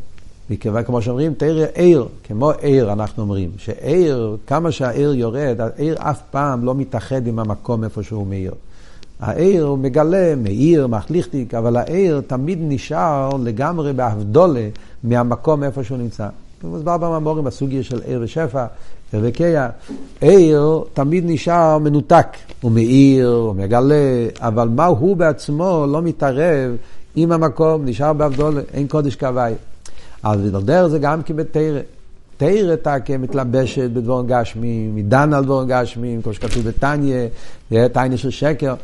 מכיוון 0.50 0.84
כמו 0.84 1.02
שאומרים, 1.02 1.34
תרא 1.34 1.66
עיר, 1.74 2.08
כמו 2.24 2.50
עיר 2.50 2.92
אנחנו 2.92 3.22
אומרים, 3.22 3.50
שעיר, 3.56 4.36
כמה 4.46 4.72
שהעיר 4.72 5.14
יורד, 5.14 5.60
העיר 5.60 5.96
אף 5.98 6.22
פעם 6.30 6.64
לא 6.64 6.74
מתאחד 6.74 7.26
עם 7.26 7.38
המקום 7.38 7.84
איפה 7.84 8.02
שהוא 8.02 8.26
מאיר. 8.26 8.54
העיר 9.20 9.64
הוא 9.64 9.78
מגלה, 9.78 10.34
מאיר, 10.36 10.86
מחליכתיק, 10.86 11.54
אבל 11.54 11.76
העיר 11.76 12.22
תמיד 12.26 12.58
נשאר 12.62 13.30
לגמרי 13.42 13.92
בהבדולה 13.92 14.68
מהמקום 15.04 15.64
איפה 15.64 15.84
שהוא 15.84 15.98
נמצא. 15.98 16.28
מוסבר 16.64 16.96
במאמורים 16.96 17.44
בסוגיה 17.44 17.82
של 17.82 18.00
עיר 18.04 18.20
ושפע, 18.22 18.66
וקיה, 19.14 19.68
עיר 20.20 20.80
תמיד 20.94 21.24
נשאר 21.26 21.78
מנותק, 21.78 22.26
הוא 22.60 22.72
מאיר, 22.72 23.28
הוא 23.28 23.54
מגלה, 23.54 24.26
אבל 24.38 24.68
מה 24.68 24.86
הוא 24.86 25.16
בעצמו 25.16 25.86
לא 25.88 26.02
מתערב 26.02 26.76
עם 27.16 27.32
המקום, 27.32 27.84
נשאר 27.84 28.12
בעבדול, 28.12 28.60
אין 28.72 28.88
קודש 28.88 29.16
כהווי. 29.16 29.52
אז 30.22 30.40
בדרך 30.40 30.86
זה 30.86 30.98
גם 30.98 31.22
כי 31.22 31.32
בתרא. 31.32 31.80
תרא 32.36 32.76
תקה 32.76 33.18
מתלבשת 33.18 33.90
בדבורן 33.90 34.26
גשמי, 34.26 34.88
מדן 34.94 35.32
על 35.32 35.44
דבורן 35.44 35.66
גשמי, 35.68 36.18
כמו 36.22 36.32
שכתוב 36.34 36.68
בתניא, 36.68 37.26
תניא 37.68 38.16
של 38.16 38.30
שקר. 38.30 38.74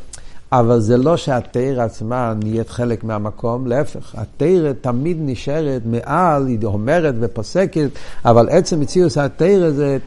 אבל 0.53 0.81
זה 0.81 0.97
לא 0.97 1.17
שהתרא 1.17 1.83
עצמה 1.83 2.35
נהיית 2.43 2.71
חלק 2.71 3.05
מהמקום, 3.05 3.67
להפך, 3.67 4.15
התרא 4.15 4.73
תמיד 4.81 5.17
נשארת 5.21 5.83
מעל, 5.87 6.47
היא 6.47 6.59
אומרת 6.65 7.15
ופוסקת, 7.21 7.89
אבל 8.25 8.49
עצם 8.49 8.81
מציאוס 8.81 9.19
התרא 9.19 9.71
זה 9.71 9.99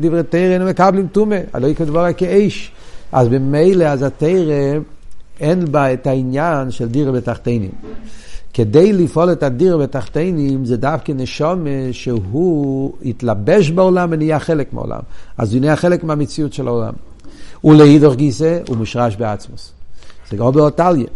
דברי 0.00 0.22
תרא 0.22 0.40
היינו 0.40 0.66
מקבלים 0.66 1.06
טומא, 1.12 1.36
הלא 1.52 1.66
יקרא 1.66 1.86
דברה 1.86 2.12
כאש. 2.12 2.72
אז 3.12 3.28
במילא, 3.28 3.84
אז 3.84 4.02
התרא 4.02 4.78
אין 5.40 5.72
בה 5.72 5.92
את 5.92 6.06
העניין 6.06 6.70
של 6.70 6.88
דירה 6.88 7.12
בתחתינים. 7.12 7.70
כדי 8.54 8.92
לפעול 8.92 9.32
את 9.32 9.42
הדירה 9.42 9.78
בתחתינים 9.78 10.64
זה 10.64 10.76
דווקא 10.76 11.12
נשום 11.12 11.66
שהוא 11.92 12.92
התלבש 13.04 13.70
בעולם 13.70 14.08
ונהיה 14.12 14.38
חלק 14.38 14.72
מהעולם. 14.72 15.00
אז 15.38 15.54
הוא 15.54 15.60
נהיה 15.60 15.76
חלק 15.76 16.04
מהמציאות 16.04 16.52
של 16.52 16.68
העולם. 16.68 16.92
ולהידור 17.64 18.14
גיסא 18.14 18.58
הוא 18.68 18.76
מושרש 18.76 19.16
בעצמוס. 19.16 19.79
זה 20.30 20.36
גם 20.36 20.52
באותליה. 20.52 21.06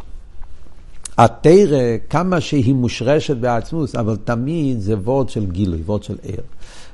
התרא, 1.18 1.96
כמה 2.10 2.40
שהיא 2.40 2.74
מושרשת 2.74 3.36
בעצמוס, 3.36 3.94
אבל 3.94 4.16
תמיד 4.24 4.80
זה 4.80 4.96
וורד 4.96 5.28
של 5.28 5.46
גילוי, 5.46 5.80
וורד 5.86 6.02
של 6.02 6.16
ער. 6.22 6.42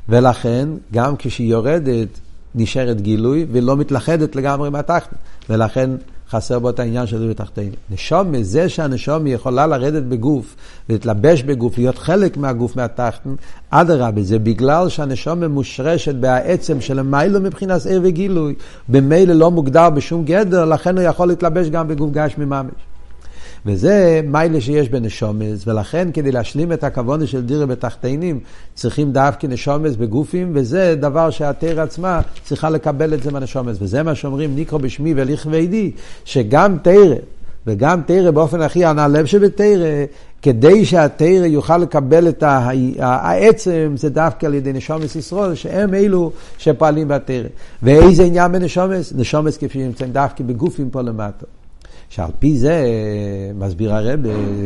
ולכן, 0.09 0.69
גם 0.93 1.17
כשהיא 1.17 1.51
יורדת, 1.51 2.09
נשארת 2.55 3.01
גילוי, 3.01 3.47
ולא 3.53 3.77
מתלכדת 3.77 4.37
לגמרי 4.37 4.71
מהתחת. 4.71 5.15
ולכן 5.51 5.91
חסר 6.31 6.59
בו 6.59 6.71
את 6.71 6.79
העניין 6.79 7.07
של 7.07 7.19
דברי 7.19 7.35
תחתינו. 7.35 7.75
נשום, 7.91 8.43
זה 8.43 8.69
שהנשום 8.69 9.27
יכולה 9.27 9.67
לרדת 9.67 10.03
בגוף, 10.03 10.57
להתלבש 10.89 11.43
בגוף, 11.43 11.79
להיות 11.79 11.99
חלק 11.99 12.37
מהגוף 12.37 12.77
מהתחת, 12.77 13.21
אדרבה, 13.71 14.23
זה 14.23 14.39
בגלל 14.39 14.89
שהנשום 14.89 15.45
מושרשת 15.45 16.15
בעצם 16.15 16.81
של 16.81 16.99
המיילו 16.99 17.41
מבחינת 17.41 17.87
ער 17.87 18.01
וגילוי, 18.03 18.55
במילא 18.89 19.35
לא 19.35 19.51
מוגדר 19.51 19.91
בשום 19.91 20.25
גדר, 20.25 20.65
לכן 20.65 20.99
הוא 20.99 21.05
יכול 21.05 21.29
להתלבש 21.29 21.69
גם 21.69 21.89
בגוף 21.89 22.11
גשמי 22.13 22.45
ממש. 22.45 22.90
וזה 23.67 24.21
מיילה 24.25 24.61
שיש 24.61 24.89
בנשומס, 24.89 25.67
ולכן 25.67 26.09
כדי 26.13 26.33
להשלים 26.33 26.73
את 26.73 26.85
הכבוד 26.85 27.27
של 27.27 27.43
דירה 27.43 27.67
בתחתינים, 27.67 28.41
צריכים 28.75 29.13
דווקא 29.13 29.47
נשומס 29.47 29.97
בגופים, 29.97 30.51
וזה 30.55 30.95
דבר 31.01 31.31
שהתרא 31.31 31.83
עצמה 31.83 32.21
צריכה 32.45 32.71
לקבל 32.71 33.15
את 33.15 33.23
זה 33.23 33.33
מהנשומס. 33.33 33.77
וזה 33.81 34.03
מה 34.03 34.15
שאומרים 34.15 34.55
ניקרו 34.55 34.79
בשמי 34.79 35.15
ולכבדי, 35.17 35.91
שגם 36.25 36.77
תרא 36.83 37.15
וגם 37.67 38.01
תרא 38.07 38.31
באופן 38.31 38.61
הכי 38.61 38.85
הנעלב 38.85 39.27
שבתרא, 39.27 40.05
כדי 40.43 40.85
שהתרא 40.85 41.47
יוכל 41.47 41.79
לקבל 41.79 42.29
את 42.29 42.43
העצם, 42.99 43.93
זה 43.97 44.11
דווקא 44.11 44.47
על 44.47 44.55
ידי 44.55 44.73
נשומס 44.73 45.17
ישראל, 45.17 45.55
שהם 45.55 45.95
אלו 45.95 46.33
שפועלים 46.59 47.09
בתרא. 47.09 47.49
ואיזה 47.83 48.25
עניין 48.25 48.53
בנשומס? 48.53 49.13
נשומס 49.17 49.57
כפי 49.57 49.79
שנמצאים 49.79 50.13
דווקא 50.13 50.45
בגופים 50.45 50.91
פה 50.91 51.03
למטה. 51.03 51.60
שעל 52.11 52.31
פי 52.39 52.59
זה 52.59 52.85
מסביר 53.55 53.95
הרב 53.95 54.21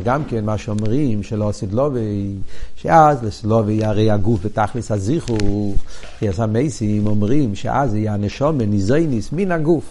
גם 0.05 0.24
כן 0.24 0.45
מה 0.45 0.59
שאומרים 0.59 1.22
שלא 1.22 1.51
סדלובי, 1.53 2.34
שאז 2.76 3.24
לסדלובי 3.24 3.84
הרי 3.84 4.11
הגוף 4.11 4.47
בתכלס 4.47 4.90
הזיכו, 4.90 5.74
חייס 6.18 6.40
המייסים 6.40 7.07
אומרים 7.07 7.55
שאז 7.55 7.95
יהיה 7.95 8.14
הנשומן 8.14 8.64
ניזייניס 8.70 9.32
מן 9.32 9.53
הגוף. 9.53 9.84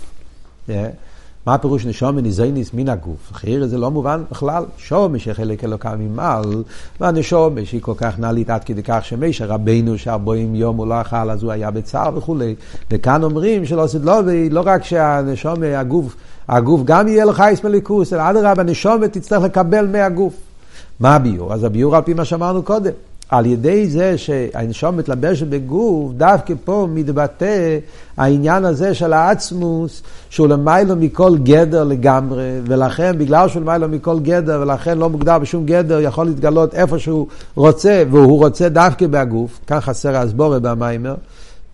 מה 1.45 1.53
הפירוש 1.53 1.85
נשום 1.85 2.15
מניזייניס 2.15 2.73
מן 2.73 2.89
הגוף? 2.89 3.31
אחרי 3.31 3.67
זה 3.67 3.77
לא 3.77 3.91
מובן 3.91 4.23
בכלל. 4.31 4.63
שום 4.77 5.19
שחלק 5.19 5.63
אלוקה 5.63 5.95
ממעל, 5.95 6.63
והנשום 6.99 7.65
שהיא 7.65 7.81
כל 7.81 7.93
כך 7.97 8.19
נעלית 8.19 8.49
עד 8.49 8.63
כדי 8.63 8.83
כך 8.83 9.05
שמשה 9.05 9.45
רבנו 9.45 9.97
שארבעים 9.97 10.55
יום 10.55 10.77
הוא 10.77 10.87
לא 10.87 11.01
אכל 11.01 11.29
אז 11.29 11.43
הוא 11.43 11.51
היה 11.51 11.71
בצער 11.71 12.17
וכולי. 12.17 12.55
וכאן 12.91 13.23
אומרים 13.23 13.65
שלא 13.65 13.85
לא, 14.03 14.21
לא 14.51 14.63
רק 14.65 14.83
שהנשום, 14.83 15.63
הגוף, 15.63 16.15
הגוף 16.47 16.81
גם 16.83 17.07
יהיה 17.07 17.25
לך 17.25 17.43
איס 17.47 17.63
מליכוס, 17.63 18.13
אלא 18.13 18.29
אדרבה, 18.29 18.61
הנשום 18.61 19.07
תצטרך 19.07 19.43
לקבל 19.43 19.87
מהגוף. 19.87 20.33
מה 20.99 21.15
הביור? 21.15 21.53
אז 21.53 21.63
הביור 21.63 21.95
על 21.95 22.01
פי 22.01 22.13
מה 22.13 22.25
שאמרנו 22.25 22.63
קודם. 22.63 22.91
על 23.29 23.45
ידי 23.45 23.87
זה 23.87 24.17
שהנשום 24.17 24.97
מתלבשת 24.97 25.47
בגוף, 25.47 26.11
דווקא 26.13 26.53
פה 26.65 26.87
מתבטא 26.93 27.77
העניין 28.17 28.65
הזה 28.65 28.93
של 28.93 29.13
העצמוס, 29.13 30.03
שהוא 30.29 30.47
למיילו 30.47 30.95
מכל 30.95 31.37
גדר 31.37 31.83
לגמרי, 31.83 32.59
ולכן 32.63 33.17
בגלל 33.17 33.49
שהוא 33.49 33.61
למיילו 33.61 33.89
מכל 33.89 34.19
גדר, 34.19 34.59
ולכן 34.61 34.97
לא 34.97 35.09
מוגדר 35.09 35.39
בשום 35.39 35.65
גדר, 35.65 35.99
יכול 35.99 36.25
להתגלות 36.25 36.75
איפה 36.75 36.99
שהוא 36.99 37.27
רוצה, 37.55 38.03
והוא 38.11 38.39
רוצה 38.39 38.69
דווקא 38.69 39.07
בגוף, 39.07 39.59
כאן 39.67 39.79
חסר 39.79 40.17
הסבורה 40.17 40.59
במיימר. 40.59 41.15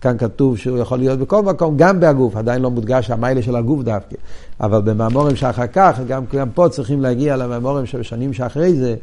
כאן 0.01 0.17
כתוב 0.17 0.57
שהוא 0.57 0.77
יכול 0.77 0.97
להיות 0.97 1.19
בכל 1.19 1.43
מקום, 1.43 1.77
גם 1.77 1.99
בהגוף, 1.99 2.35
עדיין 2.35 2.61
לא 2.61 2.71
מודגש 2.71 3.11
המיילה 3.11 3.41
של 3.41 3.55
הגוף 3.55 3.83
דווקא. 3.83 4.15
אבל 4.61 4.81
במאמורים 4.81 5.35
שאחר 5.35 5.67
כך, 5.67 5.99
גם, 6.07 6.23
גם 6.33 6.49
פה 6.49 6.69
צריכים 6.69 7.01
להגיע 7.01 7.37
למאמורים 7.37 7.85
של 7.85 8.03
שנים 8.03 8.33
שאחרי 8.33 8.75
זה, 8.75 8.95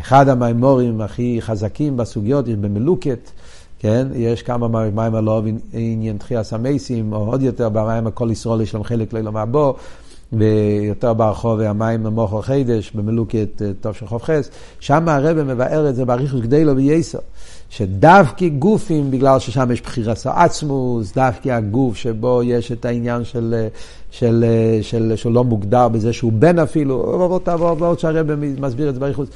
אחד 0.00 0.28
המימורים 0.28 1.00
הכי 1.00 1.38
חזקים 1.40 1.96
בסוגיות, 1.96 2.48
יש 2.48 2.54
במלוקת, 2.54 3.30
כן? 3.78 4.06
יש 4.14 4.42
כמה 4.42 4.68
מים 4.68 5.14
הלא 5.14 5.42
עניין 5.72 6.18
תחייה 6.18 6.44
סמייסים, 6.44 7.12
או 7.12 7.26
עוד 7.26 7.42
יותר 7.42 7.68
במים 7.68 8.06
הכל 8.06 8.28
ישרול 8.30 8.60
יש 8.60 8.74
להם 8.74 8.84
חלק 8.84 9.12
לילה 9.12 9.30
מהבוא, 9.30 9.74
ויותר 10.32 11.14
ברחוב 11.14 11.60
המים 11.60 12.06
המוחו 12.06 12.42
חידש, 12.42 12.92
במלוקת 12.94 13.62
טוב 13.80 13.92
של 13.92 14.06
חוב 14.06 14.22
חס, 14.22 14.50
שם 14.80 15.08
הרב 15.08 15.42
מבאר 15.42 15.88
את 15.88 15.96
זה 15.96 16.04
באריכוס 16.04 16.40
גדלו 16.40 16.76
וייסר. 16.76 17.18
שדווקא 17.70 18.48
גופים, 18.48 19.10
בגלל 19.10 19.38
ששם 19.38 19.72
יש 19.72 19.80
בחירה 19.80 20.14
עצמוס, 20.24 21.12
דווקא 21.14 21.48
הגוף 21.48 21.96
שבו 21.96 22.42
יש 22.42 22.72
את 22.72 22.84
העניין 22.84 23.24
של, 23.24 23.66
של, 24.10 24.44
של, 24.82 25.12
של, 25.16 25.28
לא 25.28 25.44
מוגדר 25.44 25.88
בזה 25.88 26.12
שהוא 26.12 26.32
בן 26.32 26.58
אפילו, 26.58 27.30
ועוד 27.78 27.98
שהרבא 27.98 28.34
מסביר 28.60 28.88
את 28.88 28.94
זה 28.94 29.00
בריחוס. 29.00 29.28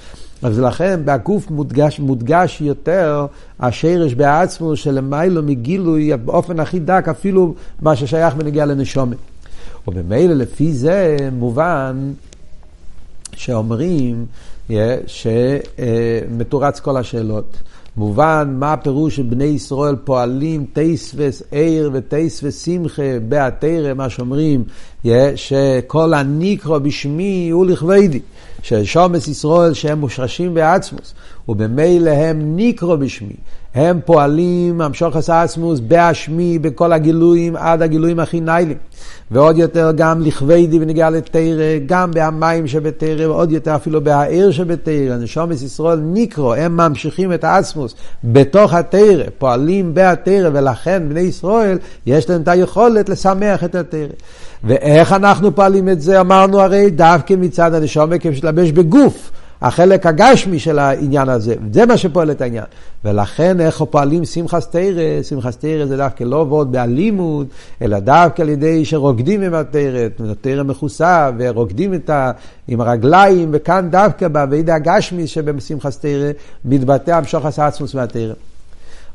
אז 0.43 0.59
לכן 0.61 1.01
בגוף 1.05 1.51
מודגש, 1.51 2.01
מודגש 2.01 2.61
יותר 2.61 3.27
השרש 3.61 4.15
בעצמו 4.15 4.77
שלמיילו 4.77 5.43
מגילוי 5.43 6.17
באופן 6.17 6.61
הכי 6.61 6.79
דק 6.79 7.07
אפילו 7.11 7.55
מה 7.83 7.97
ששייך 7.97 8.35
בנגיע 8.35 8.67
לנשומת. 8.67 9.17
וממילא 9.89 10.35
לפי 10.35 10.73
זה 10.73 11.17
מובן 11.33 12.13
שאומרים 13.37 14.27
שמתורץ 15.07 16.81
כל 16.81 16.97
השאלות. 16.97 17.57
מובן 17.97 18.55
מה 18.59 18.73
הפירוש 18.73 19.17
שבני 19.17 19.45
ישראל 19.45 19.97
פועלים 20.05 20.67
תייסווס 20.73 21.43
עיר 21.51 21.91
ותייסווס 21.95 22.65
שמחה 22.65 23.19
בהתרא, 23.29 23.95
מה 23.95 24.11
שאומרים, 24.11 24.65
שכל 25.37 26.15
הניקרו 26.15 26.81
בשמי 26.81 27.51
הוא 27.51 27.67
לכבדי, 27.67 28.21
ששומס 28.63 29.29
ישראל 29.29 29.75
שהם 29.75 30.01
מושרשים 30.01 30.55
בעצמוס, 30.55 31.15
ובמילא 31.49 32.11
הם 32.11 32.57
ניקרו 32.57 32.97
בשמי. 32.97 33.37
הם 33.75 34.01
פועלים, 34.05 34.81
המשוך 34.81 35.17
עשה 35.17 35.43
עצמוס, 35.43 35.81
בהשמי, 35.81 36.59
בכל 36.59 36.93
הגילויים, 36.93 37.57
עד 37.57 37.83
הגילויים 37.83 38.21
הכי 38.21 38.41
ניילים. 38.41 38.77
ועוד 39.31 39.59
יותר 39.59 39.93
גם 39.97 40.21
לכבדי 40.21 40.79
ונגיע 40.81 41.11
לתרא, 41.11 41.79
גם 41.87 42.11
בהמים 42.11 42.67
שבתרא, 42.67 43.27
ועוד 43.27 43.53
יותר 43.53 43.75
אפילו 43.75 44.05
בהעיר 44.05 44.51
שבתרא, 44.51 45.17
נשומת 45.17 45.63
ישראל 45.63 45.99
ניקרו, 45.99 46.55
הם 46.55 46.77
ממשיכים 46.77 47.33
את 47.33 47.45
האסמוס 47.45 47.95
בתוך 48.25 48.75
התרא, 48.75 49.25
פועלים 49.39 49.95
בהתרא, 49.95 50.51
ולכן 50.53 51.03
בני 51.09 51.21
ישראל 51.21 51.79
יש 52.07 52.31
להם 52.31 52.43
את 52.43 52.49
היכולת 52.49 53.09
לשמח 53.09 53.65
את 53.65 53.75
התרא. 53.75 54.07
ואיך 54.65 55.13
אנחנו 55.13 55.55
פועלים 55.55 55.89
את 55.89 56.01
זה? 56.01 56.21
אמרנו 56.21 56.61
הרי 56.61 56.91
דווקא 56.91 57.35
מצד 57.39 57.75
הנשומת 57.75 58.23
כמשתלבש 58.23 58.71
בגוף. 58.71 59.31
החלק 59.63 60.07
הגשמי 60.07 60.59
של 60.59 60.79
העניין 60.79 61.29
הזה, 61.29 61.55
זה 61.73 61.87
מה 61.87 61.97
שפועל 61.97 62.31
את 62.31 62.41
העניין. 62.41 62.65
ולכן 63.05 63.61
איך 63.61 63.83
פועלים 63.91 64.25
שמחס 64.25 64.67
תרא, 64.67 65.23
שמחס 65.23 65.57
תרא 65.57 65.87
זה 65.87 65.97
דווקא 65.97 66.25
לא 66.25 66.41
עבוד 66.41 66.73
באלימות, 66.73 67.47
אלא 67.83 67.99
דווקא 67.99 68.43
על 68.43 68.49
ידי 68.49 68.85
שרוקדים 68.85 69.43
עם 69.43 69.55
התרא, 69.55 70.09
התרא 70.31 70.63
מכוסה, 70.63 71.31
ורוקדים 71.39 71.95
ה, 72.09 72.31
עם 72.69 72.81
הרגליים, 72.81 73.49
וכאן 73.53 73.89
דווקא 73.91 74.29
באבידה 74.29 74.75
הגשמי 74.75 75.27
שבשמחס 75.27 75.99
תרא, 75.99 76.31
מתבטא 76.65 77.11
המשוך 77.11 77.47
עצמוס 77.59 77.95
מהתרא. 77.95 78.35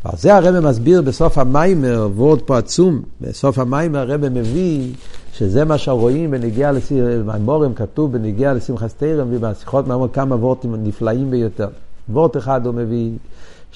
ועל 0.05 0.15
זה 0.17 0.35
הרב 0.35 0.59
מסביר 0.59 1.01
בסוף 1.01 1.37
המיימר, 1.37 2.09
וורד 2.15 2.41
פה 2.41 2.57
עצום, 2.57 3.01
בסוף 3.21 3.59
המיימר 3.59 3.99
הרב 3.99 4.29
מביא 4.29 4.93
שזה 5.33 5.65
מה 5.65 5.77
שרואים 5.77 6.31
בנגיעה 6.31 6.71
למימורים, 6.91 7.73
כתוב 7.73 8.11
בנגיעה 8.11 8.53
לשמחת 8.53 8.93
תרם, 8.97 9.27
ובשיחות 9.31 9.87
מהמון 9.87 10.09
כמה 10.13 10.35
וורטים 10.35 10.75
נפלאים 10.83 11.31
ביותר. 11.31 11.67
וורט 12.09 12.37
אחד 12.37 12.65
הוא 12.65 12.73
מביא, 12.73 13.11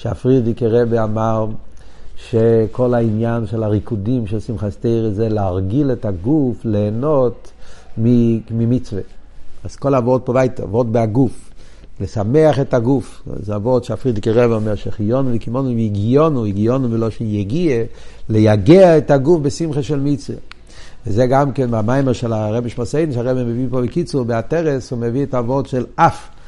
שהפרידיק 0.02 0.62
רבי 0.62 0.98
אמר, 0.98 1.46
שכל 2.16 2.94
העניין 2.94 3.46
של 3.46 3.62
הריקודים 3.62 4.26
של 4.26 4.40
שמחת 4.40 4.72
תרם 4.80 5.12
זה 5.12 5.28
להרגיל 5.28 5.92
את 5.92 6.04
הגוף, 6.04 6.64
ליהנות 6.64 7.50
ממצווה. 8.50 9.02
אז 9.64 9.76
כל 9.76 9.94
הוורד 9.94 10.20
פה 10.20 10.32
וייטר, 10.32 10.64
וורד 10.70 10.92
בהגוף. 10.92 11.50
לשמח 12.00 12.60
את 12.60 12.74
הגוף. 12.74 13.22
זה 13.42 13.56
אבות 13.56 13.84
שהפרידיק 13.84 14.28
רב 14.28 14.52
אומר 14.52 14.74
שחיונו 14.74 15.30
וקימונו 15.34 15.68
והגיונו, 15.68 16.44
הגיונו 16.44 16.90
ולא 16.90 17.10
שיגיע, 17.10 17.82
ליגע 18.28 18.98
את 18.98 19.10
הגוף 19.10 19.42
בשמחה 19.42 19.82
של 19.82 20.00
מצווה. 20.00 20.38
וזה 21.06 21.26
גם 21.26 21.52
כן 21.52 21.70
מהמיימר 21.70 22.12
של 22.12 22.32
הרבי 22.32 22.68
שמוסיין, 22.68 23.12
שהרבי 23.12 23.44
מביא 23.44 23.66
פה 23.70 23.82
בקיצור, 23.82 24.24
בהתרס, 24.24 24.90
הוא 24.90 24.98
מביא 24.98 25.22
את 25.22 25.34
האבות 25.34 25.66
של 25.66 25.86
אף. 25.96 26.39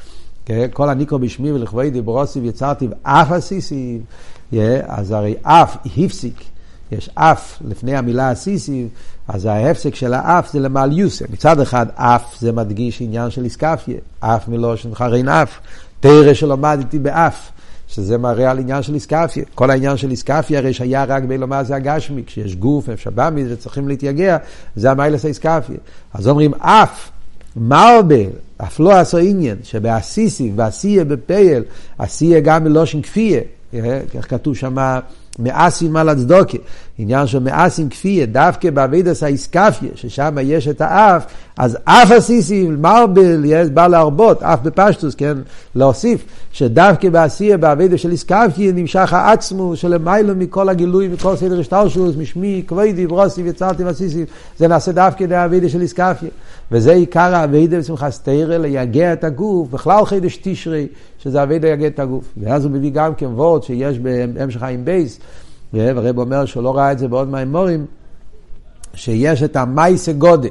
כל 0.73 0.89
הניקרו 0.89 1.19
בשמי 1.19 1.51
ולכבודי 1.51 1.89
דיברוסיב 1.89 2.45
יצרתי 2.45 2.87
ואף 2.87 3.31
עשיסי, 3.31 3.99
אז 4.87 5.11
הרי 5.11 5.35
אף 5.41 5.77
הפסיק, 5.97 6.43
יש 6.91 7.09
אף 7.15 7.61
לפני 7.67 7.95
המילה 7.95 8.29
עשיסי, 8.29 8.87
אז 9.27 9.45
ההפסק 9.45 9.95
של 9.95 10.13
האף 10.13 10.51
זה 10.51 10.59
למעל 10.59 10.99
יוסף. 10.99 11.29
מצד 11.29 11.59
אחד 11.59 11.85
אף 11.95 12.39
זה 12.39 12.51
מדגיש 12.51 13.01
עניין 13.01 13.29
של 13.29 13.43
איסקפיה, 13.43 13.97
אף 14.19 14.47
מלושן 14.47 14.95
חרין 14.95 15.29
אף, 15.29 15.59
תרא 15.99 16.33
שלמדתי 16.33 16.99
באף. 16.99 17.51
שזה 17.87 18.17
מראה 18.17 18.51
על 18.51 18.59
עניין 18.59 18.83
של 18.83 18.93
איסקפיה. 18.93 19.43
כל 19.55 19.69
העניין 19.69 19.97
של 19.97 20.11
איסקפיה 20.11 20.59
הרי 20.59 20.73
שהיה 20.73 21.03
רק 21.03 21.23
באילומה 21.23 21.63
זה 21.63 21.75
הגשמי, 21.75 22.23
כשיש 22.25 22.55
גוף, 22.55 22.89
אפשר 22.89 23.09
בא 23.09 23.29
מזה, 23.33 23.57
צריכים 23.57 23.87
להתייגע, 23.87 24.37
זה 24.75 24.91
המיילס 24.91 25.25
האיסקפיה. 25.25 25.77
אז 26.13 26.27
אומרים 26.27 26.53
אף, 26.53 27.09
מרבה, 27.55 28.15
אף 28.57 28.79
לא 28.79 28.91
עשו 28.91 29.17
עניין, 29.17 29.57
שבאסיסי 29.63 30.51
ועשייה 30.55 31.03
בפייל, 31.03 31.63
עשייה 31.97 32.39
גם 32.39 32.63
מלושן 32.63 33.01
כפייה, 33.01 33.41
איך 33.73 34.29
כתוב 34.29 34.55
שמה 34.55 34.99
מאסים 35.39 35.95
על 35.95 36.09
הצדוקה, 36.09 36.57
עניין 36.97 37.27
של 37.27 37.39
מאסים 37.39 37.89
כפייה, 37.89 38.25
דווקא 38.25 38.69
באבידס 38.69 39.23
האיסקפיה, 39.23 39.89
ששם 39.95 40.37
יש 40.41 40.67
את 40.67 40.81
האף, 40.81 41.25
אז 41.57 41.77
אף 41.83 42.11
הסיסים, 42.11 42.81
מרבל, 42.81 43.69
בא 43.73 43.87
להרבות, 43.87 44.43
אף 44.43 44.59
בפשטוס, 44.61 45.15
כן, 45.15 45.37
להוסיף, 45.75 46.25
שדווקא 46.51 47.09
בעשייה, 47.09 47.57
באבידס 47.57 47.99
של 47.99 48.11
איסקפיה, 48.11 48.71
נמשך 48.71 49.13
העצמו 49.13 49.75
שלמיילו 49.75 50.35
מכל 50.35 50.69
הגילוי, 50.69 51.07
מכל 51.07 51.35
סדר 51.35 51.59
השטרשוס, 51.59 52.15
משמי, 52.15 52.63
כבודי, 52.67 53.07
ברוסי, 53.07 53.41
יצרתי 53.41 53.83
וסיסים, 53.85 54.25
זה 54.57 54.67
נעשה 54.67 54.91
דווקא 54.91 55.25
באבידס 55.25 55.71
של 55.71 55.81
איסקפיה. 55.81 56.29
וזה 56.71 56.91
עיקר 56.91 57.35
האבידה 57.35 57.79
בשמחת 57.79 58.13
תרא, 58.23 58.57
ליגע 58.57 59.13
את 59.13 59.23
הגוף, 59.23 59.69
בכלל 59.69 60.05
חידש 60.05 60.39
תשרי, 60.41 60.87
שזה 61.19 61.43
אבידה 61.43 61.67
יגע 61.67 61.87
את 61.87 61.99
הגוף. 61.99 62.25
ואז 62.37 62.65
הוא 62.65 62.71
מביא 62.71 62.91
גם 62.91 63.15
כן 63.15 63.25
וורד 63.25 63.63
שיש 63.63 63.99
בהמשך 63.99 64.59
חיים 64.59 64.85
בייס, 64.85 65.19
והרב 65.73 66.19
אומר 66.19 66.45
שהוא 66.45 66.63
לא 66.63 66.77
ראה 66.77 66.91
את 66.91 66.99
זה 66.99 67.07
בעוד 67.07 67.27
מימורים, 67.27 67.85
שיש 68.93 69.43
את 69.43 69.55
המייסה 69.55 70.13
גודל. 70.13 70.49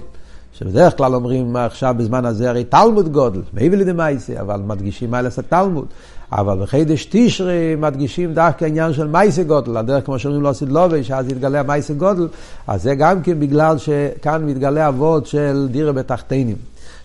שבדרך 0.52 0.96
כלל 0.96 1.14
אומרים 1.14 1.56
עכשיו 1.56 1.94
בזמן 1.98 2.24
הזה 2.24 2.50
הרי 2.50 2.64
תלמוד 2.64 3.12
גודל, 3.12 3.40
מעבר 3.52 3.76
לידי 3.76 3.92
מייסה, 3.92 4.40
אבל 4.40 4.60
מדגישים 4.66 5.10
מה 5.10 5.22
לעשות 5.22 5.44
תלמוד. 5.48 5.86
אבל 6.32 6.58
בחידש 6.62 7.08
תשרי 7.10 7.74
מדגישים 7.78 8.34
דווקא 8.34 8.64
עניין 8.64 8.92
של 8.92 9.06
מייסה 9.06 9.42
גודל, 9.42 9.76
הדרך 9.76 10.06
כמו 10.06 10.18
שאומרים 10.18 10.42
לא 10.42 10.52
סדלובי, 10.52 11.04
שאז 11.04 11.28
יתגלה 11.28 11.62
מייסה 11.62 11.94
גודל, 11.94 12.28
אז 12.66 12.82
זה 12.82 12.94
גם 12.94 13.22
כן 13.22 13.40
בגלל 13.40 13.78
שכאן 13.78 14.44
מתגלה 14.46 14.88
אבות 14.88 15.26
של 15.26 15.68
דירה 15.70 15.92
בתחתינים. 15.92 16.56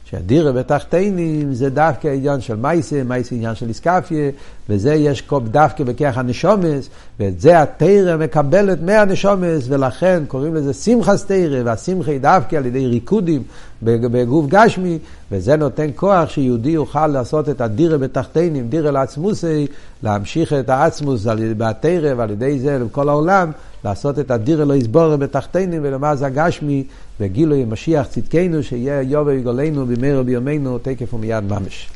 שהדירה 0.10 0.52
בתחתינים 0.52 1.54
זה 1.54 1.70
דווקא 1.70 2.08
עניין 2.08 2.42
של 2.42 2.56
מייסה, 2.56 3.04
מייסה 3.04 3.36
עניין 3.36 3.56
של 3.56 3.68
איסקפיה, 3.68 4.30
וזה 4.70 4.94
יש 4.94 5.22
קופ 5.22 5.44
דווקא 5.44 5.84
בכך 5.84 6.18
הנשומס, 6.18 6.90
ואת 7.20 7.42
זה 7.42 7.62
התרא 7.62 8.18
מקבלת 8.18 8.82
מהנשומס, 8.82 9.66
ולכן 9.70 10.24
קוראים 10.28 10.56
לזה 10.56 10.74
שמחס 10.74 11.26
תרא, 11.26 11.62
והשמחה 11.66 12.12
היא 12.12 12.20
דווקא 12.20 12.56
על 12.56 12.66
ידי 12.66 12.88
ריקודים 12.88 13.44
בגוף 13.84 14.46
גשמי, 14.48 15.00
וזה 15.32 15.56
נותן 15.56 15.88
כוח 15.96 16.30
שיהודי 16.30 16.70
יוכל 16.70 17.08
לעשות 17.08 17.50
את 17.50 17.62
הדירה 17.62 17.98
בתחתינים, 17.98 18.70
דירה 18.70 18.92
לעצמוסי, 18.92 19.68
להמשיך 20.04 20.54
את 20.54 20.70
העצמוס 20.70 21.28
בתרא, 21.58 22.14
ועל 22.18 22.32
ידי 22.32 22.60
זה 22.60 22.80
לכל 22.86 23.10
העולם, 23.10 23.52
לעשות 23.88 24.20
את 24.20 24.32
הדירה 24.32 24.66
לא 24.66 24.74
יסבור 24.74 25.16
בתחתינים, 25.16 25.82
ולמה 25.84 26.16
זה 26.16 26.26
הגשמי, 26.26 26.84
וגילוי 27.20 27.66
משיח 27.66 28.08
צדקנו, 28.08 28.64
שיהיה 28.64 29.02
יובי 29.02 29.34
יגולנו 29.34 29.86
במהרה 29.86 30.24
בימינו, 30.24 30.78
תקף 30.78 31.14
ומיד 31.14 31.44
ממש. 31.44 31.90